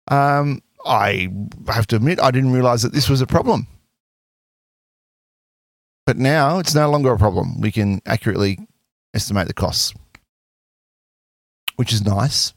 Um, 0.09 0.63
I 0.85 1.29
have 1.69 1.87
to 1.89 1.97
admit, 1.97 2.21
I 2.21 2.31
didn't 2.31 2.53
realize 2.53 2.83
that 2.83 2.93
this 2.93 3.09
was 3.09 3.21
a 3.21 3.27
problem. 3.27 3.67
But 6.07 6.17
now 6.17 6.61
it's 6.61 6.75
no 6.75 6.89
longer 6.89 7.13
a 7.13 7.19
problem. 7.19 7.61
We 7.61 7.73
can 7.73 8.01
accurately 8.07 8.59
estimate 9.13 9.49
the 9.49 9.55
costs, 9.55 9.93
which 11.77 11.93
is 11.93 12.05
nice. 12.05 12.53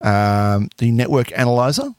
Um, 0.00 0.68
the 0.78 0.90
network 0.90 1.36
analyzer. 1.36 1.94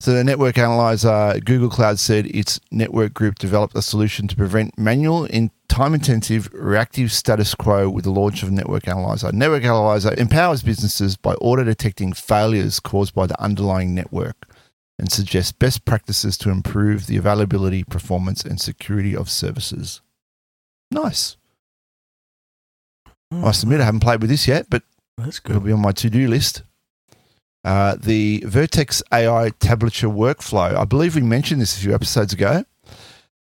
So 0.00 0.12
the 0.12 0.24
network 0.24 0.58
analyzer, 0.58 1.40
Google 1.44 1.70
Cloud 1.70 1.98
said 1.98 2.26
its 2.26 2.60
network 2.70 3.14
group 3.14 3.36
developed 3.36 3.74
a 3.74 3.80
solution 3.80 4.28
to 4.28 4.36
prevent 4.36 4.78
manual 4.78 5.26
and 5.32 5.50
time-intensive 5.68 6.50
reactive 6.52 7.10
status 7.10 7.54
quo 7.54 7.88
with 7.88 8.04
the 8.04 8.10
launch 8.10 8.42
of 8.42 8.50
Network 8.50 8.86
Analyzer. 8.86 9.32
Network 9.32 9.64
Analyzer 9.64 10.14
empowers 10.18 10.62
businesses 10.62 11.16
by 11.16 11.34
auto-detecting 11.34 12.12
failures 12.12 12.80
caused 12.80 13.14
by 13.14 13.26
the 13.26 13.40
underlying 13.40 13.94
network 13.94 14.46
and 14.98 15.10
suggests 15.10 15.52
best 15.52 15.84
practices 15.84 16.36
to 16.38 16.50
improve 16.50 17.06
the 17.06 17.16
availability, 17.16 17.82
performance, 17.82 18.44
and 18.44 18.60
security 18.60 19.16
of 19.16 19.30
services. 19.30 20.00
Nice. 20.90 21.36
I 23.38 23.46
must 23.46 23.62
admit, 23.62 23.80
I 23.80 23.84
haven't 23.84 24.00
played 24.00 24.20
with 24.20 24.30
this 24.30 24.46
yet, 24.46 24.66
but 24.70 24.82
That's 25.16 25.40
it'll 25.44 25.60
be 25.60 25.72
on 25.72 25.80
my 25.80 25.92
to-do 25.92 26.28
list. 26.28 26.62
Uh, 27.64 27.96
the 27.98 28.42
Vertex 28.46 29.02
AI 29.12 29.50
Tabular 29.58 29.90
workflow. 29.90 30.76
I 30.76 30.84
believe 30.84 31.14
we 31.14 31.22
mentioned 31.22 31.62
this 31.62 31.76
a 31.76 31.80
few 31.80 31.94
episodes 31.94 32.32
ago. 32.32 32.64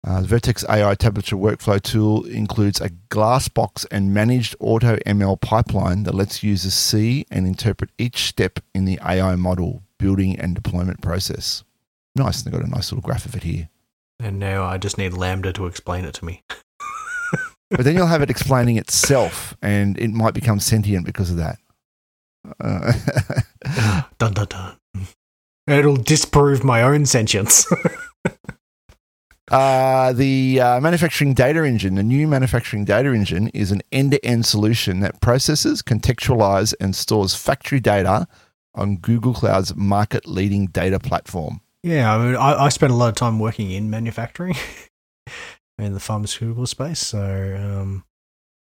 Uh, 0.06 0.20
the 0.20 0.28
Vertex 0.28 0.64
AI 0.68 0.94
Tabular 0.94 1.22
workflow 1.22 1.82
tool 1.82 2.24
includes 2.26 2.80
a 2.80 2.90
glass 3.08 3.48
box 3.48 3.84
and 3.90 4.14
managed 4.14 4.54
auto 4.60 4.96
ML 4.98 5.40
pipeline 5.40 6.04
that 6.04 6.14
lets 6.14 6.44
users 6.44 6.74
see 6.74 7.26
and 7.30 7.46
interpret 7.46 7.90
each 7.98 8.18
step 8.26 8.60
in 8.72 8.84
the 8.84 9.00
AI 9.04 9.34
model 9.34 9.82
building 9.98 10.38
and 10.38 10.54
deployment 10.54 11.02
process. 11.02 11.64
Nice. 12.14 12.42
They've 12.42 12.52
got 12.52 12.62
a 12.62 12.70
nice 12.70 12.92
little 12.92 13.02
graph 13.02 13.26
of 13.26 13.34
it 13.34 13.42
here. 13.42 13.68
And 14.20 14.38
now 14.38 14.64
I 14.64 14.78
just 14.78 14.96
need 14.96 15.12
LaMDA 15.12 15.54
to 15.54 15.66
explain 15.66 16.04
it 16.04 16.14
to 16.14 16.24
me. 16.24 16.42
But 17.70 17.84
then 17.84 17.96
you'll 17.96 18.06
have 18.06 18.22
it 18.22 18.30
explaining 18.30 18.76
itself, 18.76 19.56
and 19.60 19.98
it 19.98 20.10
might 20.10 20.34
become 20.34 20.60
sentient 20.60 21.04
because 21.04 21.30
of 21.30 21.36
that. 21.36 21.58
Uh, 22.60 22.92
dun 24.18 24.34
dun 24.34 24.46
dun. 24.46 24.76
It'll 25.66 25.96
disprove 25.96 26.62
my 26.62 26.82
own 26.82 27.06
sentience. 27.06 27.66
Uh, 29.48 30.12
the 30.12 30.60
uh, 30.60 30.80
manufacturing 30.80 31.32
data 31.32 31.64
engine, 31.64 31.94
the 31.94 32.02
new 32.02 32.26
manufacturing 32.26 32.84
data 32.84 33.14
engine, 33.14 33.48
is 33.48 33.70
an 33.70 33.80
end 33.92 34.10
to 34.10 34.24
end 34.24 34.44
solution 34.44 35.00
that 35.00 35.20
processes, 35.20 35.82
contextualizes, 35.82 36.74
and 36.80 36.96
stores 36.96 37.34
factory 37.34 37.78
data 37.78 38.26
on 38.74 38.96
Google 38.96 39.34
Cloud's 39.34 39.74
market 39.76 40.26
leading 40.26 40.66
data 40.66 40.98
platform. 40.98 41.60
yeah, 41.84 42.12
I 42.12 42.18
mean, 42.18 42.34
I, 42.34 42.64
I 42.64 42.68
spent 42.70 42.92
a 42.92 42.96
lot 42.96 43.08
of 43.08 43.14
time 43.14 43.38
working 43.38 43.70
in 43.70 43.88
manufacturing 43.88 44.56
in 45.78 45.92
the 45.92 46.00
pharmaceutical 46.00 46.66
space, 46.66 47.00
so 47.00 47.20
um, 47.58 48.04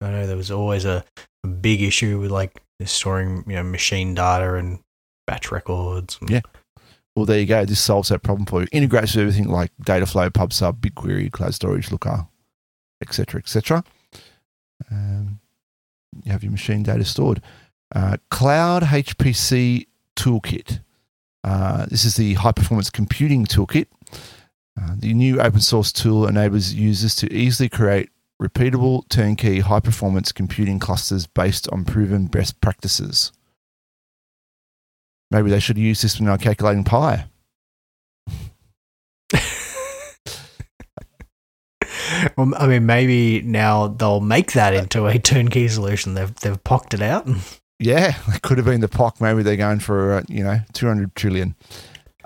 I 0.01 0.11
know 0.11 0.27
there 0.27 0.37
was 0.37 0.51
always 0.51 0.85
a, 0.85 1.03
a 1.43 1.47
big 1.47 1.81
issue 1.81 2.19
with 2.19 2.31
like 2.31 2.61
storing 2.85 3.43
you 3.47 3.55
know 3.55 3.63
machine 3.63 4.15
data 4.15 4.55
and 4.55 4.79
batch 5.27 5.51
records. 5.51 6.17
Yeah. 6.27 6.41
Well, 7.15 7.25
there 7.25 7.39
you 7.39 7.45
go. 7.45 7.65
This 7.65 7.81
solves 7.81 8.09
that 8.09 8.23
problem 8.23 8.45
for 8.45 8.61
you. 8.61 8.67
Integrates 8.71 9.15
with 9.15 9.21
everything 9.23 9.49
like 9.49 9.71
Dataflow, 9.83 10.29
PubSub, 10.29 10.79
BigQuery, 10.79 11.31
Cloud 11.31 11.53
Storage, 11.53 11.91
Looker, 11.91 12.27
etc., 13.01 13.39
etc. 13.41 13.83
Um, 14.89 15.39
you 16.23 16.31
have 16.31 16.43
your 16.43 16.51
machine 16.51 16.83
data 16.83 17.03
stored. 17.03 17.41
Uh, 17.93 18.17
Cloud 18.29 18.83
HPC 18.83 19.87
Toolkit. 20.15 20.81
Uh, 21.43 21.85
this 21.87 22.05
is 22.05 22.15
the 22.15 22.35
high 22.35 22.51
performance 22.51 22.89
computing 22.89 23.45
toolkit. 23.45 23.87
Uh, 24.79 24.95
the 24.97 25.13
new 25.13 25.41
open 25.41 25.59
source 25.59 25.91
tool 25.91 26.27
enables 26.27 26.73
users 26.73 27.15
to 27.15 27.33
easily 27.33 27.67
create 27.67 28.09
repeatable, 28.41 29.07
turnkey, 29.09 29.59
high 29.59 29.79
performance 29.79 30.31
computing 30.31 30.79
clusters 30.79 31.27
based 31.27 31.67
on 31.69 31.83
proven 31.83 32.27
best 32.27 32.61
practices. 32.61 33.31
Maybe 35.31 35.49
they 35.49 35.59
should 35.59 35.77
use 35.77 36.01
this 36.01 36.17
when 36.19 36.27
they're 36.27 36.37
calculating 36.37 36.83
pi. 36.83 37.25
well, 42.37 42.53
I 42.57 42.67
mean, 42.67 42.85
maybe 42.85 43.41
now 43.41 43.87
they'll 43.87 44.21
make 44.21 44.53
that 44.53 44.73
into 44.73 45.05
a 45.05 45.19
turnkey 45.19 45.67
solution. 45.67 46.13
They've 46.13 46.33
they've 46.35 46.63
pocked 46.63 46.93
it 46.93 47.01
out. 47.01 47.27
Yeah, 47.79 48.15
it 48.27 48.41
could 48.41 48.57
have 48.57 48.65
been 48.65 48.81
the 48.81 48.89
POC. 48.89 49.21
Maybe 49.21 49.41
they're 49.41 49.55
going 49.55 49.79
for, 49.79 50.15
uh, 50.15 50.23
you 50.27 50.43
know, 50.43 50.59
200 50.73 51.15
trillion. 51.15 51.55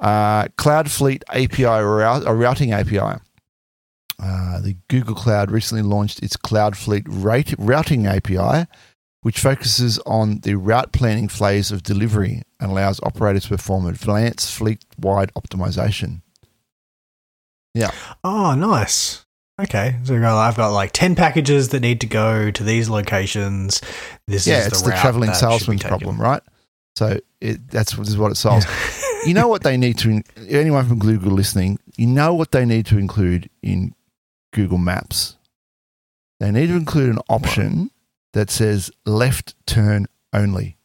Uh, 0.04 0.50
Cloudfleet 0.58 1.24
API, 1.30 1.64
route, 1.64 2.24
a 2.28 2.34
routing 2.36 2.74
API. 2.74 3.22
Uh, 4.22 4.60
the 4.60 4.76
Google 4.90 5.16
Cloud 5.16 5.50
recently 5.50 5.82
launched 5.82 6.22
its 6.22 6.36
Cloudfleet 6.36 7.06
rate, 7.08 7.56
routing 7.58 8.06
API, 8.06 8.68
which 9.22 9.40
focuses 9.40 10.00
on 10.00 10.40
the 10.40 10.56
route 10.56 10.92
planning 10.92 11.30
phase 11.30 11.72
of 11.72 11.84
delivery 11.84 12.44
and 12.60 12.72
allows 12.72 13.00
operators 13.02 13.44
to 13.44 13.50
perform 13.50 13.86
advanced 13.86 14.54
fleet 14.54 14.84
wide 15.00 15.34
optimization. 15.36 16.22
Yeah. 17.74 17.92
Oh, 18.26 18.56
nice. 18.56 19.26
Okay, 19.62 19.96
so 20.04 20.16
I've 20.16 20.58
got 20.58 20.74
like 20.74 20.92
ten 20.92 21.16
packages 21.16 21.70
that 21.70 21.80
need 21.80 22.02
to 22.02 22.08
go 22.08 22.52
to 22.52 22.64
these 22.64 22.90
locations. 22.90 23.82
This 24.28 24.48
yeah, 24.48 24.60
is 24.60 24.68
it's 24.68 24.82
the, 24.82 24.90
the, 24.90 24.98
traveling 24.98 25.30
that 25.30 25.38
should 25.38 25.46
be 25.46 25.52
salesman's 25.52 25.84
problem, 25.84 26.20
right? 26.20 26.42
So 26.96 27.20
it, 27.40 27.68
that's 27.70 27.96
this 27.96 28.10
is 28.10 28.18
what 28.18 28.32
it 28.32 28.36
solves. 28.36 28.66
you 29.26 29.34
know 29.34 29.48
what 29.48 29.64
they 29.64 29.78
need 29.78 29.98
to 30.00 30.22
anyone 30.50 30.88
from 30.88 31.00
Google 31.00 31.32
listening, 31.32 31.80
you 31.96 32.08
know 32.08 32.34
what 32.34 32.52
they 32.52 32.66
need 32.66 32.86
to 32.88 32.98
include 32.98 33.50
in 33.62 33.96
Google 34.52 34.78
Maps. 34.78 35.38
They 36.40 36.52
need 36.52 36.68
to 36.68 36.76
include 36.76 37.16
an 37.16 37.22
option 37.30 37.92
that 38.34 38.50
says 38.50 38.92
left 39.06 39.56
turn 39.66 40.08
only. 40.34 40.78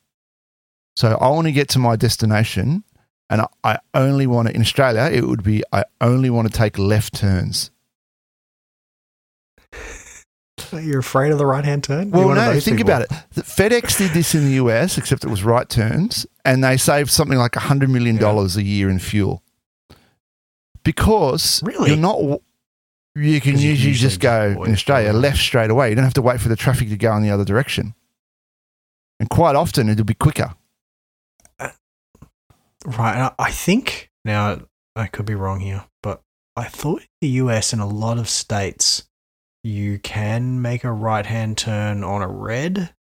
So 0.94 1.16
I 1.20 1.28
want 1.28 1.46
to 1.46 1.52
get 1.52 1.68
to 1.70 1.78
my 1.78 1.96
destination 1.96 2.84
and 3.30 3.42
I, 3.42 3.48
I 3.64 3.78
only 3.94 4.26
want 4.26 4.48
to 4.48 4.54
in 4.54 4.60
Australia 4.60 5.08
it 5.12 5.24
would 5.24 5.42
be 5.42 5.62
I 5.72 5.84
only 6.00 6.30
want 6.30 6.50
to 6.50 6.56
take 6.56 6.78
left 6.78 7.14
turns. 7.14 7.70
You're 10.82 11.00
afraid 11.00 11.32
of 11.32 11.38
the 11.38 11.46
right 11.46 11.64
hand 11.64 11.84
turn? 11.84 12.10
Well, 12.10 12.28
no, 12.34 12.58
think 12.60 12.80
about 12.80 13.02
it. 13.02 13.08
FedEx 13.34 13.98
did 13.98 14.12
this 14.12 14.34
in 14.34 14.44
the 14.44 14.52
US, 14.52 14.98
except 14.98 15.24
it 15.24 15.28
was 15.30 15.42
right 15.44 15.68
turns, 15.68 16.26
and 16.44 16.62
they 16.64 16.76
saved 16.76 17.10
something 17.10 17.38
like 17.38 17.52
$100 17.52 17.88
million 17.88 18.22
a 18.22 18.46
year 18.60 18.88
in 18.90 18.98
fuel. 18.98 19.42
Because 20.84 21.62
Really? 21.62 21.90
you're 21.90 21.98
not, 21.98 22.18
you 22.20 22.30
can 22.30 22.40
'Cause 23.14 23.20
you 23.24 23.40
can 23.40 23.52
usually 23.54 23.68
usually 23.88 23.92
just 23.94 24.20
go 24.20 24.62
in 24.64 24.72
Australia 24.72 25.12
left 25.12 25.38
straight 25.38 25.70
away. 25.70 25.90
You 25.90 25.94
don't 25.96 26.04
have 26.04 26.14
to 26.14 26.22
wait 26.22 26.40
for 26.40 26.48
the 26.48 26.56
traffic 26.56 26.88
to 26.88 26.96
go 26.96 27.14
in 27.16 27.22
the 27.22 27.30
other 27.30 27.44
direction. 27.44 27.94
And 29.20 29.28
quite 29.28 29.56
often 29.56 29.88
it'll 29.88 30.04
be 30.04 30.14
quicker. 30.14 30.54
Uh, 31.58 31.70
right. 32.86 33.14
and 33.14 33.22
I- 33.24 33.34
I 33.38 33.50
think 33.50 34.10
now 34.24 34.60
I 34.94 35.06
could 35.08 35.26
be 35.26 35.34
wrong 35.34 35.60
here, 35.60 35.84
but 36.02 36.22
I 36.56 36.64
thought 36.64 37.02
the 37.20 37.28
US 37.28 37.72
and 37.72 37.82
a 37.82 37.86
lot 37.86 38.18
of 38.18 38.28
states 38.28 39.04
you 39.62 39.98
can 39.98 40.62
make 40.62 40.84
a 40.84 40.92
right 40.92 41.26
hand 41.26 41.58
turn 41.58 42.04
on 42.04 42.22
a 42.22 42.28
red 42.28 42.94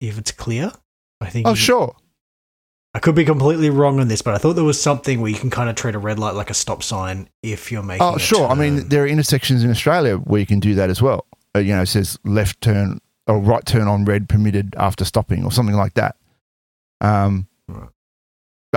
if 0.00 0.18
it's 0.18 0.32
clear. 0.32 0.72
I 1.20 1.28
think. 1.30 1.46
Oh, 1.46 1.54
sure. 1.54 1.96
I 2.94 2.98
could 2.98 3.14
be 3.14 3.24
completely 3.24 3.70
wrong 3.70 4.00
on 4.00 4.08
this, 4.08 4.20
but 4.22 4.34
I 4.34 4.38
thought 4.38 4.54
there 4.54 4.64
was 4.64 4.80
something 4.80 5.20
where 5.20 5.30
you 5.30 5.38
can 5.38 5.50
kind 5.50 5.68
of 5.70 5.76
treat 5.76 5.94
a 5.94 5.98
red 5.98 6.18
light 6.18 6.34
like 6.34 6.50
a 6.50 6.54
stop 6.54 6.82
sign 6.82 7.28
if 7.42 7.70
you're 7.70 7.82
making. 7.84 8.02
Oh, 8.02 8.18
sure. 8.18 8.48
I 8.48 8.54
mean, 8.54 8.88
there 8.88 9.04
are 9.04 9.06
intersections 9.06 9.62
in 9.62 9.70
Australia 9.70 10.16
where 10.16 10.40
you 10.40 10.46
can 10.46 10.58
do 10.58 10.74
that 10.74 10.90
as 10.90 11.00
well. 11.00 11.24
Uh, 11.54 11.60
you 11.60 11.72
know, 11.74 11.82
it 11.82 11.86
says 11.86 12.18
left 12.24 12.60
turn 12.60 13.00
or 13.28 13.38
right 13.38 13.64
turn 13.64 13.86
on 13.86 14.04
red 14.04 14.28
permitted 14.28 14.74
after 14.76 15.04
stopping 15.04 15.44
or 15.44 15.52
something 15.52 15.76
like 15.76 15.94
that. 15.94 16.16
Um, 17.00 17.46
Right. 17.68 17.88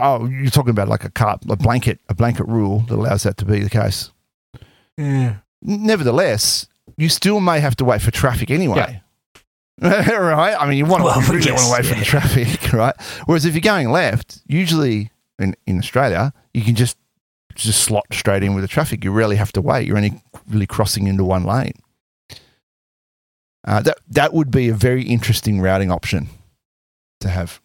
oh, 0.01 0.25
you're 0.27 0.51
talking 0.51 0.69
about 0.71 0.89
like 0.89 1.05
a 1.05 1.09
car, 1.09 1.39
a 1.49 1.55
blanket, 1.55 1.99
a 2.09 2.13
blanket 2.13 2.47
rule 2.47 2.79
that 2.89 2.95
allows 2.95 3.23
that 3.23 3.37
to 3.37 3.45
be 3.45 3.59
the 3.61 3.69
case. 3.69 4.11
yeah. 4.97 5.37
Nevertheless, 5.61 6.67
you 6.97 7.09
still 7.09 7.39
may 7.39 7.59
have 7.59 7.75
to 7.77 7.85
wait 7.85 8.01
for 8.01 8.11
traffic 8.11 8.49
anyway. 8.51 9.01
right? 9.81 10.55
I 10.59 10.67
mean, 10.67 10.77
you 10.77 10.85
want 10.85 11.03
Well, 11.03 11.19
to 11.21 11.31
really 11.31 11.45
yes, 11.45 11.59
want 11.69 11.83
to 11.83 11.89
wait 11.89 11.93
for 11.93 11.99
the 11.99 12.05
traffic, 12.05 12.73
right? 12.73 12.95
Whereas 13.25 13.45
if 13.45 13.53
you're 13.55 13.61
going 13.61 13.89
left, 13.89 14.41
usually 14.45 15.11
in, 15.39 15.55
in 15.65 15.79
Australia, 15.79 16.31
you 16.53 16.63
can 16.63 16.75
just 16.75 16.97
just 17.55 17.81
slot 17.81 18.05
straight 18.11 18.43
in 18.43 18.55
with 18.55 18.63
the 18.63 18.67
traffic. 18.67 19.03
You 19.03 19.11
rarely 19.11 19.35
have 19.35 19.51
to 19.53 19.61
wait. 19.61 19.87
You're 19.87 19.97
only 19.97 20.21
really 20.49 20.65
crossing 20.65 21.07
into 21.07 21.23
one 21.23 21.43
lane. 21.43 21.73
Uh, 23.65 23.81
that 23.81 23.97
that 24.09 24.33
would 24.33 24.51
be 24.51 24.69
a 24.69 24.73
very 24.73 25.03
interesting 25.03 25.61
routing 25.61 25.91
option 25.91 26.29
to 27.19 27.29
have. 27.29 27.61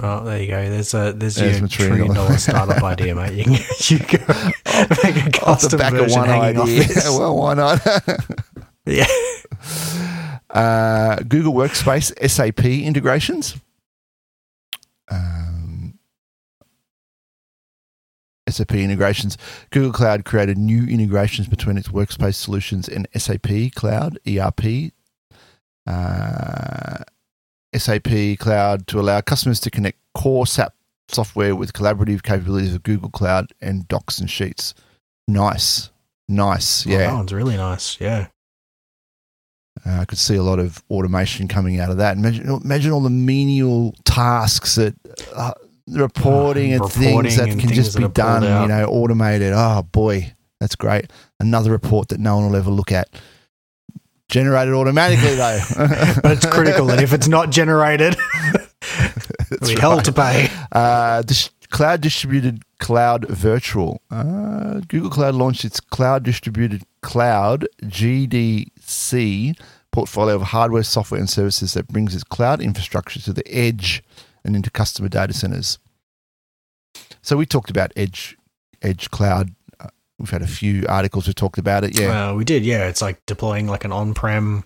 Well, 0.00 0.24
there 0.24 0.40
you 0.40 0.48
go. 0.48 0.70
There's 0.70 0.94
a 0.94 1.12
there's, 1.12 1.34
There's 1.34 1.58
your 1.60 1.68
trillion 1.68 2.14
dollar- 2.14 2.38
startup 2.38 2.82
idea, 2.82 3.14
mate. 3.14 3.34
You 3.34 3.44
can, 3.44 3.52
you 3.88 3.98
can 3.98 4.20
make 5.04 5.16
a 5.36 5.44
Off 5.44 5.60
custom 5.60 5.78
back 5.78 5.92
of 5.92 5.98
version 6.00 6.18
one 6.20 6.28
hanging 6.28 6.56
off 6.58 6.68
idea. 6.68 6.84
this. 6.84 7.04
well, 7.10 7.36
why 7.36 7.54
not? 7.54 7.86
yeah. 8.86 9.06
Uh, 10.48 11.16
Google 11.28 11.52
Workspace 11.52 12.12
SAP 12.30 12.64
integrations. 12.64 13.56
Um, 15.10 15.98
SAP 18.48 18.72
integrations. 18.74 19.36
Google 19.70 19.92
Cloud 19.92 20.24
created 20.24 20.56
new 20.56 20.84
integrations 20.86 21.48
between 21.48 21.76
its 21.76 21.88
workspace 21.88 22.36
solutions 22.36 22.88
and 22.88 23.06
SAP 23.14 23.48
Cloud 23.74 24.18
ERP. 24.26 24.92
Uh, 25.86 27.04
SAP 27.74 28.38
Cloud 28.38 28.86
to 28.88 29.00
allow 29.00 29.20
customers 29.20 29.60
to 29.60 29.70
connect 29.70 29.98
core 30.14 30.46
SAP 30.46 30.74
software 31.08 31.54
with 31.56 31.72
collaborative 31.72 32.22
capabilities 32.22 32.74
of 32.74 32.82
Google 32.82 33.10
Cloud 33.10 33.52
and 33.60 33.86
Docs 33.88 34.18
and 34.18 34.30
Sheets. 34.30 34.74
Nice. 35.28 35.90
Nice. 36.28 36.86
Oh, 36.86 36.90
Yeah. 36.90 36.98
that 36.98 37.14
one's 37.14 37.32
really 37.32 37.56
nice. 37.56 38.00
Yeah. 38.00 38.28
Uh, 39.86 40.00
I 40.00 40.04
could 40.04 40.18
see 40.18 40.36
a 40.36 40.42
lot 40.42 40.58
of 40.58 40.82
automation 40.90 41.48
coming 41.48 41.80
out 41.80 41.90
of 41.90 41.96
that. 41.96 42.16
Imagine, 42.16 42.48
imagine 42.62 42.92
all 42.92 43.00
the 43.00 43.10
menial 43.10 43.94
tasks 44.04 44.76
that 44.76 44.94
uh, 45.34 45.52
reporting 45.88 46.72
Oh, 46.72 46.76
and 46.76 46.82
reporting 46.84 47.22
things 47.22 47.36
that 47.36 47.48
and 47.48 47.60
can 47.60 47.70
things 47.70 47.86
just 47.86 47.98
be 47.98 48.06
done, 48.08 48.42
you 48.42 48.68
know, 48.68 48.84
automated. 48.86 49.52
Oh 49.54 49.82
boy, 49.82 50.32
that's 50.60 50.76
great. 50.76 51.10
Another 51.40 51.70
report 51.70 52.08
that 52.08 52.20
no 52.20 52.36
one 52.36 52.48
will 52.50 52.56
ever 52.56 52.70
look 52.70 52.92
at. 52.92 53.08
Generated 54.32 54.72
automatically 54.72 55.34
though. 55.34 55.60
But 56.22 56.32
it's 56.32 56.46
critical 56.46 56.86
that 56.86 57.02
if 57.02 57.12
it's 57.12 57.28
not 57.28 57.50
generated, 57.50 58.16
That's 59.50 59.68
we 59.68 59.78
hell 59.78 60.00
to 60.00 60.12
pay. 60.12 60.48
Uh, 60.72 61.20
dis- 61.20 61.50
cloud 61.68 62.00
distributed 62.00 62.62
cloud 62.78 63.28
virtual. 63.28 64.00
Uh, 64.10 64.80
Google 64.88 65.10
Cloud 65.10 65.34
launched 65.34 65.66
its 65.66 65.80
cloud 65.80 66.22
distributed 66.22 66.82
cloud 67.02 67.66
GDC 67.82 69.54
portfolio 69.90 70.34
of 70.34 70.42
hardware, 70.42 70.82
software, 70.82 71.20
and 71.20 71.28
services 71.28 71.74
that 71.74 71.88
brings 71.88 72.14
its 72.14 72.24
cloud 72.24 72.62
infrastructure 72.62 73.20
to 73.20 73.34
the 73.34 73.46
edge 73.54 74.02
and 74.44 74.56
into 74.56 74.70
customer 74.70 75.10
data 75.10 75.34
centers. 75.34 75.78
So 77.20 77.36
we 77.36 77.44
talked 77.44 77.68
about 77.68 77.92
edge, 77.96 78.38
edge 78.80 79.10
cloud. 79.10 79.54
We've 80.22 80.30
had 80.30 80.40
a 80.42 80.46
few 80.46 80.86
articles 80.88 81.26
who 81.26 81.32
talked 81.32 81.58
about 81.58 81.82
it. 81.84 81.98
Yeah, 81.98 82.30
Uh, 82.30 82.34
we 82.34 82.44
did, 82.44 82.64
yeah. 82.64 82.86
It's 82.86 83.02
like 83.02 83.20
deploying 83.26 83.66
like 83.66 83.84
an 83.84 83.90
on-prem 83.92 84.64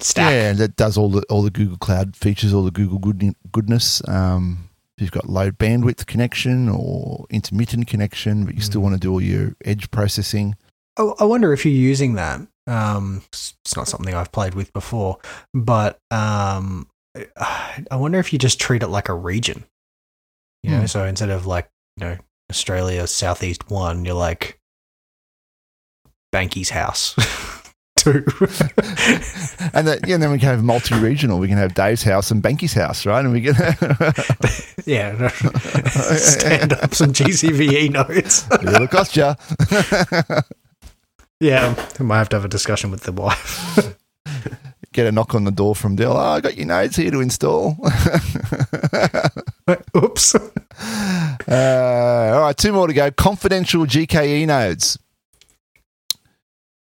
stack. 0.00 0.30
yeah, 0.32 0.50
and 0.50 0.58
that 0.58 0.74
does 0.76 0.98
all 0.98 1.08
the 1.08 1.22
all 1.30 1.42
the 1.42 1.50
Google 1.50 1.78
Cloud 1.78 2.16
features, 2.16 2.52
all 2.52 2.64
the 2.64 2.70
Google 2.72 2.98
good, 2.98 3.34
goodness. 3.52 4.02
Um, 4.08 4.68
if 4.96 5.02
you've 5.02 5.12
got 5.12 5.28
low 5.30 5.52
bandwidth 5.52 6.06
connection 6.06 6.68
or 6.68 7.24
intermittent 7.30 7.86
connection, 7.86 8.44
but 8.44 8.56
you 8.56 8.60
still 8.60 8.80
Mm. 8.80 8.84
want 8.84 8.94
to 8.96 9.00
do 9.00 9.12
all 9.12 9.20
your 9.20 9.54
edge 9.64 9.90
processing. 9.92 10.56
I, 10.98 11.02
I 11.20 11.24
wonder 11.24 11.52
if 11.52 11.64
you're 11.64 11.72
using 11.72 12.14
that. 12.14 12.40
Um, 12.66 13.22
it's 13.28 13.54
it's 13.64 13.76
not 13.76 13.86
something 13.88 14.12
I've 14.14 14.32
played 14.32 14.54
with 14.54 14.72
before, 14.72 15.18
but 15.54 16.00
um, 16.10 16.88
I 17.90 17.96
wonder 17.96 18.18
if 18.18 18.32
you 18.32 18.38
just 18.38 18.60
treat 18.60 18.82
it 18.82 18.88
like 18.88 19.08
a 19.08 19.14
region. 19.14 19.64
You 20.64 20.70
know, 20.72 20.80
Hmm. 20.80 20.86
so 20.86 21.04
instead 21.04 21.30
of 21.30 21.46
like 21.46 21.70
you 21.96 22.04
know 22.06 22.16
Australia 22.50 23.06
Southeast 23.06 23.70
one, 23.70 24.04
you're 24.04 24.14
like 24.14 24.58
Banky's 26.30 26.70
house 26.70 27.14
two. 27.96 28.24
And, 29.74 29.86
that, 29.86 30.00
yeah, 30.06 30.14
and 30.14 30.22
then 30.22 30.30
we 30.30 30.38
can 30.38 30.48
have 30.48 30.62
multi-regional. 30.62 31.38
We 31.38 31.48
can 31.48 31.58
have 31.58 31.74
Dave's 31.74 32.02
house 32.02 32.30
and 32.30 32.42
Banky's 32.42 32.72
house, 32.72 33.04
right? 33.04 33.24
And 33.24 33.32
we 33.32 33.42
can 33.42 33.54
yeah, 34.86 35.28
stand 35.28 36.72
up 36.72 36.94
some 36.94 37.12
GCVE 37.12 37.90
notes. 37.90 38.46
it'll 38.52 38.88
cost 38.88 39.16
you. 39.16 39.34
yeah, 41.40 41.74
I 41.98 42.02
might 42.02 42.18
have 42.18 42.28
to 42.30 42.36
have 42.36 42.44
a 42.44 42.48
discussion 42.48 42.90
with 42.90 43.02
the 43.02 43.12
wife. 43.12 43.96
Get 44.92 45.06
a 45.06 45.12
knock 45.12 45.34
on 45.34 45.44
the 45.44 45.50
door 45.50 45.74
from 45.74 45.96
Dell. 45.96 46.16
Oh, 46.16 46.20
I 46.20 46.40
got 46.40 46.56
your 46.56 46.66
nodes 46.66 46.96
here 46.96 47.10
to 47.10 47.20
install. 47.20 47.76
Oops. 49.96 50.34
Uh, 50.34 52.32
all 52.34 52.40
right, 52.40 52.56
two 52.56 52.72
more 52.72 52.86
to 52.86 52.92
go. 52.92 53.10
Confidential 53.10 53.84
GKE 53.84 54.46
nodes. 54.46 54.98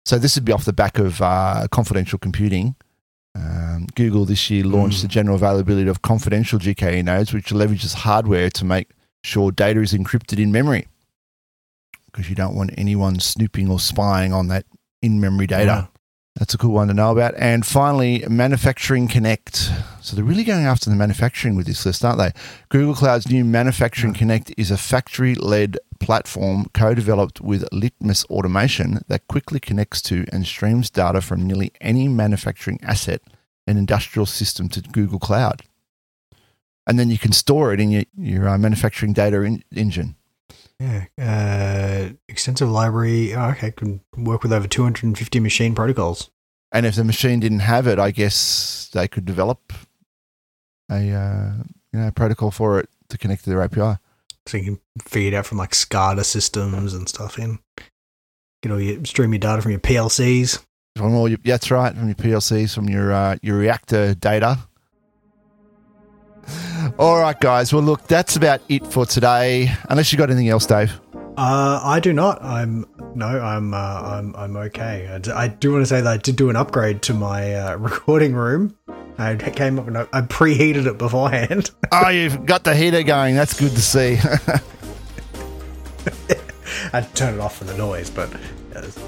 So 0.07 0.19
this 0.21 0.37
would 0.37 0.45
be 0.45 0.53
off 0.53 0.65
the 0.65 0.73
back 0.73 0.99
of 1.01 1.21
uh, 1.21 1.67
confidential 1.73 2.17
computing. 2.17 2.77
Um, 3.35 3.89
Google 3.97 4.25
this 4.25 4.49
year 4.51 4.63
launched 4.65 5.01
Mm. 5.01 5.03
the 5.03 5.09
general 5.09 5.35
availability 5.37 5.91
of 5.91 6.01
confidential 6.01 6.61
GKE 6.61 7.03
nodes, 7.05 7.35
which 7.35 7.49
leverages 7.49 7.93
hardware 7.93 8.49
to 8.51 8.65
make 8.65 8.91
sure 9.25 9.51
data 9.51 9.81
is 9.81 9.93
encrypted 9.93 10.39
in 10.41 10.53
memory, 10.53 10.87
because 12.05 12.31
you 12.31 12.37
don't 12.37 12.55
want 12.55 12.71
anyone 12.79 13.19
snooping 13.19 13.69
or 13.69 13.81
spying 13.81 14.33
on 14.33 14.47
that 14.47 14.65
in-memory 15.03 15.49
data. 15.49 15.65
Yeah. 15.65 15.87
That's 16.37 16.55
a 16.55 16.59
cool 16.59 16.73
one 16.73 16.87
to 16.89 16.95
know 16.95 17.11
about. 17.11 17.35
And 17.37 17.67
finally, 17.67 18.23
Manufacturing 18.29 19.09
Connect. 19.09 19.71
So 20.03 20.15
they're 20.15 20.25
really 20.25 20.45
going 20.45 20.67
after 20.67 20.89
the 20.89 20.95
manufacturing 20.97 21.57
with 21.57 21.67
this 21.67 21.85
list, 21.85 22.05
aren't 22.05 22.19
they? 22.19 22.31
Google 22.69 22.95
Cloud's 22.95 23.29
new 23.29 23.45
Manufacturing 23.45 24.15
Connect 24.15 24.53
is 24.57 24.71
a 24.71 24.77
factory 24.77 25.35
led 25.35 25.79
platform 25.97 26.67
co 26.73 26.95
developed 26.95 27.41
with 27.41 27.67
Litmus 27.73 28.25
Automation 28.27 29.01
that 29.09 29.27
quickly 29.29 29.61
connects 29.61 30.01
to 30.03 30.25
and 30.33 30.47
streams 30.47 30.91
data 30.91 31.21
from 31.21 31.47
nearly 31.47 31.73
any 31.81 32.09
manufacturing 32.09 32.79
asset 32.83 33.23
and 33.67 33.79
industrial 33.79 34.27
system 34.27 34.69
to 34.71 34.81
Google 34.81 35.19
Cloud. 35.19 35.63
And 36.87 36.99
then 36.99 37.11
you 37.11 37.19
can 37.19 37.33
store 37.33 37.73
it 37.73 37.81
in 37.81 37.91
your, 37.91 38.05
your 38.17 38.49
uh, 38.49 38.59
manufacturing 38.59 39.13
data 39.13 39.43
in, 39.43 39.65
engine. 39.75 40.15
Yeah. 40.79 41.07
Uh, 41.19 42.15
extensive 42.29 42.71
library. 42.71 43.35
Oh, 43.35 43.51
okay. 43.51 43.73
Can 43.73 44.03
work 44.17 44.43
with 44.43 44.53
over 44.53 44.69
250 44.69 45.41
machine 45.41 45.75
protocols. 45.75 46.31
And 46.73 46.85
if 46.85 46.95
the 46.95 47.05
machine 47.05 47.41
didn't 47.41 47.61
have 47.61 47.87
it, 47.87 47.99
I 47.99 48.11
guess 48.11 48.91
they 48.93 49.09
could 49.09 49.25
develop 49.25 49.73
a 50.91 51.13
uh, 51.13 51.53
you 51.93 52.01
know 52.01 52.11
protocol 52.11 52.51
for 52.51 52.79
it 52.81 52.89
to 53.09 53.19
connect 53.19 53.45
to 53.45 53.51
their 53.51 53.63
API. 53.63 53.99
So 54.47 54.59
you 54.59 54.65
can 54.65 54.81
feed 55.03 55.35
out 55.35 55.47
from 55.47 55.59
like 55.59 55.73
SCADA 55.73 56.25
systems 56.25 56.95
and 56.95 57.09
stuff 57.09 57.39
in. 57.39 57.59
Get 58.63 58.73
all 58.73 58.81
your 58.81 59.05
stream 59.05 59.33
your 59.33 59.41
data 59.41 59.63
from 59.63 59.73
your 59.73 59.81
PLCs. 59.81 60.63
From 60.97 61.15
all 61.15 61.29
your, 61.29 61.39
that's 61.45 61.71
right, 61.71 61.95
from 61.95 62.07
your 62.07 62.15
PLCs, 62.15 62.75
from 62.75 62.89
your 62.89 63.13
uh, 63.13 63.37
your 63.43 63.59
reactor 63.59 64.15
data. 64.15 64.59
All 66.99 67.21
right, 67.21 67.39
guys. 67.39 67.73
Well, 67.73 67.83
look, 67.83 68.07
that's 68.07 68.37
about 68.37 68.63
it 68.69 68.87
for 68.87 69.05
today. 69.05 69.71
Unless 69.91 70.13
you 70.13 70.19
got 70.19 70.31
anything 70.31 70.49
else, 70.49 70.65
Dave. 70.67 70.99
Uh, 71.37 71.81
I 71.83 72.01
do 72.01 72.13
not. 72.15 72.43
I'm 72.43 72.87
no. 73.15 73.27
I'm. 73.27 73.75
Uh, 73.75 73.77
I'm. 73.77 74.35
I'm 74.37 74.57
okay. 74.57 75.07
I 75.13 75.19
d- 75.19 75.31
I 75.33 75.49
do 75.49 75.73
want 75.73 75.83
to 75.83 75.87
say 75.87 76.01
that 76.01 76.11
I 76.11 76.17
did 76.17 76.37
do 76.37 76.49
an 76.49 76.57
upgrade 76.57 77.03
to 77.03 77.15
my 77.15 77.55
uh, 77.55 77.77
recording 77.79 78.35
room. 78.35 78.75
I 79.19 79.37
came 79.37 79.79
up 79.79 79.87
and 79.87 79.99
I, 79.99 80.07
I 80.13 80.21
preheated 80.23 80.87
it 80.87 80.99
beforehand. 80.99 81.71
Oh, 81.93 82.09
you've 82.11 82.45
got 82.47 82.65
the 82.65 82.75
heater 82.75 83.03
going. 83.03 83.35
That's 83.35 83.59
good 83.59 83.73
to 83.73 83.81
see. 83.83 84.19
I 86.93 87.01
turned 87.01 87.37
it 87.37 87.41
off 87.41 87.57
for 87.59 87.65
the 87.65 87.77
noise, 87.77 88.11
but 88.11 88.31
it's 88.75 88.99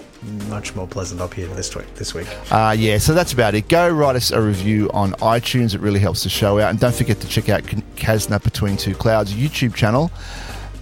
much 0.48 0.74
more 0.74 0.86
pleasant 0.86 1.20
up 1.20 1.34
here 1.34 1.46
this 1.48 1.76
week. 1.76 1.94
This 1.94 2.14
week. 2.14 2.26
Uh, 2.50 2.74
yeah, 2.78 2.98
so 2.98 3.14
that's 3.14 3.32
about 3.32 3.54
it. 3.54 3.68
Go 3.68 3.88
write 3.88 4.16
us 4.16 4.30
a 4.30 4.40
review 4.40 4.90
on 4.92 5.12
iTunes. 5.14 5.74
It 5.74 5.80
really 5.80 6.00
helps 6.00 6.24
the 6.24 6.30
show 6.30 6.58
out. 6.58 6.70
And 6.70 6.80
don't 6.80 6.94
forget 6.94 7.20
to 7.20 7.28
check 7.28 7.48
out 7.48 7.62
Kasna 7.96 8.42
Between 8.42 8.76
Two 8.76 8.94
Clouds 8.94 9.32
YouTube 9.32 9.74
channel. 9.74 10.10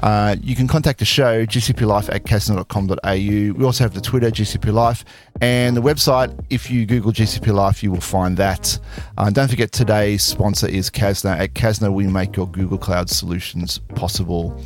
Uh, 0.01 0.37
you 0.43 0.55
can 0.55 0.69
contact 0.69 0.99
the 0.99 1.05
show, 1.05 1.47
gcplife 1.47 2.15
at 2.15 2.25
kasna.com.au. 2.25 3.59
We 3.59 3.65
also 3.65 3.85
have 3.85 3.95
the 3.95 4.01
Twitter, 4.01 4.31
GCP 4.31 4.73
Life, 4.73 5.05
and 5.41 5.77
the 5.77 5.83
website. 5.83 6.39
If 6.51 6.71
you 6.71 6.87
Google 6.87 7.13
GCP 7.13 7.53
Life, 7.53 7.83
you 7.83 7.91
will 7.91 8.01
find 8.01 8.37
that. 8.37 8.79
Uh, 9.17 9.31
don't 9.31 9.49
forget 9.49 9.73
today's 9.73 10.23
sponsor 10.23 10.69
is 10.69 10.91
Kasna. 10.91 11.39
At 11.39 11.55
Kasna, 11.55 11.93
we 11.93 12.07
make 12.07 12.37
your 12.37 12.47
Google 12.49 12.79
Cloud 12.79 13.09
solutions 13.09 13.79
possible. 13.95 14.61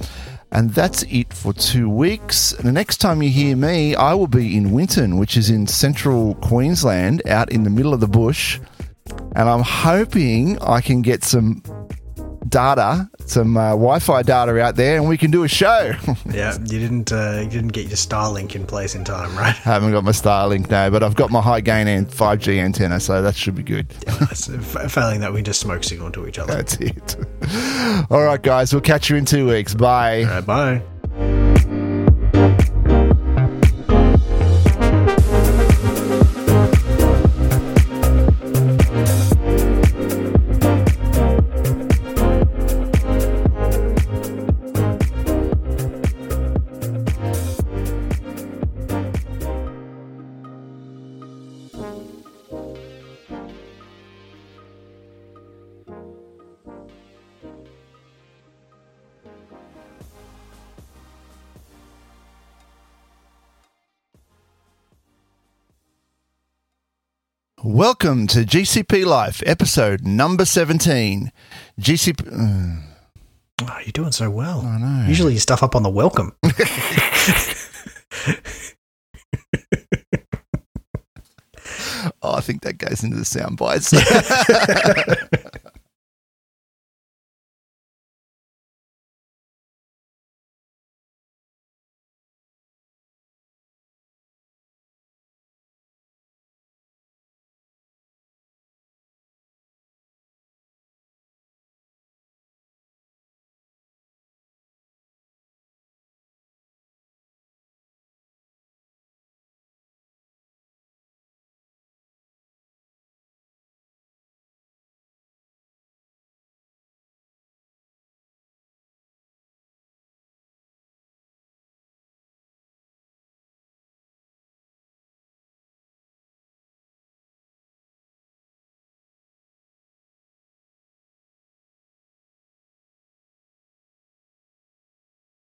And 0.53 0.71
that's 0.75 1.05
it 1.05 1.33
for 1.33 1.53
two 1.53 1.89
weeks. 1.89 2.51
The 2.53 2.73
next 2.73 2.97
time 2.97 3.23
you 3.23 3.31
hear 3.31 3.55
me, 3.55 3.95
I 3.95 4.15
will 4.15 4.27
be 4.27 4.57
in 4.57 4.73
Winton, 4.73 5.17
which 5.17 5.37
is 5.37 5.49
in 5.49 5.69
central 5.69 6.35
Queensland, 6.37 7.23
out 7.29 7.53
in 7.53 7.63
the 7.63 7.71
middle 7.71 7.95
of 7.95 8.01
the 8.01 8.09
bush. 8.09 8.59
And 9.37 9.49
I'm 9.49 9.63
hoping 9.63 10.61
I 10.61 10.81
can 10.81 11.03
get 11.03 11.23
some 11.23 11.63
data, 12.51 13.09
some 13.27 13.57
uh, 13.57 13.71
Wi-Fi 13.71 14.23
data 14.23 14.61
out 14.61 14.77
there, 14.77 14.97
and 14.97 15.09
we 15.09 15.17
can 15.17 15.31
do 15.31 15.45
a 15.45 15.49
show. 15.49 15.93
Yeah, 16.31 16.53
you 16.61 16.79
didn't. 16.79 17.13
Uh, 17.13 17.41
you 17.45 17.49
didn't 17.51 17.69
get 17.73 17.87
your 17.89 17.97
Starlink 17.97 18.55
in 18.55 18.65
place 18.67 18.95
in 18.95 19.05
time, 19.05 19.37
right? 19.37 19.49
I 19.55 19.73
haven't 19.73 19.91
got 19.93 20.05
my 20.05 20.13
Starlink 20.13 20.71
now, 20.71 20.89
but 20.91 21.03
I've 21.03 21.15
got 21.17 21.31
my 21.31 21.41
high 21.41 21.61
gain 21.61 21.89
and 21.89 22.07
5G 22.07 22.59
antenna, 22.59 23.01
so 23.01 23.21
that 23.23 23.35
should 23.35 23.55
be 23.57 23.63
good. 23.63 23.87
F- 24.07 24.93
failing 24.93 25.21
that, 25.21 25.33
we 25.33 25.43
just 25.43 25.61
smoke 25.61 25.83
signal 25.83 26.11
to 26.13 26.27
each 26.29 26.39
other. 26.39 26.55
That's 26.55 26.77
it. 26.77 27.17
All 28.11 28.23
right, 28.23 28.41
guys, 28.41 28.73
we'll 28.73 28.81
catch 28.83 29.11
you 29.11 29.17
in 29.17 29.25
two 29.25 29.49
weeks. 29.49 29.75
Bye. 29.75 30.25
Right, 30.25 30.47
bye. 30.47 30.83
Welcome 67.63 68.27
to 68.29 68.41
GCP 68.41 69.05
Life, 69.05 69.43
episode 69.45 70.07
number 70.07 70.45
17. 70.45 71.31
GCP. 71.81 72.27
uh, 72.33 72.87
Oh, 73.63 73.79
you're 73.85 73.93
doing 73.93 74.13
so 74.13 74.31
well. 74.31 74.63
I 74.63 74.79
know. 74.79 75.07
Usually 75.07 75.35
you 75.35 75.39
stuff 75.39 75.63
up 75.63 75.77
on 75.77 75.83
the 75.83 75.91
welcome. 75.91 76.33
Oh, 82.23 82.35
I 82.35 82.41
think 82.41 82.63
that 82.63 82.79
goes 82.79 83.03
into 83.05 83.17
the 83.17 83.25
sound 83.25 83.57
bites. 83.59 83.93